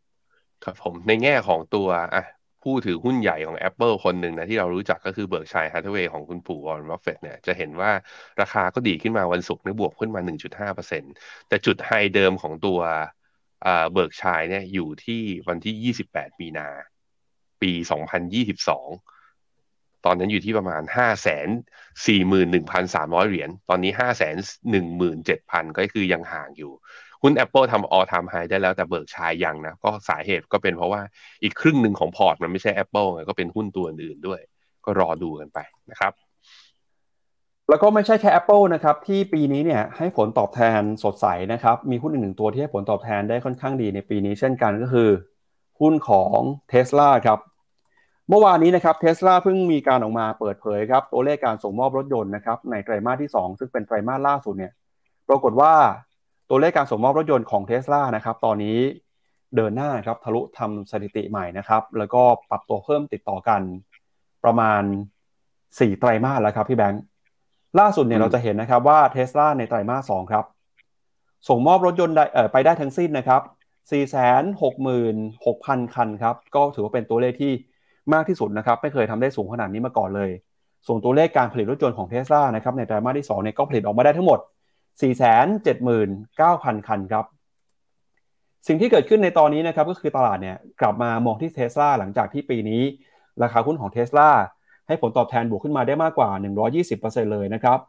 [0.64, 2.24] ครับผมในแง่ของตัวอะ
[2.64, 7.92] ผู้ถือหุ้นใหญ่ของ Apple คนหนึ่งนะที่เรารู้จักก็คือ Berkshire Hathaway ของคุณปู่วอร์เรนบัฟเฟตเนี่ยจะเห็นว่า
[8.42, 10.22] ราคาก็ดีขึ้นมาวันศุกร์นี่บวกขึ้นมา
[10.86, 12.80] 1.5%แต่จุด high เดิมของตัว
[13.94, 16.68] Berkshire เนี่ยอยู่ที่วันที่ 28 มีนา
[17.62, 17.72] ปี
[18.52, 19.21] 2022
[20.06, 22.14] ตอนนั้นอยู่ที่ประมาณ 5 4 1 3
[22.94, 26.72] 0 0 เหรียญ ตอนนี้ 5 1 7 0 0 0 ก็คือยังห่างอยู่
[27.24, 31.02] หุ้น Apple ทำ all time high ได้แล้วแต่ Berkshire ยังนะ ก็สาเหตุก็เป็นเพราะว่า
[31.44, 34.40] อีกครึ่งหนึ่งของพอร์ตมันไม่ใช่ Apple ไงก็เป็นหุ้นตัวอื่นด้วย
[34.86, 35.60] ก็รอดูกันไป
[35.92, 36.14] นะครับ
[37.70, 45.10] แล้วก็ไม่ใช่แค่ Apple นะครับที่ปีนี้เนี่ยให้ผลตอบแทนสดใสนะครับมีหุ้นอีกหนึ่งตัวที่ให้ผลตอบแทนได้ค่อนข้างดีในปีนี้เช่นกันก็คือ
[45.82, 46.38] หุ้นของ
[46.72, 47.40] t ส l a ครับ
[48.34, 54.72] เมื่อวานนี้นะครับเทสลาเพิ่งมีการออกมาเปิดเผยครับตัวเลขการส่งมอบรถยนต์นะครับในไตรมาสที่ 2 ซึ่งเป็นไตรมาสล่าสุดเนี่ย
[55.30, 55.74] ปรากฏว่า
[56.50, 58.78] ตัวเลขการส่งมอบรถยนต์ของเทสลานะครับตอนนี้
[59.56, 63.62] เดินหน้าครับทะลุทำสถิติใหม่นะครับแล้วก็ปรับตัวเพิ่มติดต่อกัน
[64.44, 64.84] ประมาณ
[65.42, 67.02] 4 ไตรมาสแล้วครับพี่แบงค์
[67.80, 70.46] ล่าสุดเนี่ยเราจะเห็นนะครับว่าเทสลาในไตรมาส2ครับ
[71.48, 72.16] ส่งมอบรถยนต์
[72.52, 73.42] ไปได้ทั้งสิ้นนะครับ
[73.92, 77.54] 466,000 คันครับ ก็ถือว่าเป็นตัวเลขที่
[78.14, 80.30] มากที่สุดนะครับไม่เคยทำได้สูงขนาดนี้มาก่อนเลย
[80.88, 84.40] ส่วนตัวเลขการผลิตรถยนต์ของเทสลานะครับในไตรมาสที่2เนี่ยก็ผลิตออกมาได้ทั้งหมด
[85.08, 87.26] 479,000 คันครับ
[88.68, 92.82] สิ่งที่เกิดขึ้นในตอนนี้นะครับก็คือตลาดเนี่ยกลับมามองที่เทสลาหลังจากที่ปีนี้
[93.44, 94.30] ราคาหุ้นของเทสลา
[94.88, 96.30] ให้ผลตอบแทนบวกขึ้นมาได้มากกว่า
[96.82, 97.80] 120%เลยนะครับ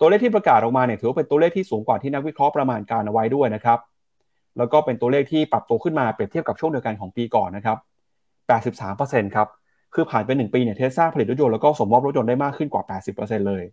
[0.00, 3.78] ตัวเลขที่ประกาศออกมาเนี่ยถือว่าเป็นตัวเลขที่สูงกว่าที่นักวิเคราะห์ประมาณการเอาไว้ด้วยนะครับ
[4.58, 7.78] แล้วก็เป็นตัวเลขที่ปรับตัวขึ้นมาเปรียบเทียบกับช่วงเดียวกันของปีก่อนนะครับ
[8.56, 9.48] 83%ครับ
[9.94, 12.82] คือผ่านไป1ปีเนี่ยเทสลาผลิตรถยนต์แล้วก็สมมอบรถยนต์ได้มากขึ้นกว่า
[13.14, 13.64] 80%เลย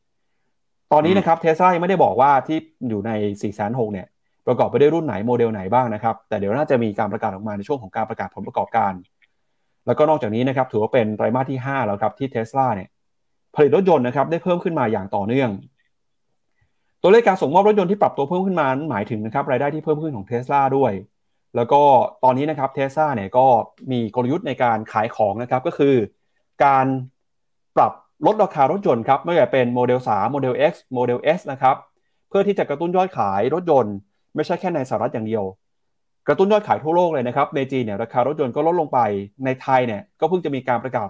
[0.92, 2.58] ตอนนี้นะครับเทสลายังไม่ได้บอกว่าที่
[2.90, 4.08] อยู่ใน4 6 0 0 0เนี่ย
[4.48, 8.94] ประกอบไปด้วยรุ่นไหนโมเดลไหนบ้างนะครับ แต่เดี๋ยวน่าจะมีการประกาศออกมาในช่วงของการประกาศผลประกอบการ
[9.86, 12.90] แล้วก็นอกจากนี้นะครับถือว่าเป็นไตรมาสที่ 5 แล้วครับที่เทสลาเนี่ย
[13.56, 15.50] ผลิตรถยนต์นะครับได้เพิ่มขึ้นมาอย่างต่อเนื่อง
[17.02, 20.92] ตัวเลขการส่งมอบรถยนต์ที่ปรับตัวเพิ่มขึ้นมาหมายถึงนะครับรายได้ที่เพิ่มขึ้นของเทสลาด้วย
[21.56, 21.82] แล้วก็
[22.24, 23.46] ตอนนี้นะครับเทสลาเนี่ยก็
[23.92, 25.96] มีกลยุทธ์ในการขายของนะครับก็คือ
[26.66, 26.86] การ
[27.76, 27.92] ปรับ
[28.26, 31.76] ลดราคารถยนต์ครับไม่ว่าจะเป็นโมเดล3โมเดล X โมเดล S นะครับ
[32.30, 33.96] เพื่อที่จะกระตุ้นยอดขายรถยนต์
[34.36, 35.44] ไม่ใช่แค่ในสหรัฐอย่างเดียว
[36.28, 39.00] กระตุ้นยอดขายทั่วโลกเลยนะครับในจีนเนี่ยราคารถยนต์ก็ลดลงไป
[39.46, 41.10] ในไทยเนี่ยก็เพิ่งจะมีการประกาศ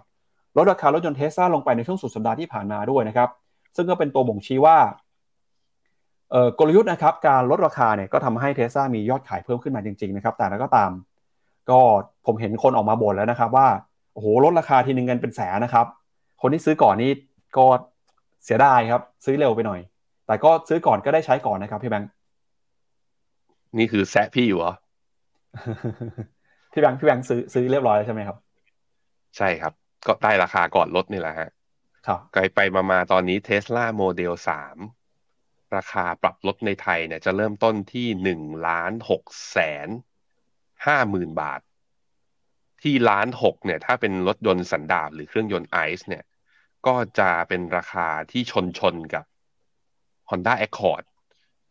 [0.57, 3.29] ลดราคารถยนต์เทสลาลงไปในช่วงสุดสัปดาห์ที่ผ่านมาด้วยนะครับ
[3.75, 4.77] ซึ่งก็เป็นตัวบ่งชี้ว่า
[6.59, 10.91] กลยุทธ์นะครับการลดราคาเนี่ยก็ทำให้เทสลามียอดขายเพิ่มขึ้นมาจริงๆนะครับแต่แล้วก็ตาม
[11.69, 11.79] ก็
[12.25, 13.67] ผมเห็นคนออกมาบ่นแล้วนะครับว่า
[14.13, 15.85] โอ้โหลดราคาทีนึงเงินเป็นแสนนะครับ
[16.41, 17.11] คนที่ซื้อก่อนนี่
[17.57, 17.65] ก็
[18.45, 19.79] เสียดายครับ ซื้อเร็วไปหน่อย
[20.27, 22.09] แต่ก็ซื้อก่อนก็ได้ใช้ก่อนนะครับพี่แบงค์
[23.77, 24.73] นี่คือแซะพี่อยู่เหรอ
[26.71, 28.37] พี่แบงค์พี่แบงค์ซื้อซื้อเรียบร้อยแล้วใช่ไหมครับ
[29.37, 29.73] ใช่ครับ
[30.07, 31.49] ก็ได้ราคาก่อนลดนี่แหละฮะ
[32.07, 34.77] ครับไกลไปมามาตอนนี้เทสลาโมเดลสาม
[35.75, 39.89] ราคาปรับลดในไทยเนี่ยจะเริ่มต้นที่หนึ่งล้านหกแสน
[40.85, 41.61] ห้าหมื่นบาท
[42.81, 46.23] ที่ล้านหกเนี่ยถ้าเป็นรถยนต์สันดาปหรือเครื่องยนต์ไอซ์เนี่ย
[46.87, 49.25] ก็จะเป็นราคาที่ชนชนกับ
[50.29, 51.03] Honda Accord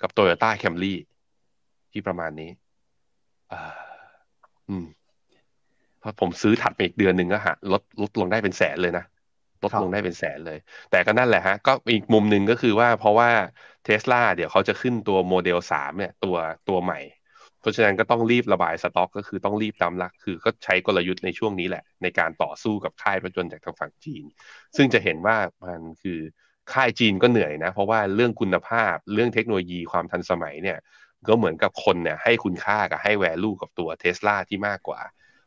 [0.03, 0.95] กับ Toyota Camry
[1.93, 2.51] ที่ประมาณนี้
[4.69, 4.87] อืม
[6.03, 9.05] พอผมซื้อถัดไปอีกเดือนหนึ่งก็ฮะลดลดลงได้เป็นแสนเลยนะ
[9.63, 10.59] ลดลงได้เป็นแสนเลย
[10.91, 13.31] แต่ก็นั่นแหละฮะ ก็อีกมุมหนึ่งก็คือว่าเพราะว่า
[13.85, 16.37] เทสลาเดี๋ยวเขาจะขึ้นตัวโมเดลสามเนี่ยตัว
[16.69, 17.01] ตัวใหม่
[17.61, 24.25] เพราะฉะนั้นก็ต้องรีบระบายสต็อก ก็คือต้องรีบตามลัก คือก็ใช้กลยุทธ์ในช่วงนี้แหละ ในการต่อสู้กับค่ายรถยนต์จากทางฝั่งจีน
[24.77, 26.19] ซึ่งจะเห็นว่ามันคือ
[26.73, 30.79] ค่ายจีนก็เหนื่อยนะ เพราะว่าเรื่องคุณภาพเรื่องเทคโนโลยีความทันสมัยเนี่ย
[31.29, 35.01] ก็เหมือนกับคนเนี่ยให้คุณค่ากับให้ value กับตัวเทสลาที่มากกว่า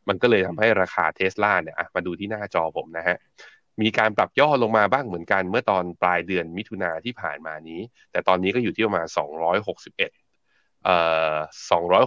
[0.08, 3.18] มันก็เลยทำให้ราคาเทสลาเนี่ยมาดูที่หน้าจอผมนะฮะ
[3.82, 7.80] มีการปรับย่อลงมาบ้างเหมือนกันเมื่อตอนปลายเดือนมิถุนาที่ผ่านมานี้
[8.12, 9.06] แต่ตอนนี้ก็อยู่ที่ประมาณ
[9.76, 9.96] 261
[10.84, 10.96] เอ่
[11.32, 11.36] อ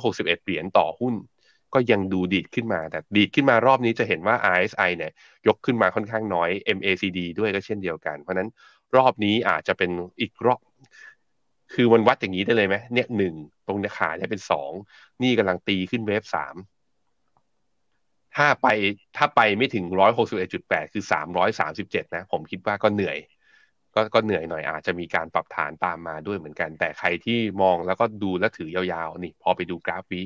[0.03, 1.15] 261 เหรียญต่อหุ้น
[1.73, 5.11] ก็ยังดูดีดขึ้นมา แต่ดีดขึ้นมารอบนี้จะเห็นว่า RSI เนี่ย
[5.47, 8.49] ยกขึ้นมาค่อนข้างน้อย MACD ด้วยก็เช่นเดียวกัน เพราะนั้น
[8.95, 9.91] รอบนี้อาจจะเป็น
[10.21, 10.61] อีกรอบ
[11.73, 13.35] คือมันวัดอย่างนี้ได้เลยไหมเนี่ยหนึ่ง
[13.67, 14.71] ตรงเนี่ยขาเนี่ยเป็นสอง
[15.21, 16.55] นี่กำลังตีขึ้นเวฟสาม
[18.35, 18.67] ถ้าไป
[19.17, 23.17] ถ้าไปไม่ถึงร้อยหกสิบเอ็ดจุดแปดคือสามร้อยสามสิบเจ็ดนะ ผมคิดว่าก็เหนื่อย
[23.95, 30.21] ก็ก็เหนื่อยหน่อยอาจจะมีการปรับฐานตามมาด้วยเหมือนกัน แต่ใครที่มองแล้วก็ดูและถือยาวๆ นี่ พอไปดูกราฟวี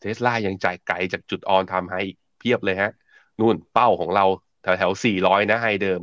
[0.00, 2.02] เทสลายังใจไกลจากจุดออนทำให้
[2.38, 2.90] เพียบเลยฮะ
[3.40, 4.24] นู่นเป้าของเรา
[4.62, 6.00] แถวแถวสี่ร้อยนะไฮเดิม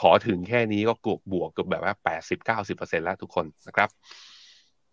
[0.00, 3.88] ขอถึงแค่นี้ก็กบวกกับแบบว่าแปดสิบเก้าสิบเปอร์เซ็นแล้วทุกคนนะครับ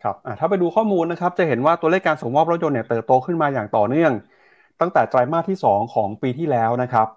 [0.03, 4.11] ครับถ้าไปดูข้อมูลนะครับ จะเห็นว่าตัวเลขการส่งมอบรถยนต์เนี่ยเติบโตขึ้นมาอย่างต่อเนื่อง
[4.81, 7.07] ตั้งแต่ไตรมาสที่ 2 ของปีที่แล้วนะครับ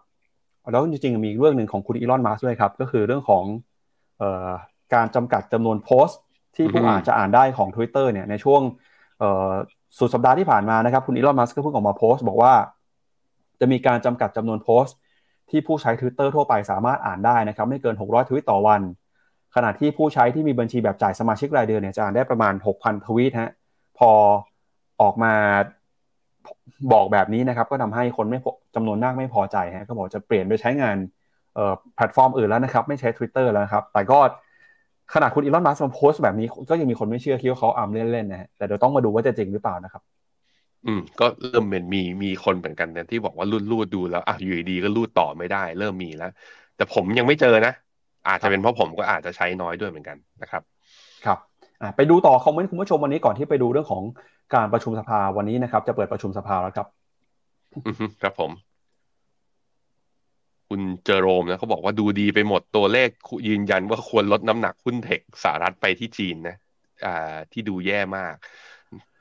[0.72, 3.44] แล้วจริงๆ มีเรื่องหนึ่งของคุณอีลอนมัสด้วยครับ ก็คือเรื่องของ
[4.22, 4.50] ออ
[4.94, 6.18] การจำกัดจำนวนโพสต์
[6.56, 8.60] ที่ผู้อ่านจะอ่านได้ของ Twitter เนี่ยในช่วง
[9.98, 12.54] สุดสัปดาห์ที่ผ่านมานะครับ คุณอีลอนมัสก็เพิ่งออกมาโพสต์ บอกว่า
[13.60, 14.96] จะมีการจำกัดจำนวนโพสต์
[15.50, 18.80] ที่ผู้ใช้ Twitter ทั่วไปสามารถอ่านได้นะครับ ไม่เกิน 600 ทวิตต่อวัน
[19.54, 23.52] ขณะที่ผู้ใช้ที่มีบัญชีแบบจ่ายสมาชิกรายเดือนเนี่ยจะอ่านได้ประมาณ 6,000 ทวีตฮะ
[23.98, 24.10] พอ
[25.02, 25.34] ออกมา
[26.92, 28.38] บอกแบบนี้นะครับ ก็ทำให้คนไม่
[28.74, 30.96] จำนวนมากไม่พอใจฮะก็บอกจะเปลี่ยนไปใช้งาน
[31.96, 34.18] แพลตฟอร์มอื่นแล้วนะครับ ไม่ใช้ Twitter แล้วครับ แต่ก็
[35.14, 40.02] ขนาดคุณอีลอนมัสก์มาโพสต์แบบนี้ ก็ยังมีคนไม่เชื่อคิดว่าเขาอัมเล่นๆนะฮะแต่เดี๋ยวต้องมาดูว่าจะจริงหรือเปล่านะครับ
[40.86, 46.30] อืมก็เริ่มเป็นมีมีคนเหมือนกันนะที่บอกว่ารูดรูดดูแล้วอะอยู่ดีก็รูดต่อไม่ได้ เริ่มมีแล้ว
[46.76, 47.72] แต่ผมยังไม่เจอนะ
[48.28, 50.62] อาจจะเป็นเพราะผมก็อาจจะใช้น้อยด้วยเหมือนกันนะครับ
[51.24, 51.38] ครับ
[51.96, 54.02] ไปดูต่อคอมเมนต์คุณผู้ชมวันนี้ก่อนที่ไปดูเรื่องของ
[54.54, 56.86] การประชุมสภาวันนี้นะครับ จะเปิดประชุมสภาแล้วครับ
[58.22, 58.50] ครับผม
[60.68, 63.08] คุณเจอโรมนะเขาบอกว่าดูดีไปหมดตัวเลข
[63.48, 66.56] ยืนยันว่าควรลดน้ำหนักหุ้นเทคสหรัฐไปที่จีนนะ
[67.04, 68.34] อ่าที่ดูแย่มาก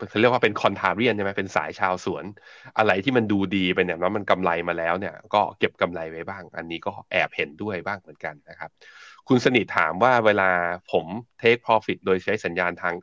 [0.09, 2.23] เขาเรียกว่าเป็นคอนทาเรียนใช่ไหมเป็นสายชาวสวน
[2.77, 8.69] อะไรที่มันดูดีไปเนี่ยแล้วมันกำไรมาแล้วเนี่ย ก็เก็บกำไรไว้บ้าง อันนี้ก็แอบเห็นด้วยบ้างเหมือนกันนะครับ
[9.33, 10.49] คุณสนิทถามว่าเวลา
[10.91, 11.05] ผม
[11.39, 12.93] เทค profit โดยใช้สัญญาณทาง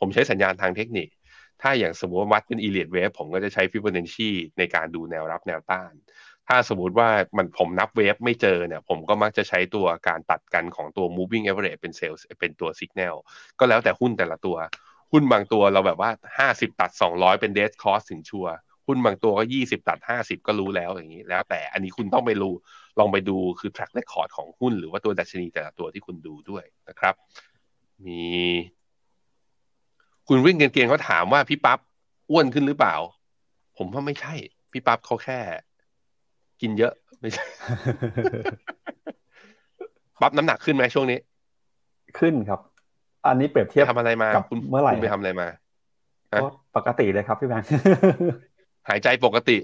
[0.00, 1.08] ผมใช้สัญญาณทางเทคนิค
[1.62, 5.92] ถ้าอย่างสมมติว่าวัดเป็นอีเลียดเวฟผมก็จะใช้ฟิบ b o n นชีในการดูแนวรับแนวต้าน
[6.48, 13.14] ถ้าสมมติว่ามันผมนับเวฟไม่เจอเนี่ย ผมก็มักจะใช้ตัวการตัดกันของตัว moving average เป็นเซลล์เป็นตัว signal
[13.58, 14.56] ก็แล้วแต่หุ้นแต่ละตัว
[15.12, 16.10] หุ้นบางตัวเราแบบว่า
[16.54, 18.46] 50 ตัด 200 เป็น dead cost ถึงชัว
[18.86, 22.54] หุ้นบางตัวก็ 20 ตัด 50 ก็รู้แล้วอย่างนี้ แล้วแต่อันนี้คุณต้องไปรู้
[22.98, 27.14] ลองไปดูคือ track record ของหุ้นหรือว่าตัวดัชนีแต่ละตัวที่คุณดูด้วยนะครับ
[28.06, 28.22] มี
[30.28, 31.78] คุณวิ่งเกงเขาถามว่าพี่ปั๊บ
[32.30, 32.94] อ้วนขึ้นหรือเปล่า
[33.78, 34.34] ผมว่าไม่ใช่
[34.72, 35.38] พี่ปั๊บเขาแค่
[36.60, 37.44] กินเยอะไม่ใช่
[40.20, 41.18] ปั๊บน้ำหนักขึ้นไหมช่วงนี้
[42.18, 42.60] ขึ้นครับ
[43.26, 45.48] อันนี้เปรียบเทียบทำอะไรมากับเมื่อไหร่ไปทำอะไรมา
[46.42, 47.68] ก็ปกติเลยครับพี่แบงค์
[48.88, 49.56] หายใจปกติ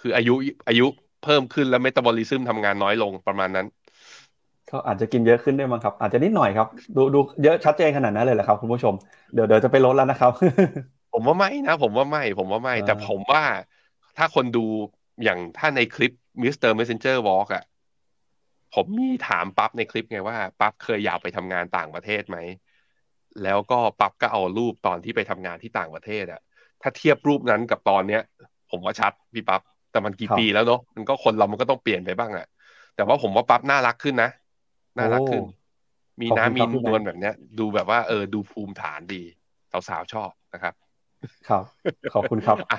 [0.00, 0.34] คืออายุ
[0.68, 0.86] อายุ
[1.24, 3.66] เพิ่มขึ้นแล้วเมตาบอลิซึมทำงานน้อยลงประมาณนั้น
[4.70, 8.94] ก็อาจจะกินเยอะขึ้นได้มั้งครับ อาจจะนิดหน่อยครับ ดูดูเยอะชัดเจนขนาดนั้นเลยแหละครับคุณผู้ชม
[9.34, 10.32] เดี๋ยวเดี๋ยวจะไปลดแล้วนะครับ
[11.12, 13.42] ผมว่าไม่นะ ผมว่าไม่ ผมว่าไม่ แต่ผมว่า
[14.16, 14.64] ถ้าคนดู
[15.24, 16.12] อย่างถ้าในคลิป
[16.42, 16.70] Mr.
[16.70, 17.64] Messenger Walk อะ
[18.74, 22.38] ผมมีถามปั๊บในคลิปไงว่าปั๊บเคยอยากไปทำงานต่างประเทศไหม
[23.42, 26.40] แล้วก็ปั๊บก็เอารูปตอนที่ไปทำงานที่ต่างประเทศอะ
[26.82, 28.22] ถ้าเทียบรูปนั้นกับตอนเนี้ย
[28.70, 29.60] ผมว่าชัดพี่ปั๊บ
[29.92, 32.46] แต่มันกี่ปีแล้วเนาะมันก็คนเรามันก็ต้องเปลี่ยนไปบ้างอะ
[32.96, 34.30] แต่ว่าผมว่าปั๊บน่ารักขึ้นนะ
[34.98, 35.42] น่ารักขึ้น
[36.20, 39.22] มีน้ำมีนวลแบบเนี้ย ดูแบบว่าเออดูภูมิฐานดี
[39.88, 40.74] สาวๆชอบนะครับ
[41.48, 41.64] ครับ
[42.14, 42.78] ขอบคุณครับอะ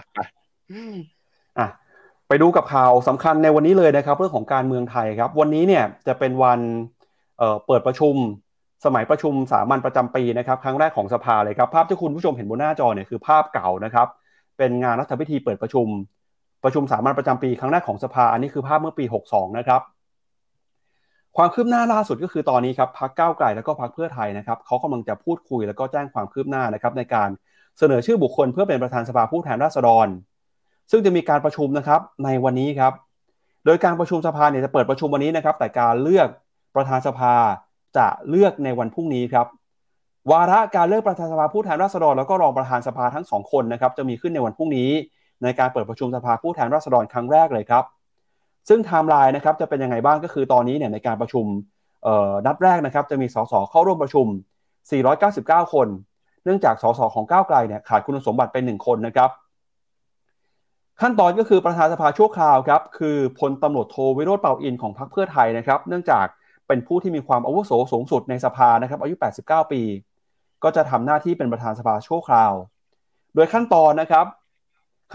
[1.60, 1.68] อะ
[2.28, 6.60] ไปดูกับข่าวสำคัญในวันนี้เลยนะครับ เรื่องของการเมืองไทยครับ วันนี้เนี่ยจะเป็นวัน
[7.38, 8.16] เอ่อเปิดประชุม
[8.86, 14.08] สมัยประชุมสามัญประจำปีนะครับ ครั้งแรกของสภาเลยครับภาพที่คุณผู้ชมเห็นบนหน้าจอเนี่ยคือภาพเก่านะครับ
[14.58, 15.88] เป็นงานรัฐพิธีเปิดประชุม
[16.64, 19.82] ประชุมสามัญประจำปีครั้งแรกของสภา อันนี้คือภาพเมื่อปี 62 นะครับ
[21.38, 27.30] ความคืบหน้าล่าสุดก็คือตอนนี้ครับพักก้าวไกลแล้วก็พักเพื่อไทยนะครับเขากำลังจะพูดคุยแล้วก็แจ้งความคืบหน้านะครับในการ
[27.80, 30.08] เสนอชื่อบุคคลเพื่อเป็นประธานสภาผู้แทนราษฎร
[30.92, 32.94] ซึ่งจะมีการประชุมนะครับในวันนี้ครับ
[33.66, 36.28] โดยการประชุมสภาเนี่ยจะเปิดประชุมวันนี้นะครับ แต่การเลือก
[36.76, 37.36] ประธานสภา
[37.98, 39.48] จะเลือกในวันพรุ่งนี้ครับ
[40.32, 44.90] วาระการเลือกประธานสภาผู้แทนราษฎรแล้วก็รองประธานสภาทั้งสองคนนะครับจะมีขึ้นในวันพรุ่งนี้
[45.44, 47.84] ในการเปิดประชุมสภาผู้แทนราษฎรครั้งแรกเลยครับ
[48.70, 51.46] ซึ่งไทม์ไลน์นะครับจะเป็นยังไงบ้างก็คือตอนนี้เนี่ยในการประชุม
[52.46, 54.26] นัดแรกนะครับจะมีสสเข้าร่วมประชุม
[55.00, 55.88] 499 คน
[56.44, 59.30] เนื่องจากสสของก้าวไกลเนี่ยขาดคุณสมบัติเป็น1คนนะครับ
[61.02, 66.26] ขั้นตอนก็คือประธานสภาชั่วคราวครับคือพลตำรวจโทวิโรธเป่าอินของพรรคเพื่อไทยนะครับ เนื่องจาก
[66.68, 69.82] เป็นผู้ที่มีความอาวุโสสูงสุดในสภานะครับอายุ 89 ปี
[70.64, 72.54] ก็จะทำหน้าที่เป็นประธานสภาชั่วคราว
[73.36, 74.26] โดยขั้นตอนนะครับ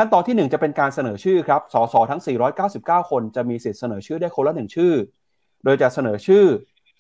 [0.01, 2.21] ขั้นตอนที่ 1 จะเป็นการเสนอชื่อครับ สสทั้ง
[2.65, 4.93] 499 คนจะมีสิทธิ์เสนอชื่อได้คนละหนึ่งชื่อ
[5.65, 6.45] โดยจะเสนอชื่อ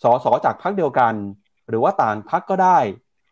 [0.03, 1.15] สสจากพรรคเดียวกัน
[1.69, 2.79] หรือว่าต่างพรรคก็ได้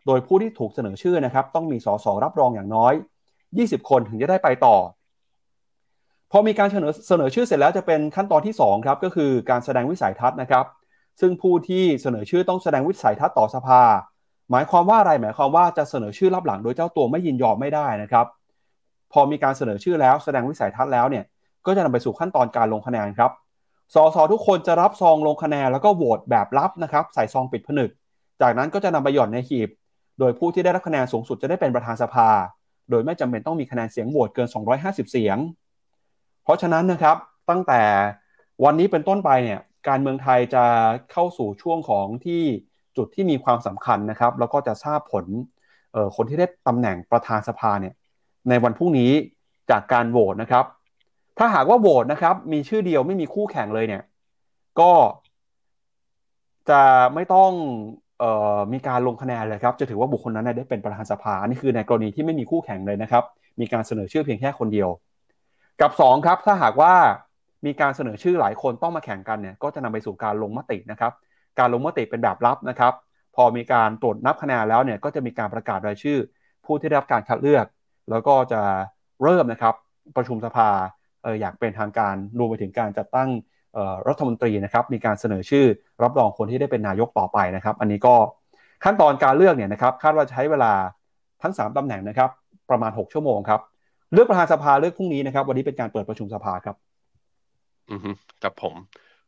[0.07, 2.95] โดยผู้ที่ถูกเสนอชื่อนะครับ ต้องมีสสรับรองอย่างน้อย
[3.43, 4.77] 20 คนถึงจะได้ไปต่อ
[6.31, 10.65] พอมีการเสนอเสนอชื่อเสร็จแล้วจะเป็นขั้นตอนที่2ครับก็คือการแสดงวิสัยทัศน์นะครับ
[11.21, 13.83] ซึ่งผู้ที่เสนอชื่อต้องแสดงวิสัยทัศน์ต่อสภา
[14.51, 18.27] หมายความว่าอะไรหมายความว่าจะเสนอชื่อรับหลังโดยเจ้าตัวไม่ยินยอมไม่ได้นะครับ
[19.13, 21.25] พอมีการเสนอชื่อแล้วแสดงวิสัยทัศน์แล้วเนี่ย
[21.67, 23.31] ก็จะนำไปสู่ขั้นตอนการลงคะแนนครับ
[23.95, 27.91] สสทุกคนจะรับซองลงคะแนนแล้วก็โหวตแบบลับนะครับใส่ซองปิดผนึก
[28.41, 29.69] จากนั้นก็จะนำไปหย่อนในหีบ
[30.19, 32.29] โดยผู้ที่ได้รับคะแนนสูงสุดจะได้เป็นประธานสภา
[32.91, 34.49] โดยไม่จำเป็นต้องมีคะแนนเสียงโหวตเกิน
[34.79, 35.39] 250 เสียง
[36.45, 37.17] เพราะฉะนั้นนะครับ
[37.51, 37.83] ตั้งแต่
[38.65, 40.65] วันนี้เป็นต้นไปเนี่ยการเมืองไทยจะ
[41.13, 42.43] เข้าสู่ช่วงของที่
[42.97, 45.25] จุดที่มีความสำคัญนะครับ แล้วก็จะทราบผล
[46.17, 47.95] คนที่ได้ตำแหน่งประธานสภาเนี่ย
[48.49, 49.11] ในวันพรุ่งนี้
[49.71, 50.65] จากการโหวตนะครับ
[51.39, 54.03] ถ้าหากว่าโหวตนะครับ มีชื่อเดียวไม่มีคู่แข่งเลยเนี่ย
[54.81, 54.93] ก็
[56.71, 56.83] จะ
[57.15, 57.51] ไม่ต้อง
[58.23, 58.25] อ
[58.57, 63.25] อมีการลงคะแนนเลยครับ จะถือว่าบุคคลนั้นได้เป็นประธานสภาอันนี้คือในกรณีที่ไม่มีคู่แข่งเลยนะครับ
[63.61, 64.89] มีการเสนอชื่อเพียงแค่คนเดียว
[65.81, 66.95] กับ 2 ครับ ถ้าหากว่า
[67.67, 71.13] มีการเสนอชื่อหลายคนต้องมาแข่งกันเนี่ย ก็จะนำไปสู่การลงมตินะครับ
[71.59, 72.93] การลงมติเป็นแบบลับนะครับ
[73.37, 76.19] พอมีการตรวจนับคะแนนแล้วเนี่ย ก็จะมีการประกาศรายชื่อ
[76.65, 77.67] ผู้ที่ได้รับการคัดเลือก
[78.11, 78.63] แล้วก็จะ
[79.23, 79.75] เริ่มนะครับ
[80.17, 80.69] ประชุมสภา
[81.41, 83.29] อยากเป็นทางการรวมไปถึงการจัดตั้ง
[84.09, 85.67] รัฐมนตรีนะครับมีการเสนอชื่อ
[86.03, 88.15] รับรองคนที่ได้เป็นนายกต่อไปนะครับ อันนี้ก็
[88.85, 90.73] ขั้นตอนการเลือกเนี่ยนะครับคาดว่าใช้เวลา
[91.43, 92.31] ทั้ง 3ตำแหน่งนะครับ
[92.71, 93.61] ประมาณ 6 ชั่วโมงครับ
[94.13, 96.77] เลือกประธานสภาเลือกพรุ่งนี้นะครับ วันนี้เป็นการเปิดประชุมสภาครับ
[97.91, 98.11] อือฮึ
[98.45, 98.75] กับผม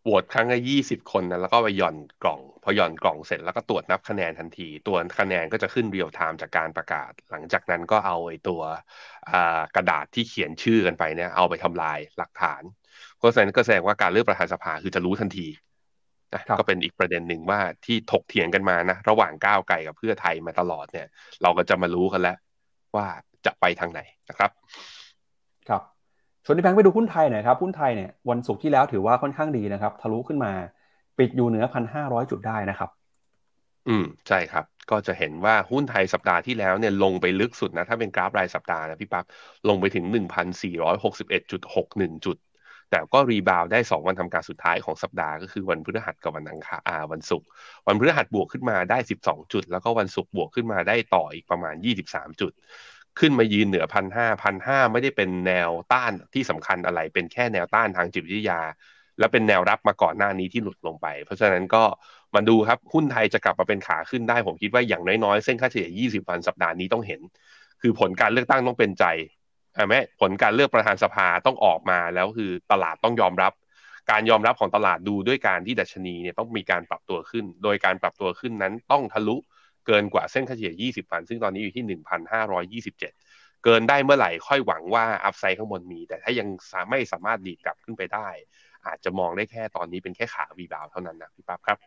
[0.08, 8.60] โหวตครั้งละยี่สิบคนนะแล้วก็ไปหย่อนกล่อง พอหย่อนกล่องเสร็จแล้วก็ตรวจนับคะแนนทันที ตัวคะแนนก็จะขึ้นเรียลไทม์จากการประกาศ หลังจากนั้นก็เอาไอ้ตัว
[9.76, 12.62] กระดาษที่เขียนชื่อกันไปเนี่ยเอาไปทำลายหลักฐาน
[13.22, 15.46] ก็แสดงก็แสดงว่าการเลือกประธานสภาคือจะรู้ทันที
[16.34, 21.06] นะก็เป็นอีกประเด็นหนึ่งว่าที่ถกเถียงกันมานะระหว่างก้าวไกลกับเพื่อไทยมาตลอดเนี่ย
[21.42, 22.36] เราก็จะมารู้กันแล้ว
[22.96, 23.06] ว่า
[23.46, 24.50] จะไปทางไหนนะครับ
[25.68, 25.82] ครับ
[26.48, 30.52] ชวนที่แบงค์ไปดูหุ้นไทยหน่อยครับหุ้นไทยเนี่ยวันศุกร์ที่แล้วถือว่าค่อนข้างดีนะครับ ทะลุขึ้นมา
[31.18, 32.90] ปิดอยู่เหนือพันห้าร้อยจุดได้นะครับ
[33.88, 39.24] อืมใช่ครับ ก็จะเห็นว่าหุ้นไทยสัปดาห์ที่แล้วเนี่ยลงไปลึกสุดนะ ถ้าเป็นกราฟรายสัปดาห์นะพี่ปับ๊บ
[39.68, 40.04] ลงไปถึง
[41.14, 42.36] 1,461.61 จุด
[42.90, 47.46] แต่ก็รีบาวได้ 2 วันทำการสุดท้ายของสัปดาห์ก็คือวันพฤหัสกับวันอังคารอ่าวันศุกร์
[47.86, 51.74] วันพฤหัสบวกขึ้นมาได้ 12 จุด แล้วก็วันศุกร์บวกขึ้นมาได้ต่ออีกประมาณ
[52.08, 52.52] 23 จุด
[53.18, 58.60] ขึ้นมายืนเหนือพันห้าพันห้าไม่ได้เป็นแนวต้านที่สำคัญอะไร เป็นแค่แนวต้านทางจิตวิทยา
[59.18, 61.84] และเป็นแนวรับมาก่อนหน้านี้ที่หลุดลงไป เพราะฉะนั้นก็
[62.34, 67.20] มาดูครับหุ้นไทยจะกลับมาเป็นขาขึ้นได้ ผมคิดว่าอย่างน้อยๆ เส้นค่าเฉลี่ย 20 วันสัปดาห์นี้ต้องเห็น
[67.80, 69.04] คือผลการเลือกตั้งต้องเป็นใจ
[69.88, 73.52] แม่ผลการเลือกประธานสภาต้องออกมาแล้วคือตลาดต้องยอมรับ
[74.10, 79.36] การยอมรับของตลาดดูด้วยการที่ดัชนีเนี่ยต้องมีการปรับตัวขึ้น โดยการปรับตัวขึ้นนั้นต้องทะลุ
[79.88, 81.84] เกินกว่าเส้นค่าเฉลี่ย 20 วัน ซึ่งตอนนี้อยู่ที่
[82.82, 86.48] 1,527 เกินได้เมื่อไหร่ค่อยหวังว่าอัพไซด์ข้างบนมี แต่ถ้ายัง
[86.90, 88.28] ไม่สามารถดีดกลับขึ้นไปได้
[88.86, 91.78] อาจจะมองได้แค่ตอนนี้เป็นแค่ขาวีบาวเท่านั้นนะพี่ปั๊บครับ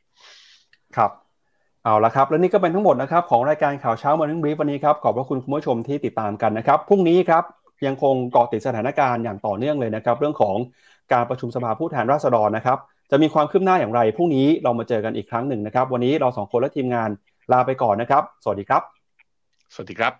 [0.95, 1.11] ครับ
[1.83, 7.43] เอาละครับ และนี่ก็เป็นทั้งหมดนะครับของรายการข่าวเช้ามาทั้งบีฟวันนี้ครับ ขอบพระคุณคุณผู้ชมที่ติดตามกันนะครับ พรุ่งนี้ครับ
[7.85, 10.55] ยังคงเกาะติดสถานการณ์อย่างต่อเนื่องเลยนะครับ เรื่องของ
[11.13, 12.77] การประชุมสภาผู้แทนราษฎรนะครับ
[13.11, 17.09] จะมีความคืบหน้าอย่างไร พรุ่งนี้เรามาเจอกันอีกครั้งหนึ่งนะครับ วันนี้เราสองคนและทีมงาน
[17.51, 18.81] ลาไปก่อนนะครับ สวัสดีครับ
[19.73, 20.13] สวัสดีครับ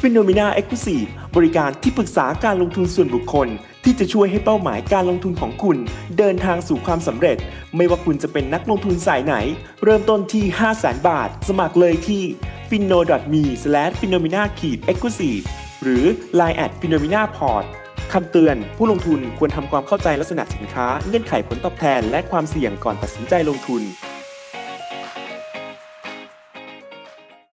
[0.00, 1.04] ฟิโนเมนาเอ็กซ์คลูซีฟ
[1.36, 3.48] บริการที่ปรึกษาการลงทุนส่วนบุคคล
[3.84, 5.76] ที่จะช่วยให้เป้าหมายการลงทุนของคุณ
[6.18, 7.36] เดินทางสู่ความสำเร็จ
[7.76, 9.34] ไม่ว่าคุณจะเป็นนักลงทุนสายไหน
[9.84, 12.22] เริ่มต้นที่ 5 0 0 0 0 0 บาท สมัครเลยที่
[12.70, 12.98] f i n o
[13.32, 13.44] m e
[14.00, 15.30] f i n o m e n a e x c l u s i
[15.32, 15.42] v e
[15.82, 16.04] หรือ
[16.40, 17.64] line at f i n o m e n a p o r t
[18.12, 23.82] คำเตือน ผู้ลงทุนควรทำความเข้าใจลักษณะสินค้า เงื่อนไขผลตอบแทน และความเสี่ยงก่อนตัดสินใจลงทุน